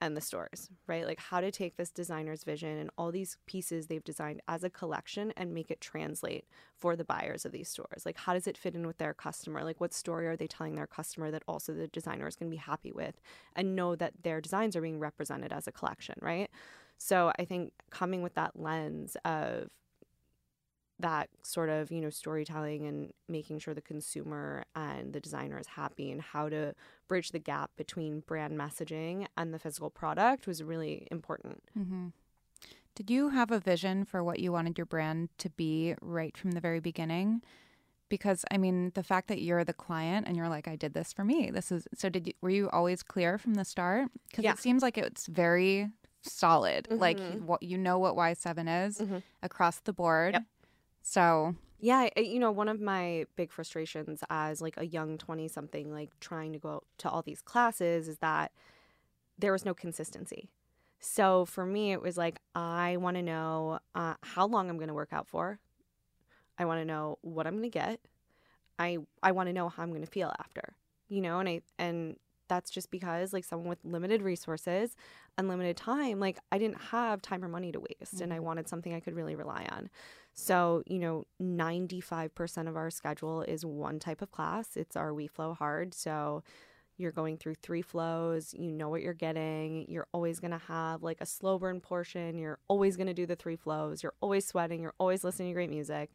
and 0.00 0.16
the 0.16 0.20
stores, 0.20 0.70
right? 0.86 1.06
Like 1.06 1.18
how 1.18 1.40
to 1.40 1.50
take 1.50 1.76
this 1.76 1.90
designer's 1.90 2.44
vision 2.44 2.78
and 2.78 2.90
all 2.96 3.10
these 3.10 3.36
pieces 3.46 3.86
they've 3.86 4.04
designed 4.04 4.40
as 4.46 4.62
a 4.62 4.70
collection 4.70 5.32
and 5.36 5.52
make 5.52 5.70
it 5.70 5.80
translate 5.80 6.44
for 6.76 6.94
the 6.94 7.04
buyers 7.04 7.44
of 7.44 7.52
these 7.52 7.68
stores. 7.68 8.04
Like 8.06 8.16
how 8.16 8.32
does 8.32 8.46
it 8.46 8.56
fit 8.56 8.74
in 8.74 8.86
with 8.86 8.98
their 8.98 9.14
customer? 9.14 9.64
Like 9.64 9.80
what 9.80 9.92
story 9.92 10.28
are 10.28 10.36
they 10.36 10.46
telling 10.46 10.76
their 10.76 10.86
customer 10.86 11.30
that 11.30 11.42
also 11.48 11.72
the 11.74 11.88
designer 11.88 12.28
is 12.28 12.36
going 12.36 12.50
to 12.50 12.54
be 12.54 12.60
happy 12.60 12.92
with 12.92 13.20
and 13.56 13.74
know 13.74 13.96
that 13.96 14.14
their 14.22 14.40
designs 14.40 14.76
are 14.76 14.82
being 14.82 15.00
represented 15.00 15.52
as 15.52 15.66
a 15.66 15.72
collection, 15.72 16.14
right? 16.20 16.50
So 16.98 17.32
I 17.38 17.44
think 17.44 17.72
coming 17.90 18.22
with 18.22 18.34
that 18.34 18.58
lens 18.58 19.16
of 19.24 19.70
that 21.00 21.28
sort 21.42 21.68
of 21.68 21.90
you 21.92 22.00
know 22.00 22.10
storytelling 22.10 22.86
and 22.86 23.12
making 23.28 23.58
sure 23.60 23.72
the 23.74 23.80
consumer 23.80 24.64
and 24.74 25.12
the 25.12 25.20
designer 25.20 25.58
is 25.58 25.68
happy 25.68 26.10
and 26.10 26.20
how 26.20 26.48
to 26.48 26.74
bridge 27.06 27.30
the 27.30 27.38
gap 27.38 27.70
between 27.76 28.20
brand 28.20 28.58
messaging 28.58 29.26
and 29.36 29.54
the 29.54 29.58
physical 29.58 29.90
product 29.90 30.46
was 30.46 30.62
really 30.62 31.06
important 31.10 31.62
Mm-hmm. 31.78 32.08
Did 32.94 33.10
you 33.12 33.28
have 33.28 33.52
a 33.52 33.60
vision 33.60 34.04
for 34.04 34.24
what 34.24 34.40
you 34.40 34.50
wanted 34.50 34.76
your 34.76 34.86
brand 34.86 35.28
to 35.38 35.50
be 35.50 35.94
right 36.00 36.36
from 36.36 36.50
the 36.50 36.60
very 36.60 36.80
beginning? 36.80 37.42
Because 38.08 38.44
I 38.50 38.58
mean, 38.58 38.90
the 38.96 39.04
fact 39.04 39.28
that 39.28 39.40
you're 39.40 39.62
the 39.64 39.72
client 39.72 40.26
and 40.26 40.36
you're 40.36 40.48
like, 40.48 40.66
I 40.66 40.74
did 40.74 40.94
this 40.94 41.12
for 41.12 41.22
me. 41.24 41.50
This 41.52 41.70
is 41.70 41.86
so. 41.94 42.08
Did 42.08 42.26
you 42.26 42.32
were 42.40 42.50
you 42.50 42.68
always 42.70 43.04
clear 43.04 43.38
from 43.38 43.54
the 43.54 43.64
start? 43.64 44.08
Because 44.28 44.42
Yeah. 44.44 44.52
it 44.54 44.58
seems 44.58 44.82
like 44.82 44.98
it's 44.98 45.26
very 45.28 45.90
solid. 46.22 46.88
Like 46.90 47.18
Mhm. 47.18 47.42
what 47.42 47.62
you 47.62 47.78
know 47.78 48.00
what 48.00 48.16
Y 48.16 48.32
seven 48.32 48.66
is 48.66 48.98
Mhm. 48.98 49.22
across 49.44 49.78
the 49.78 49.92
board. 49.92 50.34
Yep. 50.34 50.42
So 51.08 51.54
yeah 51.80 52.08
you 52.16 52.38
know 52.38 52.50
one 52.50 52.68
of 52.68 52.80
my 52.80 53.24
big 53.36 53.50
frustrations 53.50 54.22
as 54.28 54.60
like 54.60 54.76
a 54.76 54.84
young 54.84 55.16
20 55.16 55.46
something 55.46 55.92
like 55.92 56.10
trying 56.20 56.52
to 56.52 56.58
go 56.58 56.82
to 56.98 57.08
all 57.08 57.22
these 57.22 57.40
classes 57.40 58.08
is 58.08 58.18
that 58.18 58.52
there 59.38 59.52
was 59.52 59.64
no 59.64 59.72
consistency. 59.72 60.50
So 61.00 61.46
for 61.46 61.64
me 61.64 61.92
it 61.92 62.02
was 62.02 62.18
like 62.18 62.40
i 62.54 62.98
want 62.98 63.16
to 63.16 63.22
know 63.22 63.78
uh, 63.94 64.14
how 64.22 64.46
long 64.46 64.68
i'm 64.68 64.76
going 64.76 64.88
to 64.88 64.94
work 64.94 65.12
out 65.12 65.26
for. 65.26 65.58
I 66.58 66.66
want 66.66 66.80
to 66.82 66.84
know 66.84 67.18
what 67.22 67.46
i'm 67.46 67.54
going 67.54 67.70
to 67.70 67.78
get. 67.78 68.00
I 68.78 68.98
i 69.22 69.32
want 69.32 69.48
to 69.48 69.54
know 69.54 69.70
how 69.70 69.82
i'm 69.82 69.90
going 69.90 70.04
to 70.04 70.10
feel 70.10 70.32
after 70.38 70.74
you 71.08 71.22
know 71.22 71.38
and 71.38 71.48
i 71.48 71.62
and 71.78 72.16
that's 72.48 72.70
just 72.70 72.90
because 72.90 73.32
like 73.32 73.44
someone 73.44 73.68
with 73.68 73.78
limited 73.84 74.22
resources 74.22 74.96
unlimited 75.36 75.76
time 75.76 76.18
like 76.18 76.38
i 76.50 76.58
didn't 76.58 76.80
have 76.80 77.22
time 77.22 77.44
or 77.44 77.48
money 77.48 77.70
to 77.72 77.80
waste 77.80 78.20
and 78.20 78.32
i 78.32 78.38
mm. 78.38 78.42
wanted 78.42 78.68
something 78.68 78.94
i 78.94 79.00
could 79.00 79.14
really 79.14 79.36
rely 79.36 79.66
on 79.70 79.88
so, 80.40 80.84
you 80.86 81.00
know, 81.00 81.24
95% 81.42 82.68
of 82.68 82.76
our 82.76 82.90
schedule 82.90 83.42
is 83.42 83.66
one 83.66 83.98
type 83.98 84.22
of 84.22 84.30
class. 84.30 84.76
It's 84.76 84.94
our 84.94 85.12
We 85.12 85.26
Flow 85.26 85.52
Hard. 85.52 85.94
So, 85.94 86.44
you're 86.96 87.12
going 87.12 87.38
through 87.38 87.54
three 87.54 87.82
flows, 87.82 88.54
you 88.54 88.72
know 88.72 88.88
what 88.88 89.02
you're 89.02 89.14
getting. 89.14 89.86
You're 89.88 90.08
always 90.12 90.40
going 90.40 90.50
to 90.50 90.58
have 90.66 91.02
like 91.02 91.20
a 91.20 91.26
slow 91.26 91.58
burn 91.58 91.80
portion. 91.80 92.38
You're 92.38 92.58
always 92.68 92.96
going 92.96 93.06
to 93.06 93.14
do 93.14 93.24
the 93.24 93.36
three 93.36 93.56
flows. 93.56 94.02
You're 94.02 94.14
always 94.20 94.46
sweating. 94.46 94.82
You're 94.82 94.94
always 94.98 95.22
listening 95.24 95.48
to 95.48 95.54
great 95.54 95.70
music. 95.70 96.10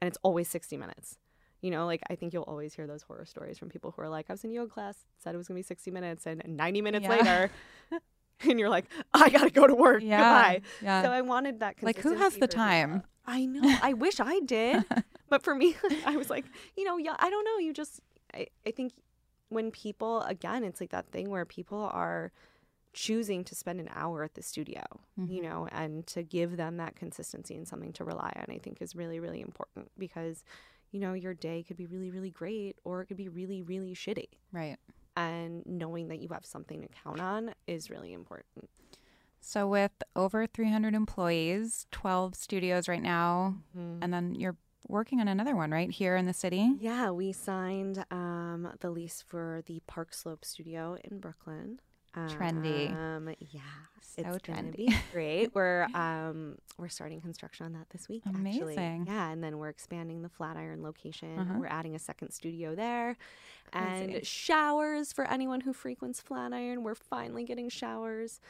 And 0.00 0.08
it's 0.08 0.18
always 0.22 0.48
60 0.48 0.76
minutes. 0.78 1.18
You 1.64 1.70
know, 1.70 1.86
like 1.86 2.02
I 2.10 2.14
think 2.14 2.32
you'll 2.34 2.42
always 2.54 2.74
hear 2.74 2.86
those 2.86 3.02
horror 3.02 3.24
stories 3.24 3.56
from 3.58 3.70
people 3.70 3.90
who 3.96 4.02
are 4.02 4.08
like, 4.10 4.26
I 4.28 4.34
was 4.34 4.44
in 4.44 4.50
yoga 4.50 4.70
class, 4.70 4.96
said 5.16 5.34
it 5.34 5.38
was 5.38 5.46
to 5.46 5.54
be 5.54 5.62
60 5.62 5.90
minutes, 5.90 6.26
and 6.26 6.42
90 6.46 6.82
minutes 6.82 7.04
Yeah. 7.04 7.10
later, 7.16 7.50
and 8.48 8.60
you're 8.60 8.68
like, 8.68 8.84
I 9.14 9.30
got 9.30 9.44
to 9.44 9.50
go 9.50 9.66
to 9.66 9.74
work. 9.74 10.02
yeah, 10.02 10.18
Goodbye. 10.20 10.60
yeah. 10.82 11.02
So 11.02 11.10
I 11.10 11.22
wanted 11.22 11.60
that. 11.60 11.76
Like, 11.80 12.00
who 12.00 12.14
has 12.16 12.34
the 12.34 12.40
people. 12.48 12.56
time? 12.56 13.02
I 13.26 13.46
know. 13.46 13.78
I 13.80 13.94
wish 13.94 14.20
I 14.20 14.40
did, 14.40 14.84
but 15.30 15.42
for 15.42 15.54
me, 15.54 15.74
I 16.06 16.18
was 16.18 16.28
like, 16.28 16.44
you 16.76 16.84
know, 16.84 16.98
yeah, 16.98 17.16
I 17.18 17.30
don't 17.30 17.44
know. 17.46 17.58
You 17.58 17.72
just, 17.72 18.00
I, 18.34 18.48
I 18.66 18.70
think 18.70 18.92
when 19.48 19.70
people, 19.70 20.20
again, 20.22 20.64
it's 20.64 20.82
like 20.82 20.90
that 20.90 21.06
thing 21.12 21.30
where 21.30 21.46
people 21.46 21.88
are 21.92 22.30
choosing 22.92 23.42
to 23.44 23.54
spend 23.54 23.80
an 23.80 23.88
hour 23.94 24.22
at 24.22 24.34
the 24.34 24.42
studio, 24.42 24.82
you 25.16 25.40
Mm-hmm. 25.40 25.42
know, 25.48 25.68
and 25.72 26.06
to 26.08 26.22
give 26.22 26.58
them 26.58 26.76
that 26.76 26.94
consistency 26.94 27.56
and 27.56 27.66
something 27.66 27.92
to 27.94 28.04
rely 28.04 28.32
on, 28.36 28.54
I 28.54 28.58
think 28.58 28.82
is 28.82 28.94
really, 28.94 29.18
really 29.18 29.40
important 29.40 29.90
because, 29.98 30.44
you 30.94 31.00
know, 31.00 31.12
your 31.12 31.34
day 31.34 31.64
could 31.66 31.76
be 31.76 31.86
really, 31.86 32.10
really 32.12 32.30
great 32.30 32.76
or 32.84 33.02
it 33.02 33.06
could 33.06 33.16
be 33.16 33.28
really, 33.28 33.60
really 33.62 33.94
shitty. 33.94 34.28
right. 34.52 34.76
And 35.16 35.64
knowing 35.66 36.08
that 36.08 36.20
you 36.20 36.28
have 36.30 36.44
something 36.46 36.80
to 36.82 36.88
count 37.02 37.20
on 37.20 37.54
is 37.66 37.90
really 37.90 38.12
important. 38.12 38.68
So 39.40 39.68
with 39.68 39.92
over 40.16 40.46
300 40.46 40.94
employees, 40.94 41.86
12 41.92 42.34
studios 42.34 42.88
right 42.88 43.02
now, 43.02 43.56
and 43.76 44.12
then 44.12 44.34
you're 44.34 44.56
working 44.88 45.20
on 45.20 45.28
another 45.28 45.54
one 45.54 45.70
right 45.70 45.90
here 45.90 46.16
in 46.16 46.26
the 46.26 46.32
city. 46.32 46.74
Yeah, 46.80 47.10
we 47.10 47.30
signed 47.32 48.04
um, 48.10 48.72
the 48.80 48.90
lease 48.90 49.22
for 49.26 49.62
the 49.66 49.82
Park 49.86 50.14
Slope 50.14 50.44
Studio 50.44 50.96
in 51.04 51.20
Brooklyn. 51.20 51.78
Trendy. 52.16 52.92
Um, 52.94 53.28
yeah, 53.50 53.60
So 54.00 54.22
it's 54.22 54.46
gonna 54.46 54.62
trendy. 54.62 54.76
be 54.76 54.96
great. 55.12 55.54
We're 55.54 55.84
um, 55.94 56.56
we're 56.78 56.88
starting 56.88 57.20
construction 57.20 57.66
on 57.66 57.72
that 57.74 57.90
this 57.90 58.08
week. 58.08 58.22
Actually. 58.26 58.74
Amazing. 58.74 59.04
Yeah, 59.08 59.30
and 59.30 59.42
then 59.42 59.58
we're 59.58 59.68
expanding 59.68 60.22
the 60.22 60.28
Flatiron 60.28 60.82
location. 60.82 61.38
Uh-huh. 61.38 61.54
We're 61.58 61.66
adding 61.66 61.94
a 61.94 61.98
second 61.98 62.30
studio 62.32 62.74
there, 62.74 63.16
Crazy. 63.72 64.14
and 64.16 64.26
showers 64.26 65.12
for 65.12 65.24
anyone 65.24 65.60
who 65.60 65.72
frequents 65.72 66.20
Flatiron. 66.20 66.82
We're 66.82 66.94
finally 66.94 67.44
getting 67.44 67.68
showers. 67.68 68.40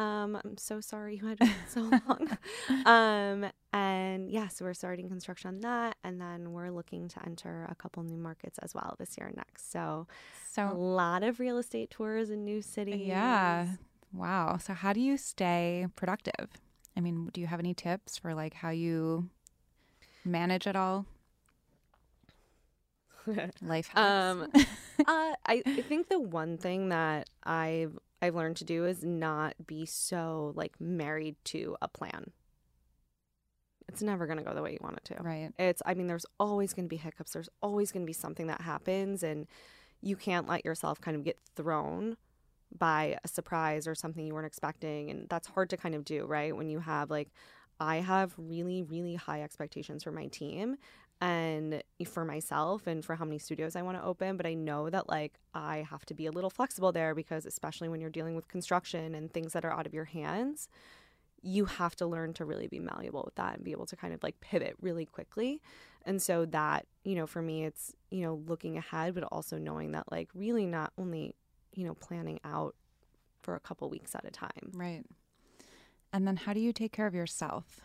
Um, 0.00 0.40
I'm 0.42 0.56
so 0.56 0.80
sorry 0.80 1.16
you 1.16 1.26
had 1.28 1.38
to 1.40 1.44
wait 1.44 1.54
so 1.68 1.80
long. 1.82 2.38
um, 2.86 3.50
and 3.74 4.30
yeah, 4.30 4.48
so 4.48 4.64
we're 4.64 4.72
starting 4.72 5.08
construction 5.08 5.48
on 5.48 5.60
that, 5.60 5.98
and 6.02 6.18
then 6.18 6.52
we're 6.52 6.70
looking 6.70 7.06
to 7.08 7.22
enter 7.26 7.66
a 7.70 7.74
couple 7.74 8.02
new 8.02 8.16
markets 8.16 8.58
as 8.62 8.74
well 8.74 8.96
this 8.98 9.18
year 9.18 9.26
and 9.26 9.36
next. 9.36 9.70
So 9.70 10.06
so 10.50 10.70
a 10.70 10.72
lot 10.72 11.22
of 11.22 11.38
real 11.38 11.58
estate 11.58 11.90
tours 11.90 12.30
in 12.30 12.46
new 12.46 12.62
cities. 12.62 13.06
yeah, 13.06 13.72
wow. 14.14 14.56
So 14.56 14.72
how 14.72 14.94
do 14.94 15.00
you 15.00 15.18
stay 15.18 15.86
productive? 15.96 16.48
I 16.96 17.00
mean, 17.00 17.28
do 17.34 17.42
you 17.42 17.46
have 17.46 17.60
any 17.60 17.74
tips 17.74 18.16
for 18.16 18.32
like 18.32 18.54
how 18.54 18.70
you 18.70 19.28
manage 20.24 20.66
it 20.66 20.76
all? 20.76 21.04
Life 23.60 23.88
hacks. 23.88 23.98
Um, 23.98 24.48
uh, 24.54 25.34
I, 25.44 25.62
I 25.66 25.82
think 25.82 26.08
the 26.08 26.18
one 26.18 26.56
thing 26.56 26.88
that 26.88 27.28
I've 27.44 27.98
I've 28.22 28.34
learned 28.34 28.56
to 28.56 28.64
do 28.64 28.84
is 28.84 29.04
not 29.04 29.54
be 29.66 29.86
so 29.86 30.52
like 30.54 30.80
married 30.80 31.36
to 31.46 31.76
a 31.80 31.88
plan. 31.88 32.32
It's 33.88 34.02
never 34.02 34.26
gonna 34.26 34.42
go 34.42 34.54
the 34.54 34.62
way 34.62 34.72
you 34.72 34.78
want 34.80 34.98
it 34.98 35.04
to. 35.06 35.22
right. 35.22 35.52
It's 35.58 35.82
I 35.84 35.94
mean, 35.94 36.06
there's 36.06 36.26
always 36.38 36.72
gonna 36.72 36.88
be 36.88 36.96
hiccups. 36.96 37.32
There's 37.32 37.48
always 37.60 37.90
gonna 37.92 38.04
be 38.04 38.12
something 38.12 38.46
that 38.46 38.60
happens, 38.60 39.22
and 39.22 39.46
you 40.00 40.16
can't 40.16 40.48
let 40.48 40.64
yourself 40.64 41.00
kind 41.00 41.16
of 41.16 41.24
get 41.24 41.38
thrown 41.56 42.16
by 42.76 43.18
a 43.24 43.28
surprise 43.28 43.88
or 43.88 43.94
something 43.96 44.24
you 44.26 44.34
weren't 44.34 44.46
expecting, 44.46 45.10
and 45.10 45.28
that's 45.28 45.48
hard 45.48 45.70
to 45.70 45.76
kind 45.76 45.94
of 45.94 46.04
do, 46.04 46.24
right? 46.24 46.56
When 46.56 46.68
you 46.68 46.78
have 46.78 47.10
like, 47.10 47.30
I 47.80 47.96
have 47.96 48.32
really 48.36 48.82
really 48.82 49.16
high 49.16 49.42
expectations 49.42 50.04
for 50.04 50.12
my 50.12 50.26
team, 50.26 50.76
and 51.20 51.82
for 52.06 52.24
myself 52.24 52.86
and 52.86 53.04
for 53.04 53.14
how 53.14 53.24
many 53.24 53.38
studios 53.38 53.76
I 53.76 53.82
want 53.82 53.98
to 53.98 54.04
open. 54.04 54.36
But 54.36 54.46
I 54.46 54.54
know 54.54 54.88
that 54.90 55.08
like 55.08 55.34
I 55.54 55.86
have 55.90 56.06
to 56.06 56.14
be 56.14 56.26
a 56.26 56.30
little 56.30 56.50
flexible 56.50 56.92
there 56.92 57.14
because, 57.14 57.44
especially 57.46 57.88
when 57.88 58.00
you're 58.00 58.10
dealing 58.10 58.34
with 58.34 58.48
construction 58.48 59.14
and 59.14 59.32
things 59.32 59.52
that 59.52 59.64
are 59.64 59.72
out 59.72 59.86
of 59.86 59.94
your 59.94 60.06
hands, 60.06 60.68
you 61.42 61.66
have 61.66 61.96
to 61.96 62.06
learn 62.06 62.32
to 62.34 62.44
really 62.44 62.68
be 62.68 62.78
malleable 62.78 63.22
with 63.24 63.34
that 63.34 63.56
and 63.56 63.64
be 63.64 63.72
able 63.72 63.86
to 63.86 63.96
kind 63.96 64.14
of 64.14 64.22
like 64.22 64.40
pivot 64.40 64.76
really 64.80 65.06
quickly. 65.06 65.60
And 66.04 66.20
so, 66.22 66.46
that, 66.46 66.86
you 67.04 67.14
know, 67.14 67.26
for 67.26 67.42
me, 67.42 67.64
it's, 67.64 67.94
you 68.10 68.22
know, 68.22 68.42
looking 68.46 68.78
ahead, 68.78 69.14
but 69.14 69.24
also 69.24 69.58
knowing 69.58 69.92
that 69.92 70.10
like 70.10 70.30
really 70.34 70.66
not 70.66 70.92
only, 70.96 71.34
you 71.74 71.86
know, 71.86 71.94
planning 71.94 72.40
out 72.44 72.74
for 73.42 73.54
a 73.54 73.60
couple 73.60 73.88
weeks 73.90 74.14
at 74.14 74.24
a 74.24 74.30
time. 74.30 74.72
Right. 74.72 75.04
And 76.12 76.26
then 76.26 76.36
how 76.36 76.52
do 76.52 76.60
you 76.60 76.72
take 76.72 76.92
care 76.92 77.06
of 77.06 77.14
yourself? 77.14 77.80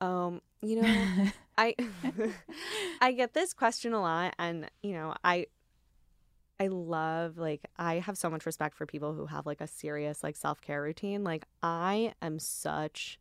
Um, 0.00 0.40
you 0.62 0.82
know, 0.82 1.28
I 1.56 1.74
I 3.00 3.12
get 3.12 3.34
this 3.34 3.52
question 3.52 3.92
a 3.92 4.00
lot 4.00 4.34
and 4.38 4.70
you 4.82 4.92
know, 4.92 5.14
I 5.24 5.46
I 6.60 6.68
love 6.68 7.38
like 7.38 7.62
I 7.76 7.94
have 8.00 8.18
so 8.18 8.28
much 8.28 8.44
respect 8.44 8.76
for 8.76 8.86
people 8.86 9.14
who 9.14 9.26
have 9.26 9.46
like 9.46 9.60
a 9.60 9.66
serious 9.66 10.22
like 10.22 10.36
self-care 10.36 10.82
routine. 10.82 11.22
Like 11.22 11.44
I 11.62 12.14
am 12.20 12.38
such 12.38 13.18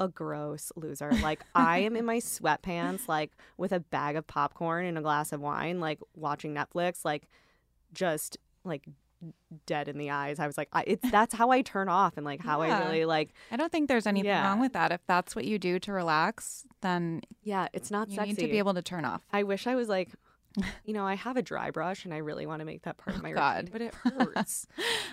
a 0.00 0.08
gross 0.08 0.72
loser. 0.74 1.12
Like 1.22 1.44
I 1.54 1.78
am 1.78 1.94
in 1.94 2.04
my 2.06 2.18
sweatpants 2.18 3.06
like 3.06 3.32
with 3.56 3.72
a 3.72 3.80
bag 3.80 4.16
of 4.16 4.26
popcorn 4.26 4.86
and 4.86 4.98
a 4.98 5.02
glass 5.02 5.32
of 5.32 5.40
wine 5.40 5.78
like 5.78 6.00
watching 6.16 6.54
Netflix 6.54 7.04
like 7.04 7.28
just 7.92 8.38
like 8.64 8.84
dead 9.66 9.88
in 9.88 9.98
the 9.98 10.10
eyes. 10.10 10.38
I 10.38 10.46
was 10.46 10.56
like 10.56 10.68
I, 10.72 10.84
it's 10.86 11.10
that's 11.10 11.34
how 11.34 11.50
I 11.50 11.62
turn 11.62 11.88
off 11.88 12.16
and 12.16 12.24
like 12.24 12.40
how 12.40 12.62
Yeah. 12.62 12.78
I 12.78 12.84
really 12.86 13.04
like 13.04 13.30
I 13.50 13.56
don't 13.56 13.70
think 13.70 13.88
there's 13.88 14.06
anything 14.06 14.28
Yeah. 14.28 14.46
wrong 14.48 14.60
with 14.60 14.72
that. 14.72 14.92
If 14.92 15.00
that's 15.06 15.36
what 15.36 15.44
you 15.44 15.58
do 15.58 15.78
to 15.80 15.92
relax, 15.92 16.64
then 16.80 17.22
yeah, 17.42 17.68
it's 17.72 17.90
not 17.90 18.08
you 18.08 18.16
sexy. 18.16 18.30
need 18.32 18.38
to 18.38 18.48
be 18.48 18.58
able 18.58 18.74
to 18.74 18.82
turn 18.82 19.04
off. 19.04 19.22
I 19.32 19.42
wish 19.42 19.66
I 19.66 19.74
was 19.74 19.88
like, 19.88 20.08
you 20.84 20.92
know, 20.94 21.06
I 21.06 21.14
have 21.14 21.36
a 21.36 21.42
dry 21.42 21.70
brush 21.70 22.04
and 22.04 22.12
I 22.12 22.16
really 22.18 22.44
want 22.46 22.58
to 22.60 22.64
make 22.64 22.82
that 22.82 22.96
part 22.96 23.14
of 23.16 23.20
oh, 23.20 23.22
my 23.22 23.30
Oh, 23.32 23.34
God. 23.36 23.56
routine, 23.56 23.70
but 23.72 23.82
it 23.82 23.94
hurts. 24.34 24.66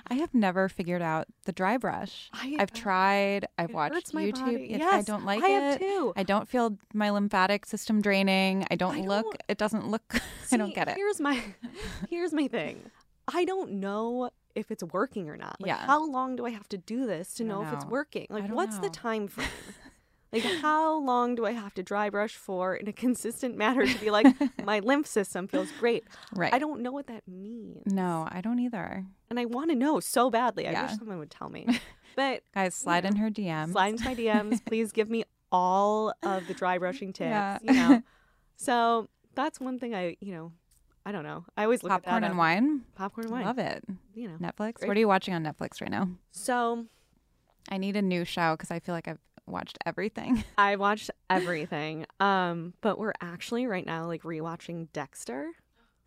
I 0.09 0.15
have 0.15 0.33
never 0.33 0.67
figured 0.67 1.01
out 1.03 1.27
the 1.45 1.51
dry 1.51 1.77
brush. 1.77 2.29
I- 2.33 2.55
uh, 2.57 2.61
I've 2.63 2.71
tried. 2.73 3.47
I've 3.57 3.71
watched 3.71 4.13
my 4.15 4.23
YouTube. 4.23 4.69
It- 4.71 4.81
I 4.81 5.01
don't 5.01 5.25
like 5.25 5.43
I 5.43 5.49
it. 5.49 5.61
have 5.61 5.79
too. 5.79 6.13
I 6.15 6.23
don't 6.23 6.47
feel 6.47 6.77
my 6.93 7.11
lymphatic 7.11 7.65
system 7.67 8.01
draining. 8.01 8.65
I 8.71 8.75
don't 8.75 8.97
I 8.97 9.01
look. 9.01 9.25
don't- 9.25 9.43
It 9.47 9.57
doesn't 9.59 9.87
look. 9.87 10.15
I 10.51 10.57
don't 10.57 10.73
get 10.73 10.87
it. 10.87 10.95
Here's 10.95 11.19
my 11.19 11.39
here's 12.10 12.33
my 12.33 12.47
thing. 12.47 12.89
I 13.34 13.46
don't 13.46 13.73
know 13.73 14.30
if 14.56 14.71
it's 14.71 14.84
working 14.84 15.30
or 15.30 15.38
not. 15.38 15.58
Like, 15.60 15.67
Yeah. 15.67 15.86
How 15.86 16.04
long 16.10 16.36
do 16.36 16.46
I 16.46 16.50
have 16.52 16.67
to 16.69 16.78
do 16.78 17.06
this 17.06 17.34
to 17.36 17.44
I 17.44 17.48
know, 17.48 17.62
if 17.63 17.73
it's 17.73 17.86
working? 17.86 18.28
Like, 18.30 18.50
what's 18.50 18.80
the 18.80 18.90
time 18.90 19.28
frame? 19.28 19.48
like, 20.34 20.44
how 20.44 20.98
long 21.00 21.36
do 21.36 21.46
I 21.46 21.52
have 21.52 21.73
to 21.75 21.84
dry 21.84 22.10
brush 22.10 22.36
for 22.36 22.75
in 22.75 22.88
a 22.88 22.94
consistent 22.94 23.56
manner 23.56 23.86
to 23.86 24.00
be 24.00 24.10
like, 24.12 24.28
my 24.65 24.80
lymph 24.80 25.08
system 25.08 25.48
feels 25.48 25.69
great? 25.80 26.04
Right. 26.34 26.54
I 26.54 26.60
don't 26.60 26.82
know 26.82 26.92
what 26.92 27.08
that 27.08 27.28
means. 27.28 27.84
No, 27.94 28.28
I 28.32 28.42
don't 28.42 28.60
either. 28.60 29.06
And 29.30 29.40
I 29.40 29.46
want 29.46 29.69
to 29.71 29.75
know 29.75 30.00
so 30.00 30.30
badly. 30.32 30.67
I 30.67 30.82
wish 30.84 30.98
someone 30.98 31.19
would 31.19 31.32
tell 31.32 31.50
me. 31.50 31.65
But 32.15 32.42
Guys, 32.56 32.73
slide 32.73 33.06
in 33.06 33.17
her 33.17 33.30
DM. 33.30 33.71
slide 33.73 33.90
into 33.90 34.06
my 34.06 34.15
DMs. 34.15 34.65
Please 34.65 34.92
give 34.92 35.08
me 35.08 35.23
all 35.52 36.12
of 36.23 36.48
the 36.48 36.56
dry 36.56 36.80
brushing 36.80 37.13
tips. 37.13 37.30
Yeah. 37.30 37.60
You 37.62 37.73
know. 37.73 38.02
So 38.56 39.08
that's 39.36 39.60
one 39.60 39.78
thing 39.78 39.94
I, 39.94 40.17
you 40.19 40.34
know, 40.34 40.52
I 41.08 41.13
don't 41.13 41.23
know. 41.23 41.45
I 41.55 41.63
always 41.63 41.83
look 41.83 41.91
Popcorn 41.91 42.25
and 42.25 42.33
um, 42.33 42.37
wine. 42.37 42.81
Popcorn 42.95 43.27
and 43.27 43.31
wine. 43.31 43.45
Love 43.45 43.60
it. 43.60 43.81
You 44.13 44.27
know. 44.27 44.35
Netflix. 44.41 44.73
Great. 44.73 44.89
What 44.89 44.97
are 44.97 44.99
you 44.99 45.08
watching 45.08 45.33
on 45.33 45.41
Netflix 45.41 45.79
right 45.79 45.89
now? 45.89 46.10
So 46.31 46.85
I 47.69 47.77
need 47.77 47.95
a 47.95 48.01
new 48.01 48.25
show 48.25 48.55
because 48.58 48.71
I 48.71 48.79
feel 48.79 48.93
like 48.93 49.08
I've 49.08 49.21
watched 49.45 49.77
everything. 49.85 50.43
I 50.58 50.75
watched 50.75 51.10
everything. 51.29 52.08
Um, 52.19 52.73
but 52.81 52.99
we're 52.99 53.13
actually 53.21 53.67
right 53.67 53.85
now 53.85 54.05
like 54.05 54.23
rewatching 54.23 54.89
Dexter. 54.91 55.51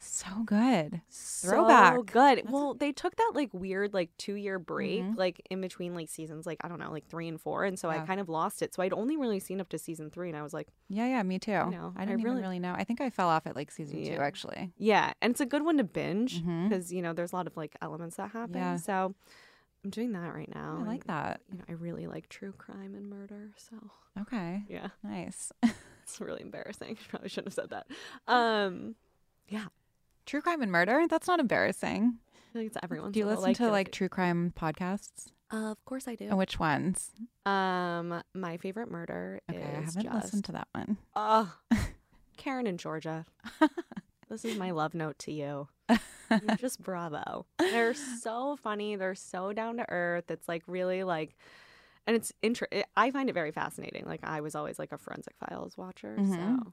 So 0.03 0.27
good. 0.47 1.03
So 1.11 1.49
Throwback. 1.51 2.07
good. 2.07 2.51
Well, 2.51 2.73
they 2.73 2.91
took 2.91 3.15
that 3.17 3.33
like 3.35 3.51
weird 3.53 3.93
like 3.93 4.09
two 4.17 4.33
year 4.35 4.59
break, 4.59 5.03
Mhm. 5.03 5.17
like 5.19 5.47
in 5.51 5.61
between 5.61 5.95
like 5.95 6.09
seasons, 6.09 6.47
like 6.47 6.57
I 6.65 6.69
don't 6.69 6.79
know, 6.79 6.91
like 6.91 7.07
three 7.07 7.29
and 7.29 7.39
four, 7.39 7.65
and 7.67 7.79
so 7.79 7.91
I 7.91 7.99
kind 8.01 8.19
of 8.19 8.29
lost 8.31 8.63
it. 8.63 8.75
So 8.75 8.83
I'd 8.83 8.95
only 8.95 9.19
really 9.19 9.39
seen 9.41 9.61
up 9.61 9.69
to 9.69 9.79
season 9.79 10.11
three, 10.11 10.29
and 10.31 10.39
I 10.39 10.43
was 10.43 10.55
like, 10.55 10.69
Yeah, 10.89 11.07
yeah, 11.07 11.23
me 11.23 11.39
too. 11.39 11.53
know, 11.53 11.93
I 11.97 12.03
I 12.03 12.07
didn't 12.07 12.23
really- 12.23 12.39
even 12.39 12.43
really 12.43 12.59
know. 12.59 12.73
I 12.73 12.85
think 12.85 13.03
I 13.03 13.11
fell 13.11 13.29
off 13.29 13.47
at 13.47 13.55
like 13.55 13.71
season 13.71 14.03
two, 14.03 14.13
actually. 14.15 14.73
yeah, 14.79 15.13
and 15.21 15.33
it's 15.33 15.41
a 15.43 15.47
good 15.47 15.63
one 15.65 15.77
to 15.77 15.85
binge 15.85 16.43
Mhm. 16.43 16.71
because 16.71 16.91
you 16.93 17.03
know 17.03 17.13
there's 17.13 17.33
a 17.33 17.37
lot 17.37 17.47
of 17.47 17.57
like 17.59 17.77
elements 17.83 18.17
that 18.17 18.31
happen. 18.31 18.55
Yeah. 18.57 18.77
So 18.77 19.15
I'm 19.85 19.91
doing 19.91 20.13
that 20.13 20.35
right 20.35 20.53
now. 20.55 20.79
I 20.81 20.85
like 20.85 21.03
and, 21.03 21.11
that. 21.11 21.41
You 21.53 21.59
know, 21.59 21.65
I 21.69 21.73
really 21.73 22.07
like 22.07 22.29
true 22.31 22.53
crime 22.53 22.95
and 22.95 23.11
murder. 23.11 23.53
So 23.57 23.77
Okay. 24.19 24.65
yeah, 24.67 24.89
Nice. 25.03 25.53
it's 26.03 26.21
really 26.23 26.41
embarrassing. 26.41 26.97
I 27.01 27.09
probably 27.11 27.29
shouldn't 27.29 27.49
have 27.55 27.55
said 27.55 27.71
that. 27.71 27.87
Um, 28.27 28.95
yeah, 29.49 29.67
true 30.27 30.41
crime 30.41 30.63
and 30.63 30.71
murder? 30.73 31.07
That's 31.09 31.27
not 31.29 31.41
embarrassing. 31.41 32.19
I 32.35 32.53
feel 32.53 32.63
like 32.63 32.67
it's 32.69 32.79
everyone's. 32.83 33.13
Do 33.15 33.21
you 33.21 33.27
listen 33.27 33.55
to 33.55 33.71
like 33.71 33.93
true 33.93 34.09
crime 34.09 34.53
podcasts? 34.59 35.29
Uh, 35.53 35.73
of 35.73 35.85
course 35.85 36.07
I 36.07 36.15
do. 36.15 36.27
And 36.27 36.39
which 36.39 36.59
ones? 36.61 37.11
Um, 37.45 38.23
my 38.35 38.57
favorite 38.59 38.91
murder 38.91 39.41
Okay, 39.51 39.59
I 39.61 39.81
haven't 39.81 40.03
just 40.03 40.15
listened 40.15 40.45
to 40.47 40.53
that 40.53 40.69
one. 40.73 40.97
Oh, 41.17 41.53
Karen 42.37 42.67
in 42.67 42.79
Georgia. 42.79 43.27
this 44.29 44.45
is 44.45 44.57
my 44.57 44.71
love 44.71 44.95
note 44.95 45.19
to 45.21 45.33
you. 45.33 45.69
You're 46.31 46.57
just 46.57 46.81
bravo. 46.81 47.47
They're 47.59 47.95
so 47.95 48.57
funny. 48.57 48.95
They're 48.95 49.17
so 49.17 49.53
down 49.53 49.79
to 49.79 49.87
earth. 49.91 50.31
It's 50.31 50.47
like 50.47 50.63
really 50.69 51.03
like, 51.03 51.37
and 52.07 52.15
it's 52.15 52.33
inter. 52.43 52.69
I 52.97 53.11
find 53.11 53.29
it 53.29 53.33
very 53.33 53.51
fascinating. 53.51 54.05
Like 54.07 54.21
I 54.23 54.41
was 54.41 54.55
always 54.55 54.79
like 54.79 54.93
a 54.93 54.99
forensic 54.99 55.35
files 55.39 55.77
watcher. 55.77 56.17
Mhm. 56.19 56.35
So 56.59 56.73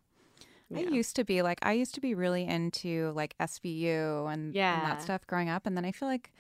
I 0.76 0.80
used 0.82 1.16
to 1.16 1.24
be 1.24 1.42
like 1.42 1.60
I 1.62 1.74
used 1.74 1.96
to 1.96 2.02
be 2.02 2.14
really 2.16 2.44
into 2.46 3.12
like 3.16 3.36
SVU 3.40 4.32
and, 4.32 4.56
and 4.56 4.86
that 4.86 5.02
stuff 5.02 5.26
growing 5.28 5.50
up, 5.50 5.66
and 5.66 5.78
then 5.78 5.86
I 5.86 5.92
feel 5.92 6.08
like 6.10 6.32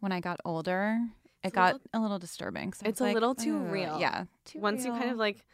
when 0.00 0.12
I 0.12 0.20
got 0.20 0.40
older, 0.44 0.98
it 1.42 1.48
It's 1.48 1.52
a 1.52 1.54
got 1.54 1.72
little- 1.74 1.88
a 1.94 2.00
little 2.00 2.18
disturbing. 2.18 2.72
So 2.72 2.86
it's 2.86 3.00
a 3.00 3.04
like, 3.04 3.14
little 3.14 3.34
too 3.34 3.56
"Ugh." 3.58 3.70
real. 3.72 3.98
Yeah, 4.00 4.24
too 4.44 4.58
once 4.60 4.84
you 4.84 4.92
kind 4.92 5.10
of 5.10 5.18
like, 5.18 5.44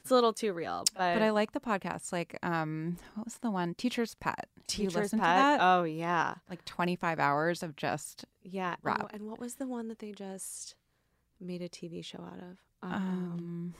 it's 0.00 0.10
a 0.10 0.14
little 0.14 0.32
too 0.32 0.52
real. 0.52 0.84
But, 0.96 1.14
But 1.14 1.22
I 1.22 1.30
like 1.30 1.52
the 1.52 1.60
podcast. 1.60 2.12
Like, 2.12 2.36
um, 2.42 2.96
what 3.14 3.26
was 3.26 3.38
the 3.38 3.50
one? 3.50 3.74
Teacher's 3.74 4.14
Pet. 4.16 4.48
Teacher's 4.66 5.10
Pet. 5.12 5.58
Oh 5.62 5.84
yeah, 5.84 6.34
like 6.48 6.64
25 6.64 7.18
hours 7.20 7.62
of 7.62 7.76
just 7.76 8.24
yeah. 8.42 8.76
Oh, 8.84 9.08
and 9.12 9.24
what 9.28 9.38
was 9.38 9.54
the 9.56 9.66
one 9.66 9.88
that 9.88 9.98
they 10.00 10.12
just 10.12 10.74
made 11.40 11.62
a 11.62 11.68
TV 11.68 12.04
show 12.04 12.18
out 12.20 12.38
of? 12.42 12.58
um 12.82 13.74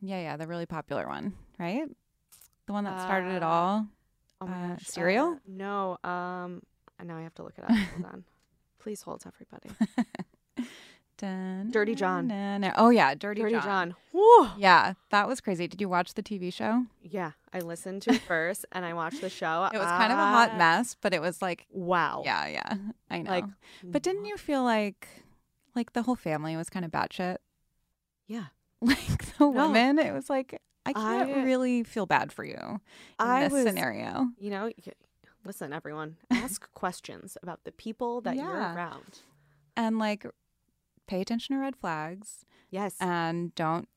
yeah 0.00 0.20
yeah 0.20 0.36
the 0.36 0.46
really 0.46 0.66
popular 0.66 1.08
one 1.08 1.32
right 1.58 1.88
the 2.66 2.72
one 2.72 2.84
that 2.84 3.00
started 3.02 3.34
it 3.36 3.42
Uh, 3.42 3.48
all 3.48 3.86
Oh 4.40 4.46
my 4.46 4.64
Uh, 4.64 4.68
gosh. 4.74 4.86
Serial? 4.86 5.32
uh, 5.32 5.38
no. 5.46 5.98
Um. 6.04 6.62
Now 7.02 7.16
I 7.18 7.22
have 7.22 7.34
to 7.36 7.42
look 7.42 7.54
it 7.58 7.64
up. 7.64 7.70
Hold 7.70 8.04
on. 8.12 8.24
Please 8.78 9.02
hold, 9.02 9.22
everybody. 9.26 9.70
Dun, 11.18 11.70
Dirty 11.70 11.94
John. 11.94 12.30
oh 12.76 12.90
yeah 12.90 13.14
dirty, 13.14 13.40
Dirty 13.40 13.54
john. 13.54 13.94
John. 14.12 14.50
Yeah 14.58 14.92
that 15.08 15.26
was 15.26 15.40
crazy 15.40 15.66
did 15.66 15.80
you 15.80 15.88
watch 15.88 16.12
the 16.12 16.22
tv 16.22 16.52
show 16.52 16.84
Yeah, 17.02 17.30
I 17.54 17.60
listened 17.60 18.02
to 18.02 18.10
it 18.12 18.20
first, 18.28 18.66
and 18.72 18.84
I 18.84 18.92
watched 18.92 19.22
the 19.22 19.30
show. 19.30 19.64
it 19.72 19.78
was 19.78 19.86
kind 19.86 20.12
of 20.12 20.18
a 20.18 20.26
hot 20.26 20.50
Ah, 20.52 20.58
mess 20.58 20.94
but 21.00 21.14
it 21.14 21.22
was 21.22 21.40
like 21.40 21.64
Wow. 21.70 22.20
yeah 22.26 22.46
yeah 22.48 22.74
i 23.08 23.22
know 23.22 23.30
Like, 23.30 23.44
but 23.82 24.02
didn't 24.02 24.26
you 24.26 24.36
feel 24.36 24.62
like 24.62 25.08
like 25.74 25.94
the 25.94 26.02
whole 26.02 26.16
family 26.16 26.54
was 26.54 26.68
kind 26.68 26.84
of 26.84 26.90
batshit 26.90 27.38
Yeah. 28.26 28.46
like 28.82 29.38
the 29.38 29.48
No. 29.48 29.70
women 29.70 29.98
it 29.98 30.12
was 30.12 30.28
like 30.28 30.60
i 30.86 30.92
can't 30.92 31.30
I- 31.30 31.42
really 31.44 31.82
feel 31.82 32.06
bad 32.06 32.32
for 32.32 32.44
you 32.44 32.54
in 32.56 32.80
I 33.18 33.44
this 33.44 33.52
was. 33.52 33.64
scenario 33.64 34.28
You 34.38 34.50
know, 34.50 34.70
listen, 35.44 35.72
everyone. 35.72 36.16
Ask 36.30 36.72
questions 36.74 37.36
about 37.42 37.64
the 37.64 37.72
people 37.72 38.20
that 38.22 38.36
you're 38.36 38.46
around. 38.50 39.20
and 39.76 39.98
like 39.98 40.26
pay 41.06 41.20
attention 41.20 41.54
to 41.56 41.60
red 41.60 41.76
flags 41.76 42.44
Yes. 42.70 42.96
and 43.00 43.54
don't 43.54 43.88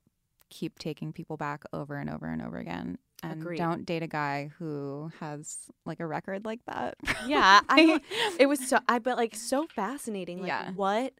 keep 0.49 0.77
taking 0.79 1.11
people 1.13 1.37
back 1.37 1.63
over 1.73 1.95
and 1.97 2.09
over 2.09 2.25
and 2.27 2.41
over 2.41 2.57
again 2.57 2.97
and 3.21 3.41
Agreed. 3.41 3.57
don't 3.57 3.85
date 3.85 4.01
a 4.03 4.07
guy 4.07 4.49
who 4.57 5.11
has 5.19 5.57
like 5.85 5.99
a 5.99 6.05
record 6.07 6.45
like 6.45 6.61
that 6.67 6.95
yeah. 7.27 7.59
I. 7.67 7.99
It 8.39 8.47
was 8.47 8.65
so. 8.67 8.79
I 8.87 8.99
but 8.99 9.17
like 9.17 9.35
so 9.35 9.67
fascinating. 9.67 10.39
Like 10.39 10.47
Yeah. 10.47 10.71
what 10.71 11.13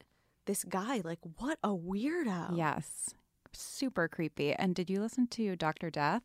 this 0.46 0.64
guy. 0.64 1.02
Like 1.04 1.20
what 1.40 1.58
a 1.64 1.70
weirdo. 1.70 2.56
yes 2.58 3.14
super 3.54 4.08
creepy 4.08 4.54
and 4.54 4.76
did 4.76 4.90
you 4.90 5.00
listen 5.02 5.28
to 5.28 5.56
dr 5.56 5.90
death 5.92 6.24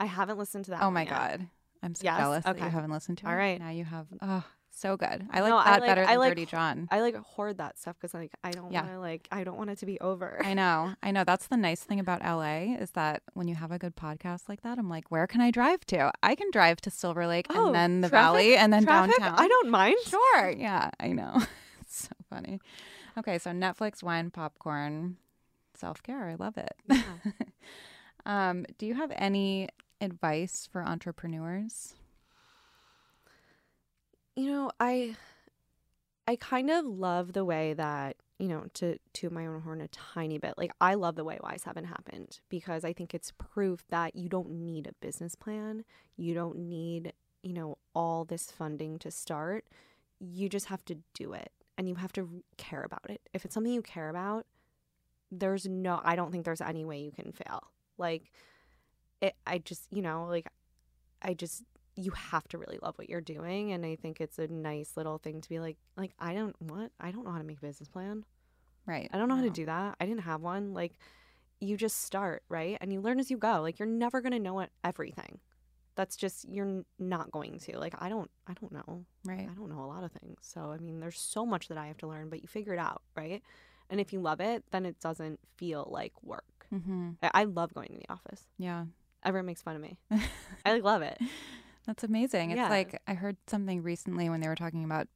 I 0.00 0.06
haven't 0.06 0.38
listened 0.38 0.64
to 0.66 0.72
that. 0.72 0.82
oh 0.82 0.90
my 0.90 1.02
yet. 1.02 1.10
god 1.10 1.46
i'm 1.82 1.94
so 1.94 2.04
Yes? 2.04 2.18
jealous 2.18 2.44
that 2.44 2.58
you 2.58 2.64
haven't 2.68 2.90
listened 2.90 3.18
to 3.18 3.26
it 3.26 3.28
All 3.30 3.36
right. 3.36 3.58
now 3.60 3.70
you 3.70 3.84
have 3.84 4.06
oh 4.22 4.44
so 4.76 4.96
good 4.96 5.24
i 5.30 5.40
like 5.40 5.50
No, 5.50 5.56
I 5.58 5.64
that 5.66 5.80
like- 5.82 5.88
better 5.88 6.02
I 6.02 6.06
than 6.06 6.18
like 6.18 6.30
dirty 6.32 6.46
john 6.46 6.88
I 6.90 7.00
like 7.00 7.14
hoard 7.16 7.58
that 7.58 7.78
stuff 7.78 7.94
because 8.00 8.12
like 8.12 8.32
I 8.42 8.50
don't 8.50 8.72
Yeah. 8.72 8.80
want 8.82 8.92
to 8.94 8.98
like 9.00 9.28
I 9.30 9.44
don't 9.44 9.56
want 9.56 9.70
it 9.70 9.78
to 9.78 9.86
be 9.86 10.00
over. 10.00 10.40
I 10.44 10.52
know. 10.60 10.94
I 11.02 11.12
know. 11.12 11.22
That's 11.24 11.46
the 11.46 11.56
nice 11.56 11.80
thing 11.84 12.00
about 12.00 12.22
LA 12.24 12.74
is 12.82 12.90
that 12.92 13.22
when 13.34 13.46
you 13.46 13.54
have 13.54 13.70
a 13.70 13.78
good 13.78 13.94
podcast 13.96 14.48
like 14.48 14.62
that, 14.62 14.76
I'm 14.78 14.88
like, 14.88 15.10
where 15.12 15.26
can 15.28 15.40
I 15.40 15.50
drive 15.52 15.86
to? 15.86 16.10
I 16.24 16.34
can 16.34 16.50
drive 16.50 16.80
to 16.82 16.90
Silver 16.90 17.26
Lake 17.28 17.46
Oh, 17.50 17.66
and 17.66 17.74
then 17.74 18.00
the 18.00 18.08
traffic- 18.08 18.24
valley 18.24 18.56
and 18.56 18.72
then 18.72 18.82
Traffic? 18.84 19.16
downtown. 19.16 19.38
I 19.38 19.46
don't 19.48 19.70
mind. 19.70 19.96
Sure. 20.06 20.50
Yeah, 20.50 20.90
I 20.98 21.08
know. 21.12 21.40
it's 21.80 22.02
so 22.08 22.12
funny. 22.28 22.60
Okay, 23.16 23.38
so 23.38 23.50
Netflix, 23.50 24.02
wine, 24.02 24.30
popcorn, 24.30 25.16
self 25.84 26.02
care. 26.02 26.30
I 26.30 26.34
love 26.36 26.56
it. 26.56 26.74
um, 28.26 28.64
do 28.78 28.86
you 28.86 28.94
have 28.94 29.12
any 29.16 29.68
advice 30.00 30.66
for 30.72 30.82
entrepreneurs? 30.82 31.94
You 34.34 34.46
know, 34.46 34.70
I 34.80 35.14
I 36.26 36.36
kind 36.36 36.70
of 36.70 36.86
love 36.86 37.34
the 37.34 37.44
way 37.44 37.74
that, 37.74 38.16
you 38.38 38.48
know, 38.48 38.64
to 38.74 38.96
to 39.12 39.28
my 39.28 39.46
own 39.46 39.60
horn 39.60 39.82
a 39.82 39.88
tiny 39.88 40.38
bit. 40.38 40.54
Like 40.56 40.72
I 40.80 40.94
love 40.94 41.16
the 41.16 41.24
way 41.24 41.38
Y7 41.44 41.84
happened 41.84 42.40
because 42.48 42.82
I 42.82 42.94
think 42.94 43.12
it's 43.12 43.32
proof 43.32 43.84
that 43.90 44.16
you 44.16 44.30
don't 44.30 44.52
need 44.52 44.86
a 44.86 44.94
business 45.06 45.34
plan. 45.34 45.84
You 46.16 46.32
don't 46.32 46.56
need, 46.56 47.12
you 47.42 47.52
know, 47.52 47.76
all 47.94 48.24
this 48.24 48.50
funding 48.50 48.98
to 49.00 49.10
start. 49.10 49.66
You 50.18 50.48
just 50.48 50.66
have 50.66 50.82
to 50.86 50.96
do 51.12 51.34
it 51.34 51.52
and 51.76 51.90
you 51.90 51.96
have 51.96 52.14
to 52.14 52.42
care 52.56 52.84
about 52.84 53.10
it. 53.10 53.20
If 53.34 53.44
it's 53.44 53.52
something 53.52 53.74
you 53.74 53.82
care 53.82 54.08
about, 54.08 54.46
there's 55.38 55.66
no 55.66 56.00
I 56.04 56.16
don't 56.16 56.32
think 56.32 56.44
there's 56.44 56.60
any 56.60 56.84
way 56.84 57.00
you 57.00 57.12
can 57.12 57.32
fail. 57.32 57.62
Like 57.98 58.32
it 59.20 59.34
I 59.46 59.58
just, 59.58 59.86
you 59.90 60.02
know, 60.02 60.26
like 60.28 60.46
I 61.22 61.34
just 61.34 61.62
you 61.96 62.10
have 62.10 62.46
to 62.48 62.58
really 62.58 62.78
love 62.82 62.98
what 62.98 63.08
you're 63.08 63.20
doing 63.20 63.72
and 63.72 63.86
I 63.86 63.96
think 63.96 64.20
it's 64.20 64.38
a 64.38 64.48
nice 64.48 64.96
little 64.96 65.18
thing 65.18 65.40
to 65.40 65.48
be 65.48 65.60
like 65.60 65.76
like 65.96 66.12
I 66.18 66.34
don't 66.34 66.54
what? 66.60 66.90
I 67.00 67.10
don't 67.10 67.24
know 67.24 67.30
how 67.30 67.38
to 67.38 67.44
make 67.44 67.58
a 67.58 67.66
business 67.66 67.88
plan. 67.88 68.24
Right. 68.86 69.08
I 69.12 69.18
don't 69.18 69.28
know 69.28 69.36
how 69.36 69.42
to 69.42 69.50
do 69.50 69.66
that. 69.66 69.96
I 70.00 70.06
didn't 70.06 70.22
have 70.22 70.42
one. 70.42 70.74
Like 70.74 70.98
you 71.60 71.76
just 71.76 72.02
start, 72.02 72.42
right? 72.48 72.76
And 72.80 72.92
you 72.92 73.00
learn 73.00 73.18
as 73.18 73.30
you 73.30 73.38
go. 73.38 73.60
Like 73.62 73.78
you're 73.78 73.88
never 73.88 74.20
going 74.20 74.32
to 74.32 74.38
know 74.38 74.60
it, 74.60 74.70
everything. 74.82 75.38
That's 75.96 76.16
just 76.16 76.46
you're 76.48 76.84
not 76.98 77.30
going 77.30 77.58
to. 77.60 77.78
Like 77.78 77.94
I 77.98 78.08
don't 78.08 78.30
I 78.46 78.52
don't 78.54 78.72
know. 78.72 79.04
Right. 79.24 79.48
I 79.50 79.54
don't 79.54 79.70
know 79.70 79.84
a 79.84 79.86
lot 79.86 80.04
of 80.04 80.12
things. 80.12 80.38
So 80.42 80.72
I 80.72 80.78
mean, 80.78 81.00
there's 81.00 81.18
so 81.18 81.46
much 81.46 81.68
that 81.68 81.78
I 81.78 81.86
have 81.86 81.98
to 81.98 82.06
learn, 82.06 82.28
but 82.28 82.42
you 82.42 82.48
figure 82.48 82.74
it 82.74 82.78
out, 82.78 83.02
right? 83.16 83.42
And 83.90 84.00
if 84.00 84.12
you 84.12 84.20
love 84.20 84.40
it, 84.40 84.64
then 84.70 84.86
it 84.86 84.98
doesn't 85.00 85.40
feel 85.56 85.88
like 85.90 86.12
work. 86.22 86.66
Mm-hmm. 86.74 87.10
I, 87.22 87.30
I 87.34 87.44
love 87.44 87.74
going 87.74 87.88
to 87.88 87.98
the 87.98 88.12
office. 88.12 88.42
Yeah. 88.58 88.84
Everyone 89.24 89.46
makes 89.46 89.62
fun 89.62 89.76
of 89.76 89.82
me. 89.82 89.98
I 90.64 90.72
like, 90.72 90.82
love 90.82 91.02
it. 91.02 91.18
That's 91.86 92.02
amazing. 92.04 92.50
It's 92.50 92.58
Yeah. 92.58 92.68
like 92.68 93.00
I 93.06 93.14
heard 93.14 93.36
something 93.46 93.82
recently 93.82 94.28
when 94.28 94.40
they 94.40 94.48
were 94.48 94.54
talking 94.54 94.84
about 94.84 95.08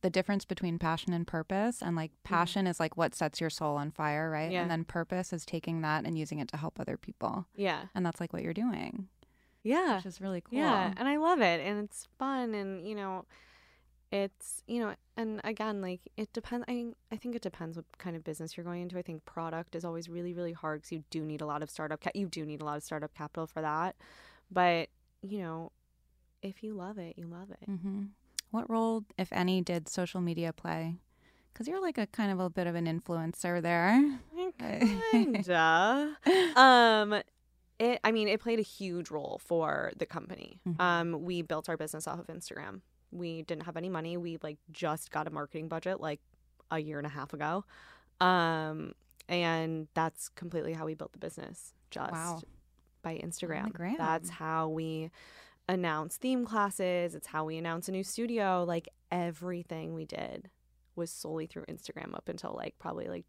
the 0.00 0.10
difference 0.10 0.44
between 0.44 0.78
passion 0.78 1.12
and 1.12 1.26
purpose. 1.26 1.80
And 1.82 1.96
like 1.96 2.12
passion 2.24 2.66
is 2.66 2.80
like 2.80 2.96
what 2.96 3.14
sets 3.14 3.40
your 3.40 3.50
soul 3.50 3.76
on 3.76 3.90
fire, 3.90 4.30
right? 4.30 4.44
Mm-hmm. 4.44 4.52
Yeah. 4.52 4.62
And 4.62 4.70
then 4.70 4.84
purpose 4.84 5.32
is 5.32 5.44
taking 5.46 5.82
that 5.82 6.04
and 6.04 6.18
using 6.18 6.38
it 6.40 6.48
to 6.48 6.56
help 6.56 6.78
other 6.80 6.96
people. 6.96 7.46
Yeah. 7.54 7.84
And 7.94 8.04
that's 8.04 8.20
like 8.20 8.32
what 8.32 8.42
you're 8.42 8.52
doing, 8.54 9.08
Yeah. 9.62 9.96
which 9.96 10.06
is 10.06 10.20
really 10.20 10.40
cool. 10.42 10.58
Yeah, 10.58 10.92
and 10.96 11.08
I 11.08 11.16
love 11.16 11.40
it, 11.40 11.60
and 11.60 11.84
it's 11.84 12.06
fun, 12.18 12.54
and 12.54 12.86
you 12.86 12.94
know, 12.94 13.24
it's 14.22 14.62
you 14.68 14.78
know 14.80 14.94
and 15.16 15.40
again 15.42 15.80
like 15.82 16.00
it 16.16 16.32
depends 16.32 16.64
I, 16.68 16.86
I 17.10 17.16
think 17.16 17.34
it 17.34 17.42
depends 17.42 17.76
what 17.76 17.84
kind 17.98 18.14
of 18.14 18.22
business 18.22 18.56
you're 18.56 18.62
going 18.64 18.80
into 18.82 18.96
i 18.96 19.02
think 19.02 19.24
product 19.24 19.74
is 19.74 19.84
always 19.84 20.08
really 20.08 20.32
really 20.32 20.52
hard 20.52 20.76
because 20.80 20.92
you 20.92 21.02
do 21.10 21.24
need 21.24 21.40
a 21.40 21.46
lot 21.46 21.62
of 21.64 21.68
startup 21.70 22.00
ca- 22.00 22.12
you 22.14 22.28
do 22.28 22.46
need 22.46 22.62
a 22.62 22.64
lot 22.64 22.76
of 22.76 22.84
startup 22.84 23.12
capital 23.14 23.46
for 23.48 23.60
that 23.60 23.96
but 24.52 24.88
you 25.20 25.38
know 25.40 25.72
if 26.42 26.62
you 26.62 26.74
love 26.74 26.96
it 26.98 27.18
you 27.18 27.26
love 27.26 27.50
it 27.50 27.68
Mm-hmm. 27.68 28.02
What 28.52 28.70
role, 28.70 29.02
if 29.18 29.32
any, 29.32 29.62
did 29.62 29.88
social 29.88 30.20
media 30.20 30.52
play? 30.52 30.94
Because 31.52 31.66
you're 31.66 31.80
like 31.82 31.98
a 31.98 32.06
kind 32.06 32.30
of 32.30 32.38
a 32.38 32.48
bit 32.48 32.68
of 32.68 32.76
an 32.76 32.86
influencer 32.86 33.60
there. 33.60 34.20
kinda 35.10 36.16
um 36.56 37.14
it 37.80 37.98
i 38.04 38.12
mean 38.12 38.28
it 38.28 38.40
played 38.40 38.58
a 38.60 38.62
huge 38.62 39.10
role 39.10 39.40
for 39.44 39.90
the 39.96 40.06
company 40.06 40.60
Mhm. 40.68 40.80
um 40.80 41.22
we 41.24 41.42
built 41.42 41.68
our 41.68 41.76
business 41.76 42.06
off 42.06 42.18
of 42.20 42.26
instagram 42.28 42.82
we 43.14 43.42
didn't 43.42 43.62
have 43.64 43.76
any 43.76 43.88
money. 43.88 44.16
We 44.16 44.38
like 44.42 44.58
just 44.72 45.10
got 45.10 45.26
a 45.26 45.30
marketing 45.30 45.68
budget 45.68 46.00
like 46.00 46.20
a 46.70 46.78
year 46.78 46.98
and 46.98 47.06
a 47.06 47.10
half 47.10 47.32
ago. 47.32 47.64
Um 48.20 48.92
and 49.28 49.88
that's 49.94 50.28
completely 50.28 50.74
how 50.74 50.84
we 50.84 50.94
built 50.94 51.12
the 51.12 51.18
business 51.18 51.72
just 51.90 52.12
Wow. 52.12 52.42
by 53.02 53.16
instagram. 53.24 53.72
gram. 53.72 53.96
that's 53.96 54.28
how 54.28 54.68
we 54.68 55.10
announce 55.68 56.16
theme 56.18 56.44
classes. 56.44 57.14
It's 57.14 57.28
how 57.28 57.44
we 57.44 57.56
announce 57.56 57.88
a 57.88 57.92
new 57.92 58.04
studio. 58.04 58.64
Like 58.66 58.88
everything 59.10 59.94
we 59.94 60.04
did 60.04 60.50
was 60.96 61.10
solely 61.10 61.46
through 61.46 61.64
instagram 61.66 62.14
up 62.14 62.28
until 62.28 62.52
like 62.54 62.78
probably 62.78 63.06
like 63.08 63.24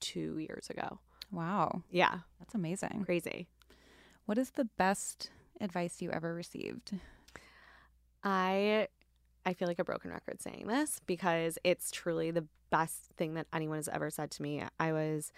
two 0.00 0.38
years 0.38 0.68
ago. 0.70 0.98
Wow, 1.32 1.82
yeah. 1.90 2.18
That's 2.38 2.54
amazing. 2.54 3.02
crazy. 3.04 3.48
What 4.26 4.38
is 4.38 4.50
the 4.50 4.64
best 4.76 5.30
advice 5.60 6.00
you 6.02 6.10
ever 6.10 6.34
received? 6.34 6.92
I 8.22 8.88
I 9.46 9.54
feel 9.54 9.68
like 9.68 9.78
a 9.80 9.84
broken 9.84 10.12
record 10.12 10.42
saying 10.42 10.66
this 10.68 11.00
because 11.06 11.58
it's 11.64 11.92
truly 11.92 12.32
the 12.32 12.46
best 12.70 13.12
thing 13.16 13.34
that 13.34 13.46
anyone 13.54 13.78
has 13.78 13.88
ever 13.88 14.10
said 14.10 14.32
to 14.32 14.42
me. 14.42 14.64
I 14.80 14.92
was 14.92 15.32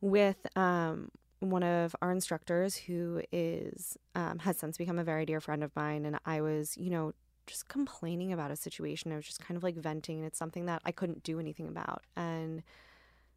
with 0.00 0.46
um 0.56 1.10
one 1.40 1.62
of 1.62 1.96
our 2.02 2.12
instructors 2.12 2.76
who 2.76 3.22
is 3.32 3.96
um, 4.14 4.40
has 4.40 4.58
since 4.58 4.76
become 4.78 4.98
a 4.98 5.04
very 5.04 5.26
dear 5.26 5.40
friend 5.40 5.64
of 5.64 5.74
mine 5.76 6.04
and 6.06 6.18
I 6.26 6.42
was, 6.42 6.76
you 6.76 6.90
know, 6.90 7.14
just 7.46 7.68
complaining 7.68 8.32
about 8.32 8.50
a 8.50 8.56
situation. 8.56 9.12
I 9.12 9.16
was 9.16 9.26
just 9.26 9.40
kind 9.40 9.56
of 9.56 9.62
like 9.64 9.76
venting 9.76 10.18
and 10.18 10.26
it's 10.26 10.38
something 10.38 10.66
that 10.66 10.82
I 10.84 10.92
couldn't 10.92 11.22
do 11.24 11.40
anything 11.40 11.68
about. 11.68 12.04
And 12.16 12.62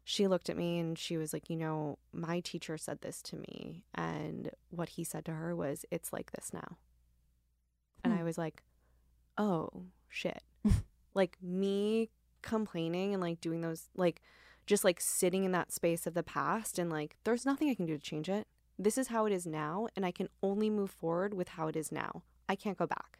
she 0.04 0.28
looked 0.28 0.50
at 0.50 0.56
me 0.58 0.78
and 0.80 0.98
she 0.98 1.16
was 1.18 1.32
like, 1.32 1.50
"You 1.50 1.56
know, 1.56 1.98
my 2.12 2.40
teacher 2.40 2.78
said 2.78 3.00
this 3.02 3.22
to 3.24 3.36
me 3.36 3.84
and 3.94 4.50
what 4.70 4.90
he 4.90 5.04
said 5.04 5.24
to 5.26 5.32
her 5.34 5.56
was 5.56 5.86
it's 5.90 6.12
like 6.12 6.32
this 6.32 6.52
now." 6.52 6.78
And 8.02 8.12
Hmm. 8.12 8.18
I 8.18 8.22
was 8.22 8.38
like, 8.38 8.62
"Oh, 9.36 9.68
shit." 10.08 10.42
like 11.14 11.38
me 11.42 12.10
complaining 12.42 13.14
and 13.14 13.22
like 13.22 13.40
doing 13.40 13.62
those 13.62 13.88
like 13.96 14.20
just 14.66 14.84
like 14.84 15.00
sitting 15.00 15.44
in 15.44 15.52
that 15.52 15.72
space 15.72 16.06
of 16.06 16.14
the 16.14 16.22
past 16.22 16.78
and 16.78 16.90
like 16.90 17.16
there's 17.24 17.46
nothing 17.46 17.70
I 17.70 17.74
can 17.74 17.86
do 17.86 17.96
to 17.96 18.02
change 18.02 18.28
it. 18.28 18.46
This 18.78 18.98
is 18.98 19.08
how 19.08 19.24
it 19.26 19.32
is 19.32 19.46
now 19.46 19.88
and 19.96 20.04
I 20.04 20.10
can 20.10 20.28
only 20.42 20.68
move 20.70 20.90
forward 20.90 21.34
with 21.34 21.48
how 21.48 21.68
it 21.68 21.76
is 21.76 21.90
now. 21.90 22.22
I 22.48 22.54
can't 22.56 22.78
go 22.78 22.86
back. 22.86 23.18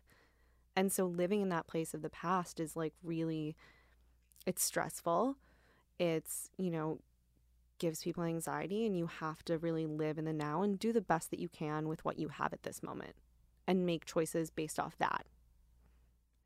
And 0.77 0.93
so 0.93 1.07
living 1.07 1.41
in 1.41 1.49
that 1.51 1.67
place 1.67 1.95
of 1.95 2.03
the 2.03 2.11
past 2.11 2.61
is 2.61 2.77
like 2.77 2.95
really 3.03 3.57
it's 4.47 4.62
stressful. 4.62 5.37
It's, 5.99 6.51
you 6.59 6.71
know, 6.71 6.99
gives 7.79 8.03
people 8.03 8.25
anxiety 8.25 8.87
and 8.87 8.97
you 8.97 9.07
have 9.07 9.45
to 9.45 9.59
really 9.59 9.87
live 9.87 10.19
in 10.19 10.25
the 10.25 10.33
now 10.33 10.62
and 10.62 10.79
do 10.79 10.93
the 10.93 11.01
best 11.01 11.31
that 11.31 11.41
you 11.41 11.49
can 11.49 11.89
with 11.89 12.05
what 12.05 12.19
you 12.19 12.29
have 12.29 12.53
at 12.53 12.62
this 12.62 12.83
moment 12.83 13.15
and 13.67 13.87
make 13.87 14.05
choices 14.05 14.51
based 14.51 14.79
off 14.79 14.97
that. 14.99 15.27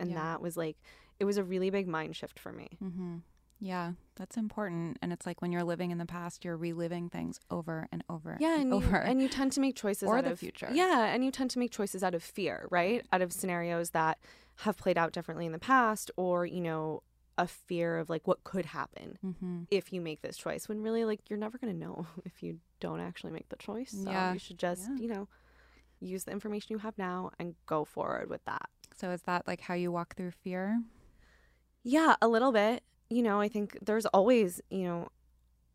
And 0.00 0.10
Yeah. 0.10 0.16
that 0.16 0.40
was 0.40 0.56
like 0.56 0.76
it 1.18 1.24
was 1.24 1.36
a 1.36 1.42
really 1.44 1.70
big 1.70 1.88
mind 1.88 2.14
shift 2.14 2.38
for 2.38 2.52
me. 2.52 2.68
Mm-hmm. 2.82 3.16
Yeah, 3.60 3.94
that's 4.14 4.36
important. 4.36 4.98
And 5.02 5.12
it's 5.12 5.26
like 5.26 5.42
when 5.42 5.50
you're 5.50 5.64
living 5.64 5.90
in 5.90 5.98
the 5.98 6.06
past, 6.06 6.44
you're 6.44 6.56
reliving 6.56 7.08
things 7.08 7.40
over 7.50 7.88
and 7.90 8.04
over. 8.08 8.36
Yeah, 8.38 8.60
and 8.60 8.68
you, 8.70 8.76
over. 8.76 8.96
and 8.96 9.20
you 9.20 9.28
tend 9.28 9.50
to 9.52 9.60
make 9.60 9.74
choices 9.74 10.08
Or 10.08 10.22
the 10.22 10.30
of, 10.32 10.38
future. 10.38 10.68
Yeah, 10.72 11.06
and 11.06 11.24
you 11.24 11.32
tend 11.32 11.50
to 11.50 11.58
make 11.58 11.72
choices 11.72 12.04
out 12.04 12.14
of 12.14 12.22
fear, 12.22 12.68
right? 12.70 13.04
Out 13.12 13.20
of 13.20 13.32
scenarios 13.32 13.90
that 13.90 14.18
have 14.58 14.76
played 14.76 14.96
out 14.96 15.12
differently 15.12 15.44
in 15.44 15.50
the 15.50 15.58
past, 15.58 16.12
or 16.16 16.46
you 16.46 16.60
know, 16.60 17.02
a 17.36 17.48
fear 17.48 17.98
of 17.98 18.08
like 18.08 18.26
what 18.28 18.44
could 18.44 18.66
happen 18.66 19.18
mm-hmm. 19.24 19.62
if 19.72 19.92
you 19.92 20.00
make 20.00 20.22
this 20.22 20.36
choice. 20.36 20.68
When 20.68 20.80
really, 20.80 21.04
like, 21.04 21.28
you're 21.28 21.38
never 21.38 21.58
gonna 21.58 21.72
know 21.74 22.06
if 22.24 22.44
you 22.44 22.60
don't 22.78 23.00
actually 23.00 23.32
make 23.32 23.48
the 23.48 23.56
choice. 23.56 23.90
So 23.90 24.08
Yeah. 24.08 24.32
you 24.34 24.38
should 24.38 24.58
just, 24.58 24.88
Yeah. 24.88 24.96
you 25.02 25.08
know, 25.08 25.28
use 26.00 26.22
the 26.24 26.30
information 26.30 26.68
you 26.70 26.78
have 26.78 26.96
now 26.96 27.30
and 27.40 27.56
go 27.66 27.84
forward 27.84 28.30
with 28.30 28.44
that. 28.44 28.68
So 28.98 29.10
is 29.10 29.22
that 29.22 29.46
like 29.46 29.60
how 29.62 29.74
you 29.74 29.92
walk 29.92 30.16
through 30.16 30.32
fear? 30.32 30.82
Yeah, 31.82 32.16
a 32.20 32.28
little 32.28 32.52
bit. 32.52 32.82
You 33.10 33.22
know, 33.22 33.40
I 33.40 33.48
think 33.48 33.78
there's 33.82 34.06
always, 34.06 34.60
you 34.70 34.84
know, 34.84 35.08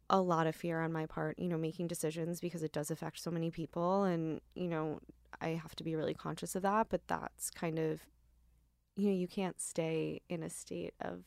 a 0.10 0.22
lot 0.22 0.48
of 0.48 0.56
fear 0.56 0.82
on 0.82 0.92
my 0.94 1.06
part, 1.06 1.40
you 1.40 1.48
know, 1.48 1.58
making 1.58 1.88
decisions 1.88 2.40
because 2.42 2.64
it 2.64 2.72
does 2.72 2.92
affect 2.92 3.20
so 3.20 3.32
many 3.32 3.52
people. 3.52 4.04
And, 4.04 4.42
you 4.56 4.68
know, 4.68 5.00
I 5.42 5.50
have 5.50 5.76
to 5.78 5.84
be 5.84 5.96
really 5.96 6.14
conscious 6.14 6.56
of 6.56 6.64
that. 6.64 6.88
But 6.90 7.08
that's 7.08 7.50
kind 7.50 7.80
of, 7.80 8.02
you 8.96 9.08
know, 9.08 9.16
you 9.16 9.28
can't 9.28 9.60
stay 9.62 10.22
in 10.30 10.44
a 10.44 10.50
state 10.50 10.94
of, 11.02 11.24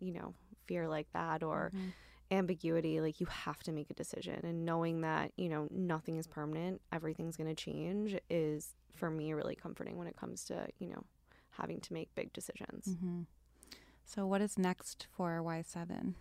you 0.00 0.12
know, 0.12 0.34
fear 0.66 0.88
like 0.88 1.08
that 1.12 1.42
or 1.42 1.72
Mhm. 1.72 1.94
ambiguity. 2.30 3.00
Like, 3.00 3.20
you 3.20 3.26
have 3.26 3.62
to 3.64 3.72
make 3.72 3.90
a 3.90 3.94
decision. 3.94 4.40
And 4.44 4.64
knowing 4.64 5.02
that, 5.02 5.32
you 5.36 5.48
know, 5.48 5.68
nothing 5.70 6.16
is 6.18 6.26
permanent, 6.26 6.82
everything's 6.92 7.36
going 7.36 7.54
to 7.54 7.56
change 7.56 8.16
is, 8.30 8.74
for 8.94 9.10
me, 9.10 9.32
really 9.34 9.56
comforting 9.56 9.98
when 9.98 10.08
it 10.08 10.16
comes 10.16 10.44
to, 10.46 10.68
you 10.78 10.88
know, 10.88 11.04
having 11.60 11.80
to 11.80 11.92
make 11.92 12.14
big 12.14 12.32
decisions. 12.32 12.86
Mm-hmm. 12.88 13.22
So 14.04 14.26
what 14.26 14.40
is 14.40 14.58
next 14.58 15.06
for 15.16 15.40
Y7? 15.42 16.14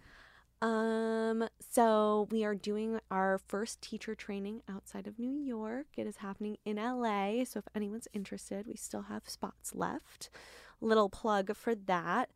Um, 0.62 1.48
so 1.72 2.28
we 2.32 2.44
are 2.44 2.56
doing 2.56 3.00
our 3.10 3.40
first 3.48 3.82
teacher 3.82 4.14
training 4.14 4.62
outside 4.70 5.08
of 5.08 5.18
New 5.18 5.38
York. 5.40 5.88
It 5.96 6.06
is 6.06 6.18
happening 6.18 6.58
in 6.66 6.76
LA. 6.76 7.46
So 7.46 7.60
if 7.60 7.68
anyone's 7.74 8.08
interested, 8.14 8.68
we 8.68 8.76
still 8.76 9.04
have 9.04 9.30
spots 9.30 9.74
left. 9.74 10.30
Little 10.82 11.10
plug 11.10 11.56
for 11.56 11.76
that. 11.76 12.30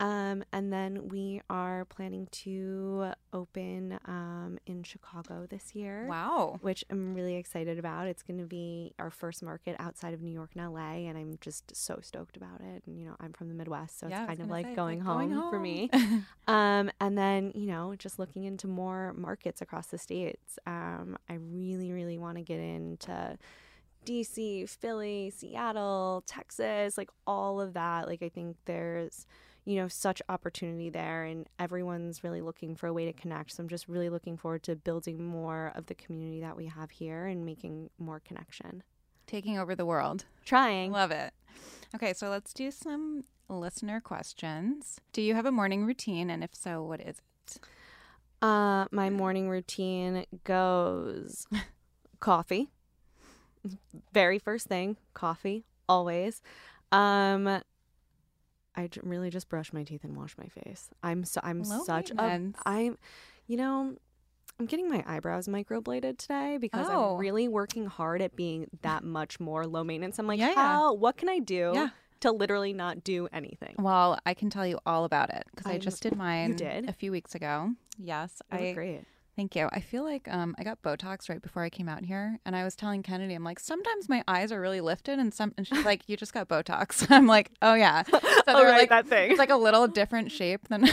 Um, 0.00 0.42
and 0.52 0.72
then 0.72 1.08
we 1.08 1.42
are 1.50 1.84
planning 1.84 2.26
to 2.32 3.12
open 3.34 3.98
um, 4.06 4.58
in 4.66 4.82
Chicago 4.82 5.46
this 5.48 5.74
year. 5.74 6.06
Wow. 6.08 6.58
Which 6.62 6.84
I'm 6.90 7.14
really 7.14 7.36
excited 7.36 7.78
about. 7.78 8.06
It's 8.06 8.22
going 8.22 8.38
to 8.38 8.46
be 8.46 8.94
our 8.98 9.10
first 9.10 9.42
market 9.42 9.76
outside 9.78 10.14
of 10.14 10.22
New 10.22 10.32
York 10.32 10.52
and 10.56 10.72
LA, 10.72 11.06
and 11.08 11.18
I'm 11.18 11.36
just 11.42 11.76
so 11.76 11.98
stoked 12.02 12.36
about 12.38 12.60
it. 12.60 12.82
And 12.86 12.98
you 12.98 13.04
know, 13.04 13.14
I'm 13.20 13.32
from 13.34 13.48
the 13.48 13.54
Midwest, 13.54 14.00
so 14.00 14.08
Yeah, 14.08 14.22
it's 14.22 14.28
kind 14.28 14.40
of 14.40 14.48
like 14.48 14.66
say, 14.66 14.74
going, 14.74 14.98
like 15.00 15.06
home 15.06 15.34
going 15.34 15.50
for 15.50 15.60
me. 15.60 15.90
Um, 16.48 16.90
and 17.00 17.16
then, 17.16 17.52
you 17.54 17.66
know, 17.66 17.94
just 17.96 18.18
looking 18.18 18.42
into 18.42 18.66
more 18.66 19.12
markets 19.16 19.60
across 19.62 19.86
the 19.86 19.98
states. 19.98 20.58
Um, 20.66 21.16
I 21.28 21.34
really, 21.34 21.92
really 21.92 22.18
want 22.18 22.38
to 22.38 22.42
get 22.42 22.58
into 22.58 23.38
DC, 24.04 24.68
Philly, 24.68 25.30
Seattle, 25.30 26.24
Texas, 26.26 26.98
like 26.98 27.10
all 27.26 27.60
of 27.60 27.74
that. 27.74 28.08
Like, 28.08 28.22
I 28.22 28.28
think 28.28 28.56
there's, 28.64 29.26
you 29.64 29.76
know, 29.76 29.88
such 29.88 30.22
opportunity 30.28 30.90
there, 30.90 31.24
and 31.24 31.48
everyone's 31.58 32.24
really 32.24 32.40
looking 32.40 32.74
for 32.74 32.86
a 32.86 32.92
way 32.92 33.04
to 33.04 33.12
connect. 33.12 33.52
So 33.52 33.62
I'm 33.62 33.68
just 33.68 33.88
really 33.88 34.08
looking 34.08 34.36
forward 34.36 34.62
to 34.64 34.76
building 34.76 35.24
more 35.24 35.72
of 35.74 35.86
the 35.86 35.94
community 35.94 36.40
that 36.40 36.56
we 36.56 36.66
have 36.66 36.90
here 36.90 37.26
and 37.26 37.44
making 37.44 37.90
more 37.98 38.20
connection. 38.20 38.82
Taking 39.26 39.58
over 39.58 39.74
the 39.74 39.86
world. 39.86 40.24
Trying. 40.44 40.92
Love 40.92 41.10
it. 41.10 41.32
Okay, 41.94 42.12
so 42.12 42.28
let's 42.28 42.52
do 42.52 42.70
some 42.70 43.24
listener 43.48 44.00
questions. 44.00 45.00
Do 45.12 45.22
you 45.22 45.34
have 45.34 45.46
a 45.46 45.52
morning 45.52 45.84
routine? 45.84 46.30
And 46.30 46.42
if 46.42 46.54
so, 46.54 46.82
what 46.82 47.00
is 47.00 47.20
it? 47.46 47.58
Uh, 48.42 48.86
my 48.90 49.10
morning 49.10 49.48
routine 49.50 50.24
goes 50.44 51.46
coffee. 52.20 52.70
Very 54.12 54.38
first 54.38 54.66
thing, 54.66 54.96
coffee, 55.12 55.64
always. 55.88 56.40
Um, 56.92 57.60
I 58.80 58.86
j- 58.88 59.00
really 59.04 59.30
just 59.30 59.48
brush 59.48 59.72
my 59.72 59.82
teeth 59.84 60.04
and 60.04 60.16
wash 60.16 60.36
my 60.38 60.46
face. 60.46 60.90
I'm 61.02 61.24
so 61.24 61.40
I'm 61.44 61.62
Low 61.62 61.84
such 61.84 62.10
a. 62.10 62.20
I'm, 62.66 62.98
you 63.46 63.56
know, 63.56 63.94
I'm 64.58 64.66
getting 64.66 64.88
my 64.88 65.04
eyebrows 65.06 65.48
microbladed 65.48 66.18
today 66.18 66.58
because 66.60 66.86
Oh. 66.88 67.12
I'm 67.14 67.18
really 67.18 67.48
working 67.48 67.86
hard 67.86 68.22
at 68.22 68.36
being 68.36 68.66
that 68.82 69.04
much 69.04 69.38
more 69.40 69.66
low 69.66 69.84
maintenance. 69.84 70.18
I'm 70.18 70.26
like, 70.26 70.38
Yeah, 70.38 70.48
yeah. 70.48 70.54
how? 70.54 70.94
What 70.94 71.16
can 71.16 71.28
I 71.28 71.38
do 71.38 71.72
Yeah. 71.74 71.88
to 72.20 72.32
literally 72.32 72.72
not 72.72 73.04
do 73.04 73.28
anything? 73.32 73.74
Well, 73.78 74.18
I 74.26 74.34
can 74.34 74.50
tell 74.50 74.66
you 74.66 74.78
all 74.86 75.04
about 75.04 75.30
it 75.30 75.44
because 75.54 75.70
I 75.70 75.78
just 75.78 76.02
did 76.02 76.16
mine 76.16 76.56
did? 76.56 76.88
a 76.88 76.92
few 76.92 77.10
weeks 77.12 77.34
ago. 77.34 77.72
Yes, 77.98 78.40
I 78.50 78.72
great. 78.72 79.04
Thank 79.40 79.56
you. 79.56 79.70
I 79.72 79.80
feel 79.80 80.04
like 80.04 80.28
um, 80.28 80.54
I 80.58 80.64
got 80.64 80.82
Botox 80.82 81.30
right 81.30 81.40
before 81.40 81.62
I 81.62 81.70
came 81.70 81.88
out 81.88 82.04
here, 82.04 82.38
and 82.44 82.54
I 82.54 82.62
was 82.62 82.76
telling 82.76 83.02
Kennedy, 83.02 83.32
I'm 83.32 83.42
like, 83.42 83.58
sometimes 83.58 84.06
my 84.06 84.22
eyes 84.28 84.52
are 84.52 84.60
really 84.60 84.82
lifted, 84.82 85.18
and 85.18 85.32
some, 85.32 85.54
and 85.56 85.66
she's 85.66 85.82
like, 85.82 86.02
you 86.08 86.16
just 86.18 86.34
got 86.34 86.46
Botox. 86.46 87.06
I'm 87.10 87.26
like, 87.26 87.50
oh 87.62 87.72
yeah. 87.74 88.02
So 88.50 88.56
oh, 88.56 88.62
they're 88.62 88.72
right, 88.72 88.80
like, 88.80 88.88
that 88.88 89.06
thing. 89.06 89.30
it's 89.30 89.38
like 89.38 89.50
a 89.50 89.56
little 89.56 89.86
different 90.00 90.32
shape 90.32 90.66
than, 90.68 90.88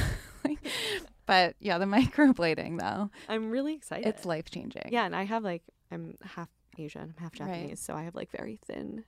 but 1.26 1.56
yeah, 1.60 1.78
the 1.78 1.86
microblading 1.86 2.80
though, 2.80 3.10
I'm 3.28 3.50
really 3.50 3.74
excited. 3.74 4.06
it's 4.06 4.26
life 4.26 4.50
changing. 4.52 4.90
Yeah, 4.92 5.06
and 5.06 5.16
I 5.16 5.24
have 5.24 5.44
like 5.44 5.64
I'm 5.92 6.16
half 6.22 6.50
Asian, 6.78 7.02
I'm 7.02 7.16
half 7.18 7.32
Right. 7.40 7.48
Japanese, 7.48 7.80
so 7.80 7.96
I 7.96 8.04
have 8.04 8.14
like 8.16 8.30
very 8.32 8.60
thin. 8.68 9.06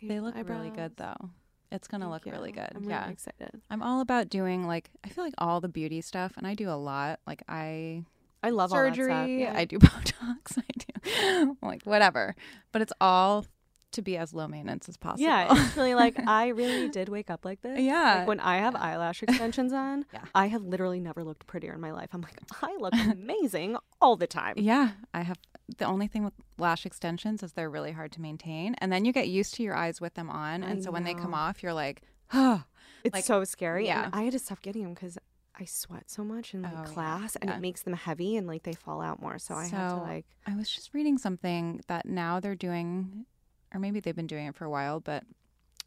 they 0.00 0.20
look 0.20 0.36
eyebrows. 0.36 0.60
really 0.60 0.70
good 0.70 0.96
though. 0.96 1.30
It's 1.72 1.88
gonna 1.88 2.04
Thank 2.04 2.12
look 2.12 2.26
you. 2.26 2.32
really 2.32 2.52
good. 2.52 2.68
I'm 2.74 2.84
yeah. 2.84 3.00
really 3.00 3.14
excited. 3.14 3.60
I'm 3.70 3.82
all 3.82 4.00
about 4.00 4.28
doing 4.28 4.66
like 4.66 4.90
I 5.02 5.08
feel 5.08 5.24
like 5.24 5.34
all 5.38 5.60
the 5.60 5.68
beauty 5.68 6.02
stuff 6.02 6.34
and 6.36 6.46
I 6.46 6.54
do 6.54 6.68
a 6.68 6.76
lot. 6.76 7.18
Like 7.26 7.42
I 7.48 8.04
I 8.42 8.50
love 8.50 8.70
surgery. 8.70 9.42
Yeah. 9.42 9.54
I 9.56 9.64
do 9.64 9.78
Botox, 9.80 10.58
I 10.58 10.62
do 10.78 11.56
like 11.62 11.82
whatever. 11.84 12.34
But 12.72 12.82
it's 12.82 12.92
all 13.00 13.46
to 13.92 14.00
be 14.02 14.16
as 14.16 14.32
low 14.32 14.48
maintenance 14.48 14.88
as 14.88 14.96
possible. 14.96 15.22
Yeah, 15.24 15.48
it's 15.50 15.76
really 15.76 15.94
like 16.04 16.18
I 16.26 16.48
really 16.48 16.88
did 16.88 17.08
wake 17.10 17.28
up 17.30 17.44
like 17.44 17.60
this. 17.60 17.78
Yeah. 17.78 18.16
Like 18.20 18.28
when 18.28 18.40
I 18.40 18.56
have 18.56 18.74
eyelash 18.74 19.22
extensions 19.22 19.72
on, 19.72 20.06
Yeah. 20.12 20.24
I 20.34 20.46
have 20.46 20.62
literally 20.62 20.98
never 20.98 21.22
looked 21.22 21.46
prettier 21.46 21.74
in 21.74 21.80
my 21.80 21.92
life. 21.92 22.08
I'm 22.12 22.22
like, 22.22 22.40
I 22.62 22.74
look 22.80 22.94
amazing 22.94 23.76
all 24.00 24.16
the 24.16 24.26
time. 24.26 24.54
Yeah, 24.56 24.92
I 25.12 25.22
have. 25.22 25.36
The 25.78 25.84
only 25.84 26.06
thing 26.06 26.24
with 26.24 26.34
lash 26.58 26.84
extensions 26.86 27.42
is 27.42 27.52
they're 27.52 27.70
really 27.70 27.92
hard 27.92 28.12
to 28.12 28.20
maintain, 28.20 28.74
and 28.78 28.90
then 28.92 29.04
you 29.04 29.12
get 29.12 29.28
used 29.28 29.54
to 29.54 29.62
your 29.62 29.74
eyes 29.76 30.00
with 30.00 30.14
them 30.14 30.28
on, 30.28 30.64
I 30.64 30.70
and 30.70 30.82
so 30.84 30.90
when 30.90 31.04
they 31.04 31.14
come 31.14 31.32
off, 31.34 31.62
you're 31.62 31.72
like, 31.72 32.02
oh, 32.34 32.64
It's 33.04 33.14
Like, 33.14 33.24
so 33.24 33.44
scary. 33.44 33.86
yeah. 33.86 34.04
And 34.06 34.14
I 34.14 34.22
had 34.22 34.32
to 34.32 34.38
stop 34.38 34.60
getting 34.62 34.82
them 34.82 34.94
because 34.94 35.16
I 35.62 35.64
sweat 35.66 36.10
so 36.10 36.24
much 36.24 36.54
in 36.54 36.62
like, 36.62 36.72
Oh, 36.74 36.78
yeah, 36.80 36.84
class 36.86 37.36
and 37.36 37.48
yeah. 37.48 37.56
it 37.56 37.60
makes 37.60 37.82
them 37.82 37.94
heavy 37.94 38.36
and 38.36 38.46
like 38.48 38.64
they 38.64 38.72
fall 38.74 39.00
out 39.00 39.22
more. 39.22 39.38
So, 39.38 39.54
I 39.54 39.66
have 39.66 39.90
to 39.92 39.96
like, 40.02 40.26
I 40.46 40.56
was 40.56 40.68
just 40.68 40.92
reading 40.92 41.18
something 41.18 41.80
that 41.86 42.04
now 42.06 42.40
they're 42.40 42.56
doing, 42.56 43.26
or 43.72 43.78
maybe 43.78 44.00
they've 44.00 44.16
been 44.16 44.26
doing 44.26 44.46
it 44.46 44.56
for 44.56 44.64
a 44.64 44.70
while, 44.70 44.98
but 44.98 45.22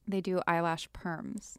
they 0.08 0.22
do 0.22 0.40
eyelash 0.48 0.88
perms. 0.92 1.58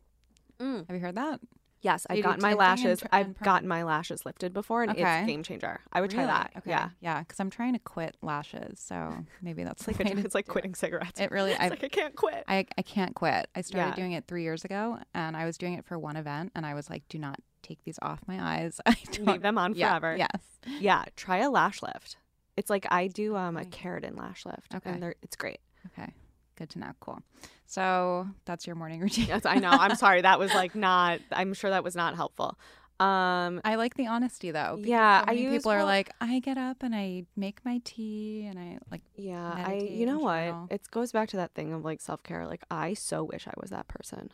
Mm. 0.59 0.87
Have 0.89 0.97
you 0.97 1.03
heard 1.03 1.17
that? 1.17 1.41
yes, 1.83 2.05
I've 2.11 2.25
gotten 2.25 2.43
my 2.43 2.55
lashes. 2.55 2.99
tr- 3.01 3.07
I've 3.13 3.39
gotten 3.39 3.69
my 3.69 3.85
lashes 3.85 4.27
lifted 4.27 4.53
before 4.53 4.83
and 4.83 4.91
Okay. 4.91 5.03
it's 5.03 5.23
a 5.23 5.27
game 5.27 5.45
changer. 5.45 5.79
I 5.93 6.01
would 6.01 6.11
try 6.11 6.27
that. 6.27 6.51
Okay. 6.57 6.71
Yeah. 6.71 6.89
yeah, 7.01 7.21
because 7.21 7.39
I'm 7.39 7.51
trying 7.51 7.75
to 7.75 7.79
quit 7.79 8.17
lashes, 8.23 8.81
so 8.81 9.15
maybe 9.41 9.63
that's 9.63 9.87
It's 9.87 9.99
like, 10.01 10.11
it's 10.25 10.35
like 10.35 10.49
quitting 10.49 10.75
cigarettes. 10.75 11.21
It 11.21 11.31
really, 11.31 11.51
it's 11.53 11.61
I, 11.61 11.69
like, 11.69 11.85
I 11.85 11.89
can't 11.89 12.17
quit. 12.17 12.43
I, 12.49 12.67
I 12.77 12.83
can't 12.83 13.15
quit. 13.15 13.49
I 13.55 13.61
started 13.61 13.91
Yeah. 13.91 13.95
doing 13.95 14.13
it 14.13 14.27
three 14.27 14.43
years 14.43 14.65
ago, 14.65 14.99
and 15.15 15.37
I 15.37 15.45
was 15.45 15.57
doing 15.59 15.75
it 15.75 15.85
for 15.85 15.97
one 15.97 16.17
event, 16.17 16.51
and 16.57 16.67
I 16.67 16.75
was 16.75 16.91
like, 16.91 17.07
"Do 17.09 17.19
not 17.19 17.39
take 17.67 17.83
these 17.85 17.99
off 18.03 18.21
my 18.27 18.39
eyes. 18.41 18.81
I 18.87 18.97
don't 19.13 19.27
Leave 19.27 19.43
them 19.43 19.59
on 19.59 19.75
Yeah, 19.75 19.99
forever. 19.99 20.17
Yes. 20.17 20.41
Yeah, 20.81 21.05
try 21.17 21.39
a 21.39 21.51
lash 21.51 21.83
lift. 21.83 22.17
It's 22.57 22.71
like 22.71 22.87
I 22.91 23.07
do 23.09 23.37
um 23.37 23.57
a 23.57 23.65
keratin 23.65 24.19
lash 24.19 24.47
lift. 24.47 24.75
Okay. 24.75 24.91
And 24.91 25.15
it's 25.23 25.37
great. 25.37 25.59
Okay. 25.89 26.13
Good 26.57 26.71
to 26.71 26.79
know. 26.79 26.93
Cool. 27.01 27.21
So 27.67 28.27
that's 28.47 28.67
your 28.67 28.77
morning 28.77 29.01
routine. 29.05 29.27
Yes, 29.29 29.45
I 29.45 29.57
know. 29.57 29.71
I'm 29.71 29.95
sorry. 29.97 30.23
That 30.23 30.39
was 30.39 30.53
like 30.55 30.75
not 30.75 31.21
I'm 31.33 31.53
sure 31.55 31.71
that 31.71 31.85
was 31.85 31.95
not 31.97 32.15
helpful. 32.17 32.59
Um 32.99 33.61
I 33.63 33.75
like 33.75 33.95
the 33.97 34.07
honesty 34.07 34.51
though. 34.53 34.79
Yeah, 34.83 35.21
so 35.21 35.25
I 35.29 35.33
use- 35.33 35.53
people 35.57 35.71
are 35.73 35.79
well- 35.79 35.87
like, 35.87 36.11
I 36.21 36.39
get 36.39 36.57
up 36.57 36.83
and 36.83 36.95
I 36.95 37.25
make 37.37 37.63
my 37.63 37.83
tea 37.85 38.47
and 38.49 38.59
I 38.59 38.79
like. 38.91 39.03
yeah, 39.17 39.53
I 39.67 39.75
you 39.75 40.07
know 40.07 40.19
what? 40.21 40.73
It 40.73 40.91
goes 40.91 41.13
back 41.13 41.29
to 41.31 41.37
that 41.37 41.53
thing 41.55 41.75
of 41.75 41.85
like 41.85 42.01
self-care. 42.01 42.47
Like 42.47 42.63
I 42.71 42.95
so 42.95 43.23
wish 43.23 43.47
I 43.47 43.53
was 43.61 43.69
that 43.71 43.87
person. 43.87 44.31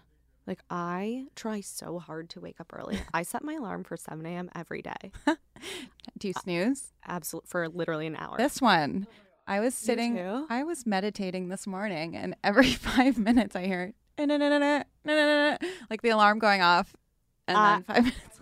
Like 0.46 0.60
I 0.70 1.26
try 1.36 1.60
so 1.60 1.98
hard 1.98 2.28
to 2.30 2.40
wake 2.40 2.60
up 2.60 2.72
early. 2.74 2.98
I 3.14 3.22
set 3.22 3.44
my 3.44 3.54
alarm 3.54 3.84
for 3.84 3.96
7 3.96 4.24
a.m. 4.26 4.50
every 4.54 4.82
day. 4.82 5.12
Do 6.18 6.28
you 6.28 6.34
snooze? 6.34 6.92
Absolute 7.06 7.46
for 7.46 7.68
literally 7.68 8.06
an 8.08 8.16
hour. 8.16 8.36
This 8.36 8.60
one, 8.60 9.06
I 9.46 9.60
was 9.60 9.74
sitting. 9.74 10.18
I 10.50 10.64
was 10.64 10.84
meditating 10.86 11.48
this 11.48 11.66
morning, 11.66 12.16
and 12.16 12.34
every 12.42 12.72
five 12.72 13.18
minutes 13.18 13.54
I 13.54 13.66
hear 13.66 13.92
"Na, 14.18 14.24
na, 14.26 14.36
na, 14.36 14.48
na, 14.48 14.58
na, 14.58 14.82
na, 15.04 15.14
na, 15.14 15.50
na," 15.50 15.56
like 15.90 16.02
the 16.02 16.10
alarm 16.10 16.38
going 16.38 16.60
off, 16.62 16.94
and 17.46 17.56
Uh, 17.56 17.62
then 17.62 17.82
five 17.84 18.04
minutes. 18.04 18.40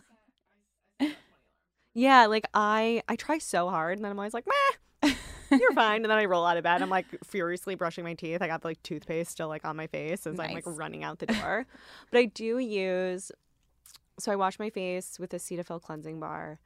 Yeah, 1.94 2.26
like 2.26 2.46
I 2.54 3.02
I 3.08 3.16
try 3.16 3.38
so 3.38 3.68
hard 3.68 3.98
and 3.98 4.04
then 4.04 4.12
I'm 4.12 4.18
always 4.18 4.32
like, 4.34 4.46
meh, 4.46 4.76
you're 5.50 5.72
fine. 5.74 6.02
And 6.04 6.10
then 6.10 6.18
I 6.18 6.24
roll 6.26 6.44
out 6.46 6.56
of 6.56 6.64
bed. 6.64 6.82
I'm 6.82 6.90
like 6.90 7.06
furiously 7.24 7.74
brushing 7.74 8.04
my 8.04 8.14
teeth. 8.14 8.42
I 8.42 8.46
got 8.46 8.64
like 8.64 8.82
toothpaste 8.82 9.30
still 9.30 9.48
like 9.48 9.64
on 9.64 9.76
my 9.76 9.86
face 9.86 10.26
as 10.26 10.38
I'm 10.38 10.52
like 10.54 10.64
running 10.66 11.02
out 11.04 11.18
the 11.18 11.26
door. 11.26 11.66
but 12.10 12.18
I 12.18 12.24
do 12.26 12.58
use 12.58 13.32
so 14.18 14.30
I 14.30 14.36
wash 14.36 14.58
my 14.58 14.68
face 14.70 15.18
with 15.18 15.32
a 15.32 15.38
Cetaphil 15.38 15.80
cleansing 15.80 16.20
bar. 16.20 16.58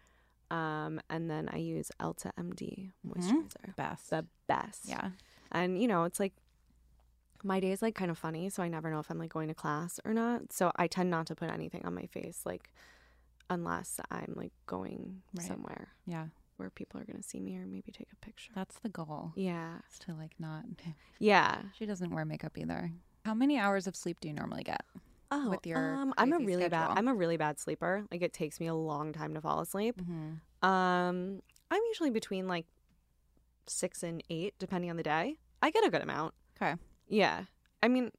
Um, 0.50 1.00
and 1.08 1.30
then 1.30 1.48
I 1.52 1.58
use 1.58 1.90
Elta 2.00 2.30
MD 2.38 2.90
moisturizer. 3.06 3.74
Best. 3.76 4.10
The 4.10 4.26
best. 4.46 4.80
yeah. 4.88 5.10
And 5.52 5.80
you 5.80 5.86
know, 5.88 6.04
it's 6.04 6.18
like 6.20 6.32
my 7.44 7.60
day 7.60 7.70
is 7.72 7.80
like 7.82 7.94
kind 7.94 8.10
of 8.10 8.18
funny, 8.18 8.48
so 8.50 8.62
I 8.62 8.68
never 8.68 8.90
know 8.90 8.98
if 8.98 9.10
I'm 9.10 9.18
like 9.18 9.32
going 9.32 9.48
to 9.48 9.54
class 9.54 10.00
or 10.04 10.12
not. 10.14 10.52
So 10.52 10.72
I 10.76 10.86
tend 10.86 11.10
not 11.10 11.26
to 11.28 11.34
put 11.34 11.50
anything 11.50 11.84
on 11.84 11.94
my 11.94 12.06
face, 12.06 12.40
like 12.44 12.72
unless 13.50 14.00
I'm 14.10 14.32
like 14.36 14.52
going 14.66 15.22
Right. 15.36 15.46
somewhere 15.46 15.88
Yeah. 16.06 16.26
Where 16.56 16.70
people 16.70 17.00
are 17.00 17.04
gonna 17.04 17.22
see 17.22 17.40
me 17.40 17.56
or 17.56 17.66
maybe 17.66 17.92
take 17.92 18.08
a 18.12 18.16
picture. 18.24 18.52
That's 18.54 18.78
the 18.80 18.88
goal. 18.88 19.32
Yeah. 19.36 19.78
Is 19.92 19.98
to 20.00 20.14
like 20.14 20.32
not. 20.38 20.64
Yeah. 21.18 21.62
She 21.78 21.86
doesn't 21.86 22.14
wear 22.14 22.24
makeup 22.24 22.56
either. 22.58 22.90
How 23.24 23.34
many 23.34 23.58
hours 23.58 23.86
of 23.86 23.96
sleep 23.96 24.20
do 24.20 24.28
you 24.28 24.34
normally 24.34 24.62
get? 24.64 24.82
Oh, 25.30 25.50
With 25.50 25.66
your 25.66 25.94
um, 25.94 26.14
I'm 26.18 26.32
a 26.32 26.38
really 26.38 26.68
bad. 26.68 26.90
I'm 26.96 27.08
a 27.08 27.14
really 27.14 27.36
bad 27.36 27.58
sleeper. 27.58 28.04
Like 28.10 28.22
it 28.22 28.32
takes 28.32 28.60
me 28.60 28.66
a 28.66 28.74
long 28.74 29.12
time 29.12 29.34
to 29.34 29.40
fall 29.40 29.60
asleep. 29.60 30.00
Mm-hmm. 30.00 30.68
Um, 30.68 31.40
I'm 31.70 31.82
usually 31.88 32.10
between 32.10 32.46
like 32.46 32.66
six 33.66 34.02
and 34.02 34.22
eight, 34.30 34.54
depending 34.58 34.90
on 34.90 34.96
the 34.96 35.02
day. 35.02 35.36
I 35.62 35.70
get 35.70 35.84
a 35.84 35.90
good 35.90 36.02
amount. 36.02 36.34
Okay. 36.60 36.74
Yeah. 37.08 37.44
I 37.82 37.88
mean, 37.88 38.10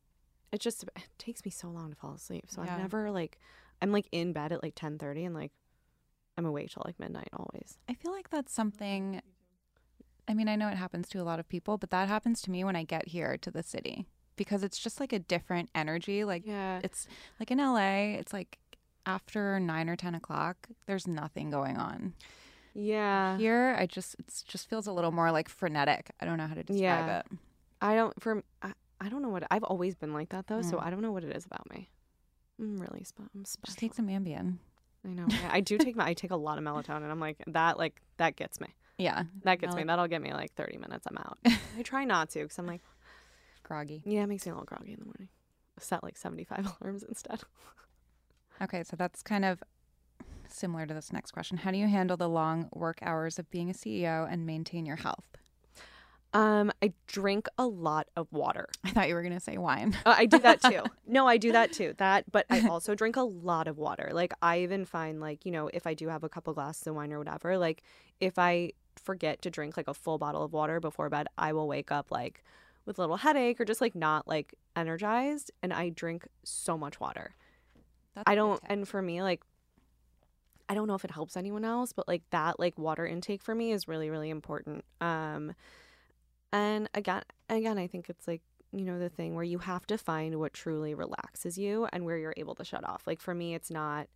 it 0.51 0.59
just 0.59 0.83
it 0.83 1.03
takes 1.17 1.45
me 1.45 1.51
so 1.51 1.69
long 1.69 1.91
to 1.91 1.95
fall 1.95 2.13
asleep. 2.15 2.45
So 2.47 2.63
Yeah. 2.63 2.73
I'm 2.75 2.81
never 2.81 3.11
like 3.11 3.37
I'm 3.81 3.91
like 3.91 4.07
in 4.11 4.33
bed 4.33 4.51
at 4.51 4.63
like 4.63 4.73
ten 4.75 4.97
thirty 4.97 5.23
and 5.25 5.35
like 5.35 5.51
I'm 6.37 6.45
awake 6.45 6.69
till 6.71 6.83
like 6.85 6.99
midnight 6.99 7.29
always. 7.33 7.77
I 7.89 7.93
feel 7.93 8.11
like 8.11 8.29
that's 8.29 8.53
something. 8.53 9.21
I 10.27 10.33
mean, 10.33 10.47
I 10.47 10.55
know 10.55 10.67
it 10.69 10.75
happens 10.75 11.07
to 11.09 11.21
a 11.21 11.23
lot 11.23 11.39
of 11.39 11.47
people, 11.47 11.77
but 11.77 11.91
that 11.91 12.07
happens 12.07 12.41
to 12.43 12.51
me 12.51 12.63
when 12.63 12.75
I 12.75 12.83
get 12.83 13.09
here 13.09 13.37
to 13.37 13.51
the 13.51 13.61
city 13.63 14.05
because 14.35 14.63
it's 14.63 14.77
just 14.79 14.99
like 14.99 15.13
a 15.13 15.19
different 15.19 15.69
energy. 15.75 16.23
Like 16.23 16.43
Yeah. 16.45 16.79
it's 16.83 17.07
like 17.39 17.51
in 17.51 17.59
LA, 17.59 18.15
it's 18.19 18.33
like 18.33 18.57
after 19.05 19.59
nine 19.59 19.87
or 19.87 19.95
ten 19.95 20.15
o'clock, 20.15 20.67
there's 20.87 21.07
nothing 21.07 21.49
going 21.51 21.77
on. 21.77 22.13
Yeah. 22.73 23.37
Here, 23.37 23.75
I 23.79 23.85
just 23.85 24.15
it's 24.19 24.41
just 24.43 24.69
feels 24.69 24.87
a 24.87 24.91
little 24.91 25.11
more 25.11 25.31
like 25.31 25.47
frenetic. 25.47 26.09
I 26.19 26.25
don't 26.25 26.37
know 26.37 26.47
how 26.47 26.55
to 26.55 26.63
describe 26.63 26.81
Yeah. 27.07 27.19
it. 27.19 27.25
I 27.81 27.95
don't 27.95 28.19
for 28.21 28.43
I, 28.61 28.73
I 28.99 29.09
don't 29.09 29.21
know 29.21 29.29
what 29.29 29.43
I've 29.51 29.63
always 29.63 29.95
been 29.95 30.11
like 30.11 30.29
that 30.29 30.47
though, 30.47 30.61
so 30.61 30.77
Mm. 30.77 30.85
I 30.85 30.89
don't 30.89 31.01
know 31.01 31.11
what 31.11 31.23
it 31.23 31.35
is 31.35 31.45
about 31.45 31.69
me. 31.69 31.89
I'm 32.59 32.77
really 32.77 33.03
spe- 33.03 33.29
I'm 33.35 33.45
special. 33.45 33.65
Just 33.67 33.77
take 33.79 33.93
some 33.93 34.07
Ambien. 34.07 34.57
I 35.05 35.09
know. 35.13 35.25
Yeah, 35.29 35.49
I 35.51 35.61
do 35.61 35.77
take 35.77 35.95
my 35.95 36.07
I 36.07 36.13
take 36.13 36.31
a 36.31 36.35
lot 36.35 36.57
of 36.57 36.63
melatonin. 36.63 37.09
I'm 37.11 37.19
like 37.19 37.37
that 37.47 37.77
like 37.77 38.01
that 38.17 38.35
gets 38.35 38.59
me. 38.59 38.67
Yeah, 38.97 39.23
That 39.43 39.59
gets 39.59 39.75
me. 39.75 39.83
That'll 39.83 40.07
get 40.07 40.21
me 40.21 40.31
like 40.33 40.53
30 40.53 40.77
minutes. 40.77 41.05
I'm 41.05 41.17
out. 41.17 41.37
I 41.77 41.81
try 41.83 42.05
not 42.05 42.29
to 42.29 42.39
because 42.43 42.57
I'm 42.57 42.65
like, 42.65 42.81
groggy. 43.61 44.01
yeah, 44.05 44.23
it 44.23 44.27
makes 44.27 44.45
me 44.45 44.51
a 44.51 44.53
little 44.55 44.65
groggy 44.65 44.93
in 44.93 44.99
the 44.99 45.05
morning. 45.05 45.27
Set 45.79 46.01
like 46.01 46.17
75 46.17 46.77
alarms 46.81 47.03
instead. 47.03 47.41
Okay, 48.61 48.83
so 48.83 48.95
that's 48.95 49.21
kind 49.21 49.43
of 49.43 49.61
similar 50.47 50.85
to 50.85 50.93
this 50.93 51.11
next 51.11 51.31
question. 51.31 51.57
How 51.57 51.71
do 51.71 51.77
you 51.77 51.87
handle 51.87 52.15
the 52.15 52.29
long 52.29 52.69
work 52.73 52.99
hours 53.01 53.37
of 53.37 53.49
being 53.51 53.69
a 53.69 53.73
CEO 53.73 54.31
and 54.31 54.45
maintain 54.45 54.85
your 54.85 54.95
health? 54.95 55.25
Um, 56.35 56.71
I 56.81 56.91
drink 57.07 57.47
a 57.57 57.65
lot 57.65 58.07
of 58.17 58.27
water. 58.31 58.67
I 58.83 58.89
thought 58.89 59.07
you 59.07 59.15
were 59.15 59.21
going 59.21 59.33
to 59.33 59.39
say 59.39 59.57
wine. 59.57 59.97
Uh, 60.05 60.15
I 60.17 60.25
do 60.25 60.37
that 60.39 60.61
too. 60.61 60.81
no, 61.07 61.25
I 61.27 61.37
do 61.37 61.53
that 61.53 61.71
too. 61.71 61.93
That, 61.97 62.29
but 62.29 62.45
I 62.49 62.67
also 62.69 62.93
drink 62.93 63.15
a 63.15 63.21
lot 63.21 63.69
of 63.69 63.77
water. 63.77 64.09
Like 64.11 64.33
I 64.41 64.59
even 64.59 64.83
find 64.83 65.21
like 65.21 65.45
you 65.45 65.51
know 65.51 65.69
if 65.73 65.87
I 65.87 65.93
do 65.93 66.09
have 66.09 66.23
a 66.23 66.29
couple 66.29 66.53
glasses 66.53 66.85
of 66.87 66.95
wine 66.95 67.13
or 67.13 67.19
whatever, 67.19 67.57
like 67.57 67.83
if 68.19 68.37
I 68.37 68.73
forget 69.01 69.41
to 69.43 69.49
drink 69.49 69.77
like 69.77 69.87
a 69.87 69.93
full 69.93 70.17
bottle 70.17 70.43
of 70.43 70.51
water 70.51 70.81
before 70.81 71.09
bed, 71.09 71.27
I 71.37 71.53
will 71.53 71.69
wake 71.69 71.91
up 71.91 72.11
like 72.11 72.43
with 72.85 72.97
a 72.97 73.01
little 73.01 73.17
headache 73.17 73.59
or 73.61 73.65
just 73.65 73.79
like 73.79 73.95
not 73.95 74.27
like 74.27 74.53
energized. 74.75 75.51
And 75.63 75.71
I 75.71 75.89
drink 75.89 76.27
so 76.43 76.77
much 76.77 76.99
water. 76.99 77.35
That's 78.13 78.29
I 78.29 78.35
don't, 78.35 78.61
and 78.65 78.87
for 78.87 79.01
me, 79.01 79.21
like, 79.21 79.41
I 80.69 80.73
don't 80.73 80.87
know 80.87 80.95
if 80.95 81.03
it 81.03 81.11
helps 81.11 81.35
anyone 81.37 81.65
else, 81.65 81.93
but 81.93 82.07
like 82.07 82.23
that, 82.31 82.59
like 82.59 82.77
water 82.77 83.05
intake 83.05 83.41
for 83.41 83.53
me 83.53 83.71
is 83.71 83.87
really, 83.87 84.09
really 84.09 84.29
important. 84.29 84.83
Um, 85.01 85.53
and 86.55 86.89
again, 86.93 87.23
again, 87.49 87.77
I 87.77 87.87
think 87.87 88.09
it's 88.09 88.27
like 88.27 88.41
you 88.71 88.83
know 88.85 88.99
the 88.99 89.09
thing 89.09 89.35
where 89.35 89.43
you 89.43 89.59
have 89.59 89.85
to 89.87 89.97
find 89.97 90.37
what 90.39 90.53
truly 90.53 90.93
relaxes 90.93 91.57
you 91.57 91.87
and 91.93 92.03
where 92.05 92.17
you're 92.17 92.33
able 92.37 92.55
to 92.55 92.65
shut 92.65 92.83
off. 92.87 93.03
Like 93.07 93.21
for 93.21 93.33
me, 93.33 93.53
it's 93.55 93.71
not 93.71 94.07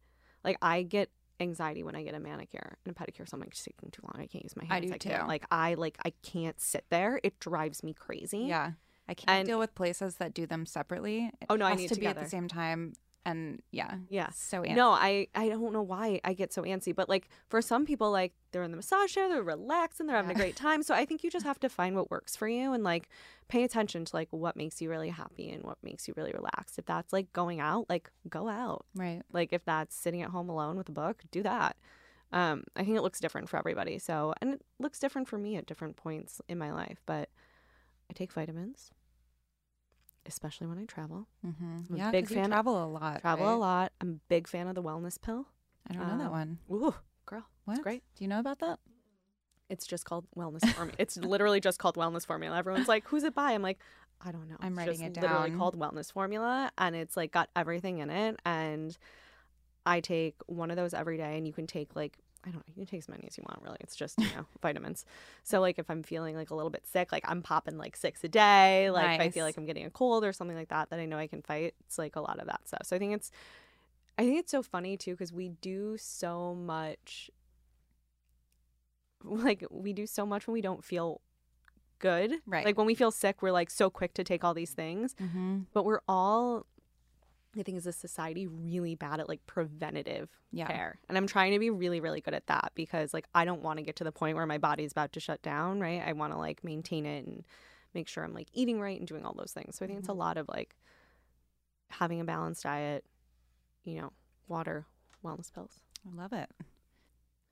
like 0.43 0.57
I 0.61 0.83
get 0.83 1.09
anxiety 1.39 1.83
when 1.83 1.95
I 1.95 2.03
get 2.03 2.13
a 2.13 2.19
manicure 2.19 2.77
and 2.85 2.93
a 2.95 2.99
pedicure. 2.99 3.27
So 3.29 3.35
I'm 3.35 3.39
like, 3.39 3.49
it's 3.51 3.63
taking 3.63 3.89
too 3.91 4.01
long. 4.03 4.21
I 4.21 4.27
can't 4.27 4.43
use 4.43 4.55
my 4.57 4.65
hands. 4.65 4.73
I 4.73 4.79
do 4.81 4.89
can't. 4.97 5.21
too. 5.21 5.27
Like 5.27 5.45
I 5.51 5.75
like 5.75 5.97
I 6.03 6.11
can't 6.23 6.59
sit 6.59 6.85
there. 6.89 7.19
It 7.23 7.39
drives 7.39 7.83
me 7.83 7.93
crazy. 7.93 8.39
Yeah. 8.39 8.71
I 9.07 9.13
can't 9.13 9.29
And- 9.39 9.47
deal 9.47 9.59
with 9.59 9.73
places 9.75 10.15
that 10.17 10.33
do 10.33 10.45
them 10.45 10.65
separately. 10.65 11.31
It 11.41 11.47
Oh, 11.49 11.55
no, 11.55 11.65
I 11.65 11.75
need 11.75 11.87
to 11.89 11.95
it 11.95 11.99
be 11.99 12.05
at 12.07 12.19
the 12.19 12.29
same 12.29 12.47
time. 12.47 12.93
And 13.25 13.61
yeah, 13.71 13.97
Yeah. 14.09 14.29
so 14.29 14.61
antsy. 14.63 14.75
No, 14.75 14.91
I 14.91 15.27
I 15.35 15.49
don't 15.49 15.73
know 15.73 15.81
why 15.81 16.19
I 16.23 16.33
get 16.33 16.51
so 16.53 16.63
antsy, 16.63 16.95
but 16.95 17.09
like 17.09 17.29
for 17.49 17.61
some 17.61 17.85
people, 17.85 18.09
like 18.11 18.33
they're 18.51 18.63
in 18.63 18.71
the 18.71 18.77
massage 18.77 19.11
chair, 19.13 19.27
they're 19.29 19.43
relaxing, 19.43 20.07
they're 20.07 20.15
having 20.15 20.31
Yeah. 20.31 20.37
a 20.37 20.39
great 20.39 20.55
time. 20.55 20.81
So 20.83 20.95
I 20.95 21.05
think 21.05 21.23
you 21.23 21.29
just 21.29 21.45
have 21.45 21.59
to 21.59 21.69
find 21.69 21.95
what 21.95 22.09
works 22.09 22.35
for 22.35 22.47
you 22.47 22.73
and 22.73 22.83
like 22.83 23.09
pay 23.49 23.63
attention 23.63 24.05
to 24.05 24.15
like 24.15 24.29
what 24.31 24.55
makes 24.55 24.81
you 24.81 24.89
really 24.89 25.09
happy 25.09 25.49
and 25.51 25.63
what 25.63 25.77
makes 25.83 26.07
you 26.07 26.13
really 26.17 26.31
relaxed. 26.31 26.79
If 26.79 26.85
that's 26.85 27.11
like 27.13 27.31
going 27.33 27.59
out, 27.59 27.87
like 27.89 28.09
go 28.29 28.47
out. 28.47 28.85
right. 28.95 29.21
Like 29.31 29.51
if 29.53 29.63
that's 29.65 29.95
sitting 29.95 30.21
at 30.21 30.29
home 30.29 30.49
alone 30.49 30.77
with 30.77 30.89
a 30.89 30.93
book, 30.93 31.23
do 31.29 31.43
that. 31.43 31.75
Um, 32.31 32.63
I 32.75 32.83
think 32.83 32.95
it 32.95 33.01
looks 33.01 33.19
different 33.19 33.49
for 33.49 33.57
everybody. 33.57 33.99
So 33.99 34.33
and 34.41 34.53
it 34.53 34.61
looks 34.79 34.97
different 34.97 35.27
for 35.27 35.37
me 35.37 35.57
at 35.57 35.65
different 35.65 35.97
points 35.97 36.41
in 36.47 36.57
my 36.57 36.71
life, 36.71 37.01
but 37.05 37.29
I 38.09 38.13
take 38.13 38.31
vitamins. 38.31 38.91
Especially 40.29 40.67
when 40.67 40.77
I 40.77 40.85
travel. 40.85 41.27
Mm-hmm. 41.45 41.79
I'm 41.89 41.95
a 41.95 41.97
Yeah, 41.97 42.11
big 42.11 42.27
fan- 42.29 42.47
travel 42.49 42.81
a 42.83 42.87
lot. 42.87 43.19
Travel 43.21 43.45
right? 43.47 43.53
a 43.53 43.57
lot. 43.57 43.91
I'm 43.99 44.09
a 44.11 44.19
big 44.29 44.47
fan 44.47 44.67
of 44.67 44.75
the 44.75 44.81
wellness 44.83 45.21
pill. 45.21 45.47
I 45.89 45.93
don't 45.93 46.07
know 46.07 46.17
that 46.17 46.25
Um, 46.27 46.31
one. 46.31 46.59
Ooh, 46.71 46.95
girl, 47.25 47.45
What? 47.65 47.81
great. 47.81 48.03
Do 48.15 48.23
you 48.23 48.27
know 48.29 48.39
about 48.39 48.59
that? 48.59 48.79
it's 49.69 49.85
just 49.85 50.03
called 50.03 50.25
wellness 50.35 50.67
formula. 50.73 50.95
it's 50.97 51.15
literally 51.17 51.59
just 51.59 51.77
called 51.77 51.95
wellness 51.95 52.25
formula. 52.25 52.57
Everyone's 52.57 52.87
like, 52.87 53.07
"Who's 53.09 53.23
it 53.23 53.35
by?" 53.35 53.51
I'm 53.51 53.61
like, 53.61 53.77
"I 54.19 54.31
don't 54.31 54.49
know." 54.49 54.55
I'm 54.59 54.71
It's 54.71 54.77
writing 54.79 54.93
just 54.93 55.17
it 55.17 55.21
Literally 55.21 55.51
called 55.51 55.77
wellness 55.77 56.11
formula, 56.11 56.71
and 56.77 56.95
it's 56.95 57.15
like 57.15 57.31
got 57.31 57.49
everything 57.55 57.99
in 57.99 58.09
it. 58.09 58.39
And 58.45 58.97
I 59.85 59.99
take 59.99 60.35
one 60.47 60.71
of 60.71 60.75
those 60.77 60.95
every 60.95 61.17
day, 61.17 61.37
and 61.37 61.45
you 61.45 61.53
can 61.53 61.67
take 61.67 61.95
like 61.95 62.17
I 62.45 62.51
don't 62.51 62.57
know, 62.57 62.63
you 62.67 62.73
can 62.73 62.85
take 62.85 62.99
as 62.99 63.09
many 63.09 63.25
as 63.27 63.37
you 63.37 63.43
want. 63.47 63.61
Really, 63.61 63.77
it's 63.81 63.95
just 63.95 64.17
you 64.19 64.27
know 64.35 64.45
vitamins. 64.61 65.05
So 65.43 65.59
like 65.59 65.79
if 65.79 65.89
I'm 65.89 66.03
feeling 66.03 66.35
like 66.35 66.49
a 66.49 66.55
little 66.55 66.69
bit 66.69 66.87
sick, 66.87 67.11
like 67.11 67.23
I'm 67.27 67.41
popping 67.41 67.77
like 67.77 67.95
six 67.95 68.23
a 68.23 68.29
day. 68.29 68.89
Like 68.91 69.19
if 69.19 69.21
I 69.21 69.29
feel 69.29 69.45
like 69.45 69.57
I'm 69.57 69.65
getting 69.65 69.85
a 69.85 69.89
cold 69.89 70.23
or 70.23 70.33
something 70.33 70.57
like 70.57 70.69
that, 70.69 70.89
that 70.89 70.99
I 70.99 71.05
know 71.05 71.17
I 71.17 71.27
can 71.27 71.41
fight. 71.41 71.75
It's 71.85 71.97
like 71.97 72.15
a 72.15 72.21
lot 72.21 72.39
of 72.39 72.47
that 72.47 72.67
stuff. 72.67 72.81
So 72.85 72.95
I 72.95 72.99
think 72.99 73.13
it's. 73.13 73.31
I 74.17 74.23
think 74.23 74.37
it's 74.37 74.51
so 74.51 74.61
funny 74.61 74.97
too 74.97 75.11
because 75.11 75.31
we 75.31 75.47
do 75.47 75.95
so 75.97 76.53
much 76.53 77.31
like 79.23 79.65
we 79.69 79.93
do 79.93 80.05
so 80.05 80.25
much 80.25 80.47
when 80.47 80.53
we 80.53 80.61
don't 80.61 80.83
feel 80.83 81.21
good. 81.99 82.35
Right. 82.45 82.65
Like 82.65 82.77
when 82.77 82.87
we 82.87 82.95
feel 82.95 83.11
sick, 83.11 83.41
we're 83.41 83.51
like 83.51 83.69
so 83.69 83.89
quick 83.89 84.13
to 84.15 84.23
take 84.23 84.43
all 84.43 84.53
these 84.53 84.71
things. 84.71 85.15
Mm-hmm. 85.21 85.59
But 85.73 85.85
we're 85.85 86.01
all 86.07 86.65
I 87.57 87.63
think 87.63 87.77
as 87.77 87.87
a 87.87 87.91
society 87.91 88.47
really 88.47 88.95
bad 88.95 89.19
at 89.19 89.27
like 89.27 89.45
preventative 89.47 90.29
Yeah. 90.51 90.67
care. 90.67 90.99
And 91.09 91.17
I'm 91.17 91.27
trying 91.27 91.53
to 91.53 91.59
be 91.59 91.69
really, 91.69 91.99
really 91.99 92.21
good 92.21 92.33
at 92.33 92.47
that 92.47 92.71
because 92.75 93.13
like 93.13 93.25
I 93.33 93.45
don't 93.45 93.61
want 93.61 93.77
to 93.77 93.83
get 93.83 93.95
to 93.97 94.03
the 94.03 94.11
point 94.11 94.35
where 94.35 94.45
my 94.45 94.57
body's 94.57 94.91
about 94.91 95.13
to 95.13 95.19
shut 95.19 95.41
down, 95.41 95.79
right? 95.79 96.01
I 96.05 96.13
want 96.13 96.33
to 96.33 96.37
like 96.37 96.63
maintain 96.63 97.05
it 97.05 97.25
and 97.25 97.43
make 97.93 98.07
sure 98.07 98.23
I'm 98.23 98.33
like 98.33 98.49
eating 98.53 98.79
right 98.79 98.99
and 98.99 99.07
doing 99.07 99.25
all 99.25 99.33
those 99.33 99.51
things. 99.51 99.77
So 99.77 99.85
I 99.85 99.87
think 99.87 99.99
it's 99.99 100.09
a 100.09 100.11
mm-hmm. 100.11 100.19
lot 100.19 100.37
of 100.37 100.47
like 100.47 100.75
having 101.89 102.21
a 102.21 102.25
balanced 102.25 102.63
diet, 102.63 103.03
you 103.83 103.99
know, 103.99 104.11
water, 104.47 104.85
wellness 105.25 105.51
pills. 105.51 105.79
I 106.05 106.15
love 106.15 106.33
it. 106.33 106.49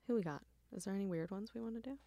Who 0.06 0.14
we 0.14 0.22
got? 0.22 0.42
Is 0.74 0.84
there 0.84 0.94
any 0.94 1.06
weird 1.06 1.30
ones 1.30 1.52
we 1.54 1.60
want 1.60 1.82
to 1.82 1.90
do? 1.90 1.98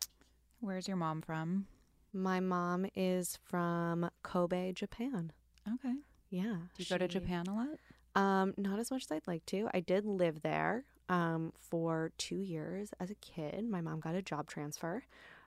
Where's 0.59 0.87
your 0.87 0.97
mom 0.97 1.21
from? 1.21 1.65
My 2.13 2.39
mom 2.39 2.85
is 2.95 3.37
from 3.43 4.09
Kobe, 4.23 4.73
Japan. 4.73 5.31
Okay. 5.73 5.95
Yeah. 6.31 6.55
Do 6.75 6.83
you 6.83 6.85
go 6.89 6.97
to 6.97 7.07
Japan 7.07 7.45
a 7.47 7.53
lot? 7.55 7.77
Um, 8.15 8.53
not 8.57 8.79
as 8.79 8.89
much 8.89 9.03
as 9.05 9.11
I'd 9.11 9.27
like 9.27 9.45
to. 9.47 9.69
I 9.73 9.79
did 9.81 10.05
live 10.05 10.41
there 10.41 10.85
um 11.09 11.51
for 11.59 12.11
two 12.17 12.39
years 12.39 12.91
as 12.99 13.09
a 13.11 13.15
kid. 13.15 13.69
My 13.69 13.81
mom 13.81 13.99
got 13.99 14.15
a 14.15 14.21
job 14.21 14.47
transfer 14.47 15.03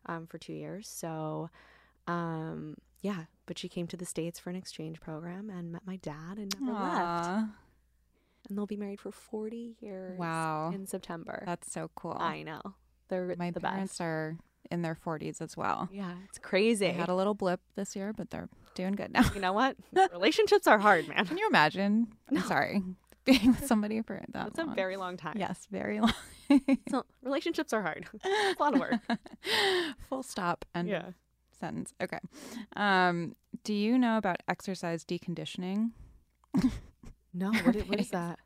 um 0.06 0.26
for 0.26 0.38
two 0.38 0.52
years. 0.52 0.86
So 0.88 1.50
um 2.06 2.76
yeah, 3.00 3.24
but 3.46 3.58
she 3.58 3.68
came 3.68 3.86
to 3.88 3.96
the 3.96 4.04
States 4.06 4.38
for 4.38 4.50
an 4.50 4.56
exchange 4.56 5.00
program 5.00 5.50
and 5.50 5.72
met 5.72 5.82
my 5.86 5.96
dad 5.96 6.38
and 6.38 6.54
never 6.60 6.72
left. 6.78 7.28
And 8.48 8.58
they'll 8.58 8.66
be 8.66 8.76
married 8.76 9.00
for 9.00 9.10
forty 9.10 9.74
years 9.80 10.18
Wow. 10.18 10.70
in 10.74 10.86
September. 10.86 11.42
That's 11.46 11.72
so 11.72 11.90
cool. 11.94 12.16
I 12.18 12.42
know. 12.42 12.60
They're 13.08 13.34
My 13.38 13.50
the 13.50 13.60
parents 13.60 13.92
best. 13.94 14.00
are 14.02 14.36
in 14.70 14.82
their 14.82 14.94
40s 14.94 15.40
as 15.40 15.56
well. 15.56 15.88
Yeah, 15.92 16.12
it's 16.28 16.38
crazy. 16.38 16.86
They 16.86 16.92
had 16.92 17.08
a 17.08 17.14
little 17.14 17.34
blip 17.34 17.60
this 17.76 17.94
year, 17.94 18.12
but 18.12 18.30
they're 18.30 18.48
doing 18.74 18.92
good 18.92 19.12
now. 19.12 19.24
you 19.34 19.40
know 19.40 19.52
what? 19.52 19.76
Relationships 20.12 20.66
are 20.66 20.78
hard, 20.78 21.08
man. 21.08 21.26
Can 21.26 21.38
you 21.38 21.46
imagine? 21.48 22.08
I'm 22.28 22.42
sorry. 22.42 22.82
Being 23.24 23.52
with 23.52 23.66
somebody 23.66 24.02
for 24.02 24.20
that 24.32 24.52
That's 24.54 24.58
a 24.58 24.74
very 24.74 24.98
long 24.98 25.16
time. 25.16 25.36
Yes, 25.38 25.66
very 25.70 25.98
long. 26.00 26.12
So 26.90 27.06
relationships 27.22 27.72
are 27.72 27.80
hard. 27.80 28.06
it's 28.24 28.60
a 28.60 28.62
lot 28.62 28.74
of 28.74 28.80
work. 28.80 29.00
Full 30.10 30.22
stop 30.22 30.66
and 30.74 30.86
yeah. 30.86 31.06
sentence. 31.58 31.94
Okay. 32.02 32.18
Um, 32.76 33.34
do 33.64 33.72
you 33.72 33.96
know 33.96 34.18
about 34.18 34.42
exercise 34.46 35.04
deconditioning? 35.06 35.92
No, 37.32 37.50
what, 37.50 37.76
what 37.88 37.98
is 37.98 38.10
that? 38.10 38.38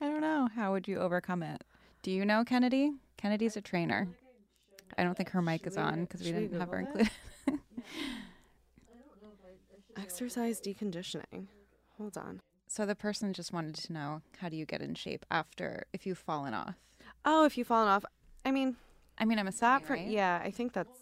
I 0.00 0.06
don't 0.06 0.20
know. 0.20 0.48
How 0.56 0.72
would 0.72 0.88
you 0.88 0.98
overcome 0.98 1.42
it? 1.42 1.62
Do 2.02 2.10
you 2.10 2.24
know 2.24 2.44
Kennedy? 2.44 2.92
Kennedy's 3.16 3.56
a 3.56 3.60
trainer. 3.60 4.08
I 4.96 5.02
don't 5.02 5.16
think 5.16 5.30
her 5.30 5.42
mic 5.42 5.66
is 5.66 5.76
on 5.76 6.02
because 6.02 6.20
we 6.22 6.32
didn't 6.32 6.58
have 6.60 6.70
her 6.70 6.78
included. 6.80 7.10
Exercise 9.96 10.60
deconditioning. 10.60 11.46
Hold 11.98 12.16
on. 12.16 12.40
so 12.66 12.84
the 12.84 12.96
person 12.96 13.32
just 13.32 13.52
wanted 13.52 13.74
to 13.76 13.92
know 13.92 14.22
how 14.38 14.48
do 14.48 14.56
you 14.56 14.66
get 14.66 14.80
in 14.82 14.94
shape 14.94 15.24
after 15.30 15.84
if 15.92 16.06
you've 16.06 16.18
fallen 16.18 16.52
off? 16.54 16.74
Oh, 17.24 17.44
if 17.44 17.56
you've 17.56 17.68
fallen 17.68 17.88
off. 17.88 18.04
I 18.44 18.50
mean, 18.50 18.76
I 19.16 19.24
mean, 19.24 19.38
I'm 19.38 19.46
that 19.46 19.54
assuming, 19.54 19.80
for 19.84 19.92
right? 19.94 20.08
yeah, 20.08 20.40
I 20.44 20.50
think 20.50 20.72
that's 20.72 20.98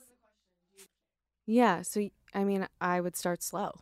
Yeah, 1.47 1.83
so 1.83 2.09
I 2.35 2.45
mean, 2.45 2.67
I 2.81 3.01
would 3.01 3.17
start 3.17 3.43
slow. 3.43 3.73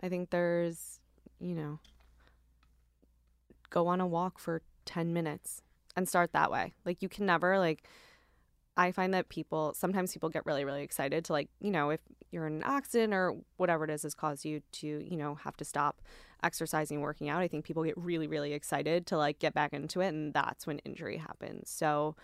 I 0.00 0.08
think 0.08 0.30
there's, 0.30 1.00
you 1.40 1.54
know, 1.54 1.80
go 3.70 3.86
on 3.88 4.00
a 4.00 4.06
walk 4.06 4.38
for 4.38 4.62
10 4.84 5.12
minutes 5.12 5.62
and 5.96 6.08
start 6.08 6.32
that 6.32 6.50
way. 6.50 6.74
Like 6.84 7.02
you 7.02 7.08
can 7.08 7.26
never 7.26 7.58
like 7.58 7.82
I 8.80 8.92
find 8.92 9.12
that 9.12 9.28
people 9.28 9.74
sometimes 9.74 10.12
people 10.14 10.30
get 10.30 10.46
really 10.46 10.64
really 10.64 10.82
excited 10.82 11.24
to 11.26 11.32
like, 11.34 11.48
you 11.60 11.70
know, 11.70 11.90
if 11.90 12.00
you're 12.32 12.46
in 12.46 12.54
an 12.54 12.62
accident 12.64 13.12
or 13.12 13.36
whatever 13.58 13.84
it 13.84 13.90
is 13.90 14.04
has 14.04 14.14
caused 14.14 14.44
you 14.44 14.62
to, 14.80 14.86
you 14.86 15.16
know, 15.18 15.34
have 15.34 15.56
to 15.58 15.64
stop 15.64 16.00
exercising, 16.42 17.00
working 17.02 17.28
out. 17.28 17.42
I 17.42 17.48
think 17.48 17.64
people 17.66 17.84
get 17.84 17.96
really 17.98 18.26
really 18.26 18.52
excited 18.54 19.06
to 19.08 19.18
like 19.18 19.38
get 19.38 19.52
back 19.52 19.72
into 19.74 20.00
it 20.00 20.08
and 20.08 20.32
that's 20.32 20.66
when 20.66 20.78
injury 20.78 21.18
happens. 21.18 21.68
So, 21.70 22.16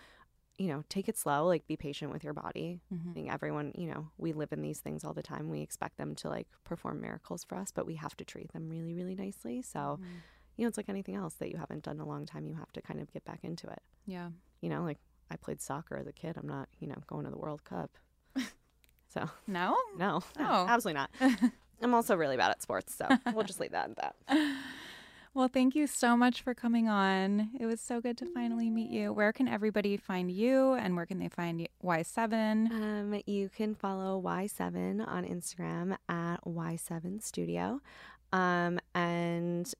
you 0.57 0.67
know, 0.69 0.83
take 0.89 1.07
it 1.07 1.15
slow, 1.17 1.45
like 1.45 1.67
be 1.67 1.77
patient 1.77 2.11
with 2.11 2.23
your 2.23 2.33
body. 2.33 2.81
Mhm. 2.91 3.11
I 3.11 3.13
think 3.13 3.31
everyone, 3.31 3.71
you 3.75 3.87
know, 3.91 4.09
we 4.17 4.33
live 4.33 4.51
in 4.51 4.61
these 4.63 4.79
things 4.79 5.03
all 5.03 5.13
the 5.13 5.21
time. 5.21 5.51
We 5.51 5.61
expect 5.61 5.97
them 5.97 6.15
to 6.15 6.29
like 6.29 6.47
perform 6.63 7.01
miracles 7.01 7.43
for 7.43 7.55
us, 7.55 7.71
but 7.71 7.85
we 7.85 7.95
have 7.95 8.17
to 8.17 8.25
treat 8.25 8.51
them 8.53 8.67
really, 8.67 8.95
really 8.95 9.13
nicely. 9.13 9.61
So, 9.61 9.99
Mhm. 10.01 10.21
you 10.55 10.63
know, 10.63 10.69
it's 10.69 10.77
like 10.77 10.89
anything 10.89 11.13
else 11.15 11.35
that 11.35 11.51
you 11.51 11.57
haven't 11.57 11.83
done 11.83 11.97
in 11.97 12.01
a 12.01 12.07
long 12.07 12.25
time. 12.25 12.47
You 12.47 12.55
have 12.55 12.71
to 12.71 12.81
kind 12.81 12.99
of 12.99 13.11
get 13.11 13.23
back 13.25 13.41
into 13.43 13.67
it. 13.69 13.83
Yeah. 14.07 14.31
You 14.61 14.69
know, 14.69 14.81
like 14.83 14.97
I 15.31 15.35
played 15.35 15.61
soccer 15.61 15.97
as 15.97 16.07
a 16.07 16.11
kid. 16.13 16.35
I'm 16.37 16.47
not, 16.47 16.69
you 16.79 16.87
know, 16.87 16.95
going 17.07 17.25
to 17.25 17.31
the 17.31 17.37
World 17.37 17.63
Cup. 17.63 17.91
So, 19.09 19.29
No? 19.47 19.75
no, 19.97 20.21
no, 20.37 20.45
Oh. 20.47 20.65
absolutely 20.67 20.93
not. 21.01 21.09
I'm 21.81 21.93
also 21.93 22.15
really 22.15 22.35
bad 22.37 22.51
at 22.51 22.61
sports. 22.61 22.93
So 22.93 23.07
we'll 23.33 23.45
just 23.45 23.59
leave 23.59 23.71
that 23.71 23.89
at 23.91 23.95
that. 23.95 24.15
Well, 25.33 25.47
thank 25.47 25.75
you 25.75 25.85
so 25.85 26.17
much 26.17 26.41
for 26.41 26.55
coming 26.55 26.87
on. 26.89 27.51
It 27.59 27.67
was 27.67 27.79
so 27.79 28.01
good 28.01 28.17
to 28.17 28.25
finally 28.25 28.71
meet 28.71 28.89
you. 28.89 29.13
Where 29.13 29.31
can 29.31 29.47
everybody 29.47 29.95
find 29.95 30.31
you 30.31 30.73
and 30.73 30.95
where 30.95 31.05
can 31.05 31.19
they 31.19 31.27
find 31.29 31.59
y- 31.83 31.99
Y7? 32.01 32.71
Um, 32.71 33.21
you 33.27 33.47
can 33.49 33.75
follow 33.75 34.19
Y7 34.19 35.07
on 35.07 35.23
Instagram 35.25 35.95
at 36.09 36.37
Y7 36.43 37.21
Studio. 37.21 37.81
Um, 38.33 38.79
and 38.95 39.71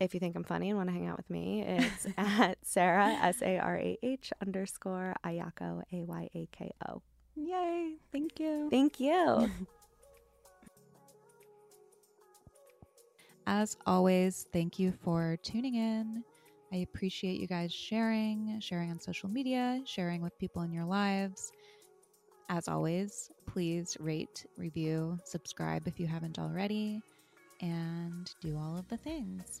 if 0.00 0.14
you 0.14 0.20
think 0.20 0.36
I'm 0.36 0.44
funny 0.44 0.68
and 0.70 0.76
want 0.76 0.88
to 0.88 0.92
hang 0.92 1.06
out 1.06 1.16
with 1.16 1.30
me, 1.30 1.62
it's 1.62 2.06
at 2.18 2.58
Sarah, 2.62 3.16
S 3.22 3.42
A 3.42 3.58
R 3.58 3.76
A 3.76 3.98
H 4.02 4.32
underscore 4.40 5.14
Ayako, 5.24 5.82
A 5.92 6.04
Y 6.04 6.28
A 6.34 6.48
K 6.52 6.70
O. 6.88 7.02
Yay. 7.36 7.94
Thank 8.12 8.40
you. 8.40 8.68
Thank 8.70 9.00
you. 9.00 9.50
As 13.46 13.76
always, 13.86 14.46
thank 14.52 14.78
you 14.78 14.92
for 15.04 15.38
tuning 15.42 15.76
in. 15.76 16.24
I 16.72 16.78
appreciate 16.78 17.40
you 17.40 17.46
guys 17.46 17.72
sharing, 17.72 18.58
sharing 18.60 18.90
on 18.90 18.98
social 19.00 19.28
media, 19.28 19.80
sharing 19.84 20.20
with 20.20 20.36
people 20.38 20.62
in 20.62 20.72
your 20.72 20.84
lives. 20.84 21.52
As 22.48 22.66
always, 22.66 23.30
please 23.46 23.96
rate, 24.00 24.46
review, 24.56 25.18
subscribe 25.24 25.86
if 25.86 26.00
you 26.00 26.08
haven't 26.08 26.40
already, 26.40 27.00
and 27.60 28.32
do 28.40 28.56
all 28.58 28.76
of 28.76 28.88
the 28.88 28.96
things. 28.96 29.60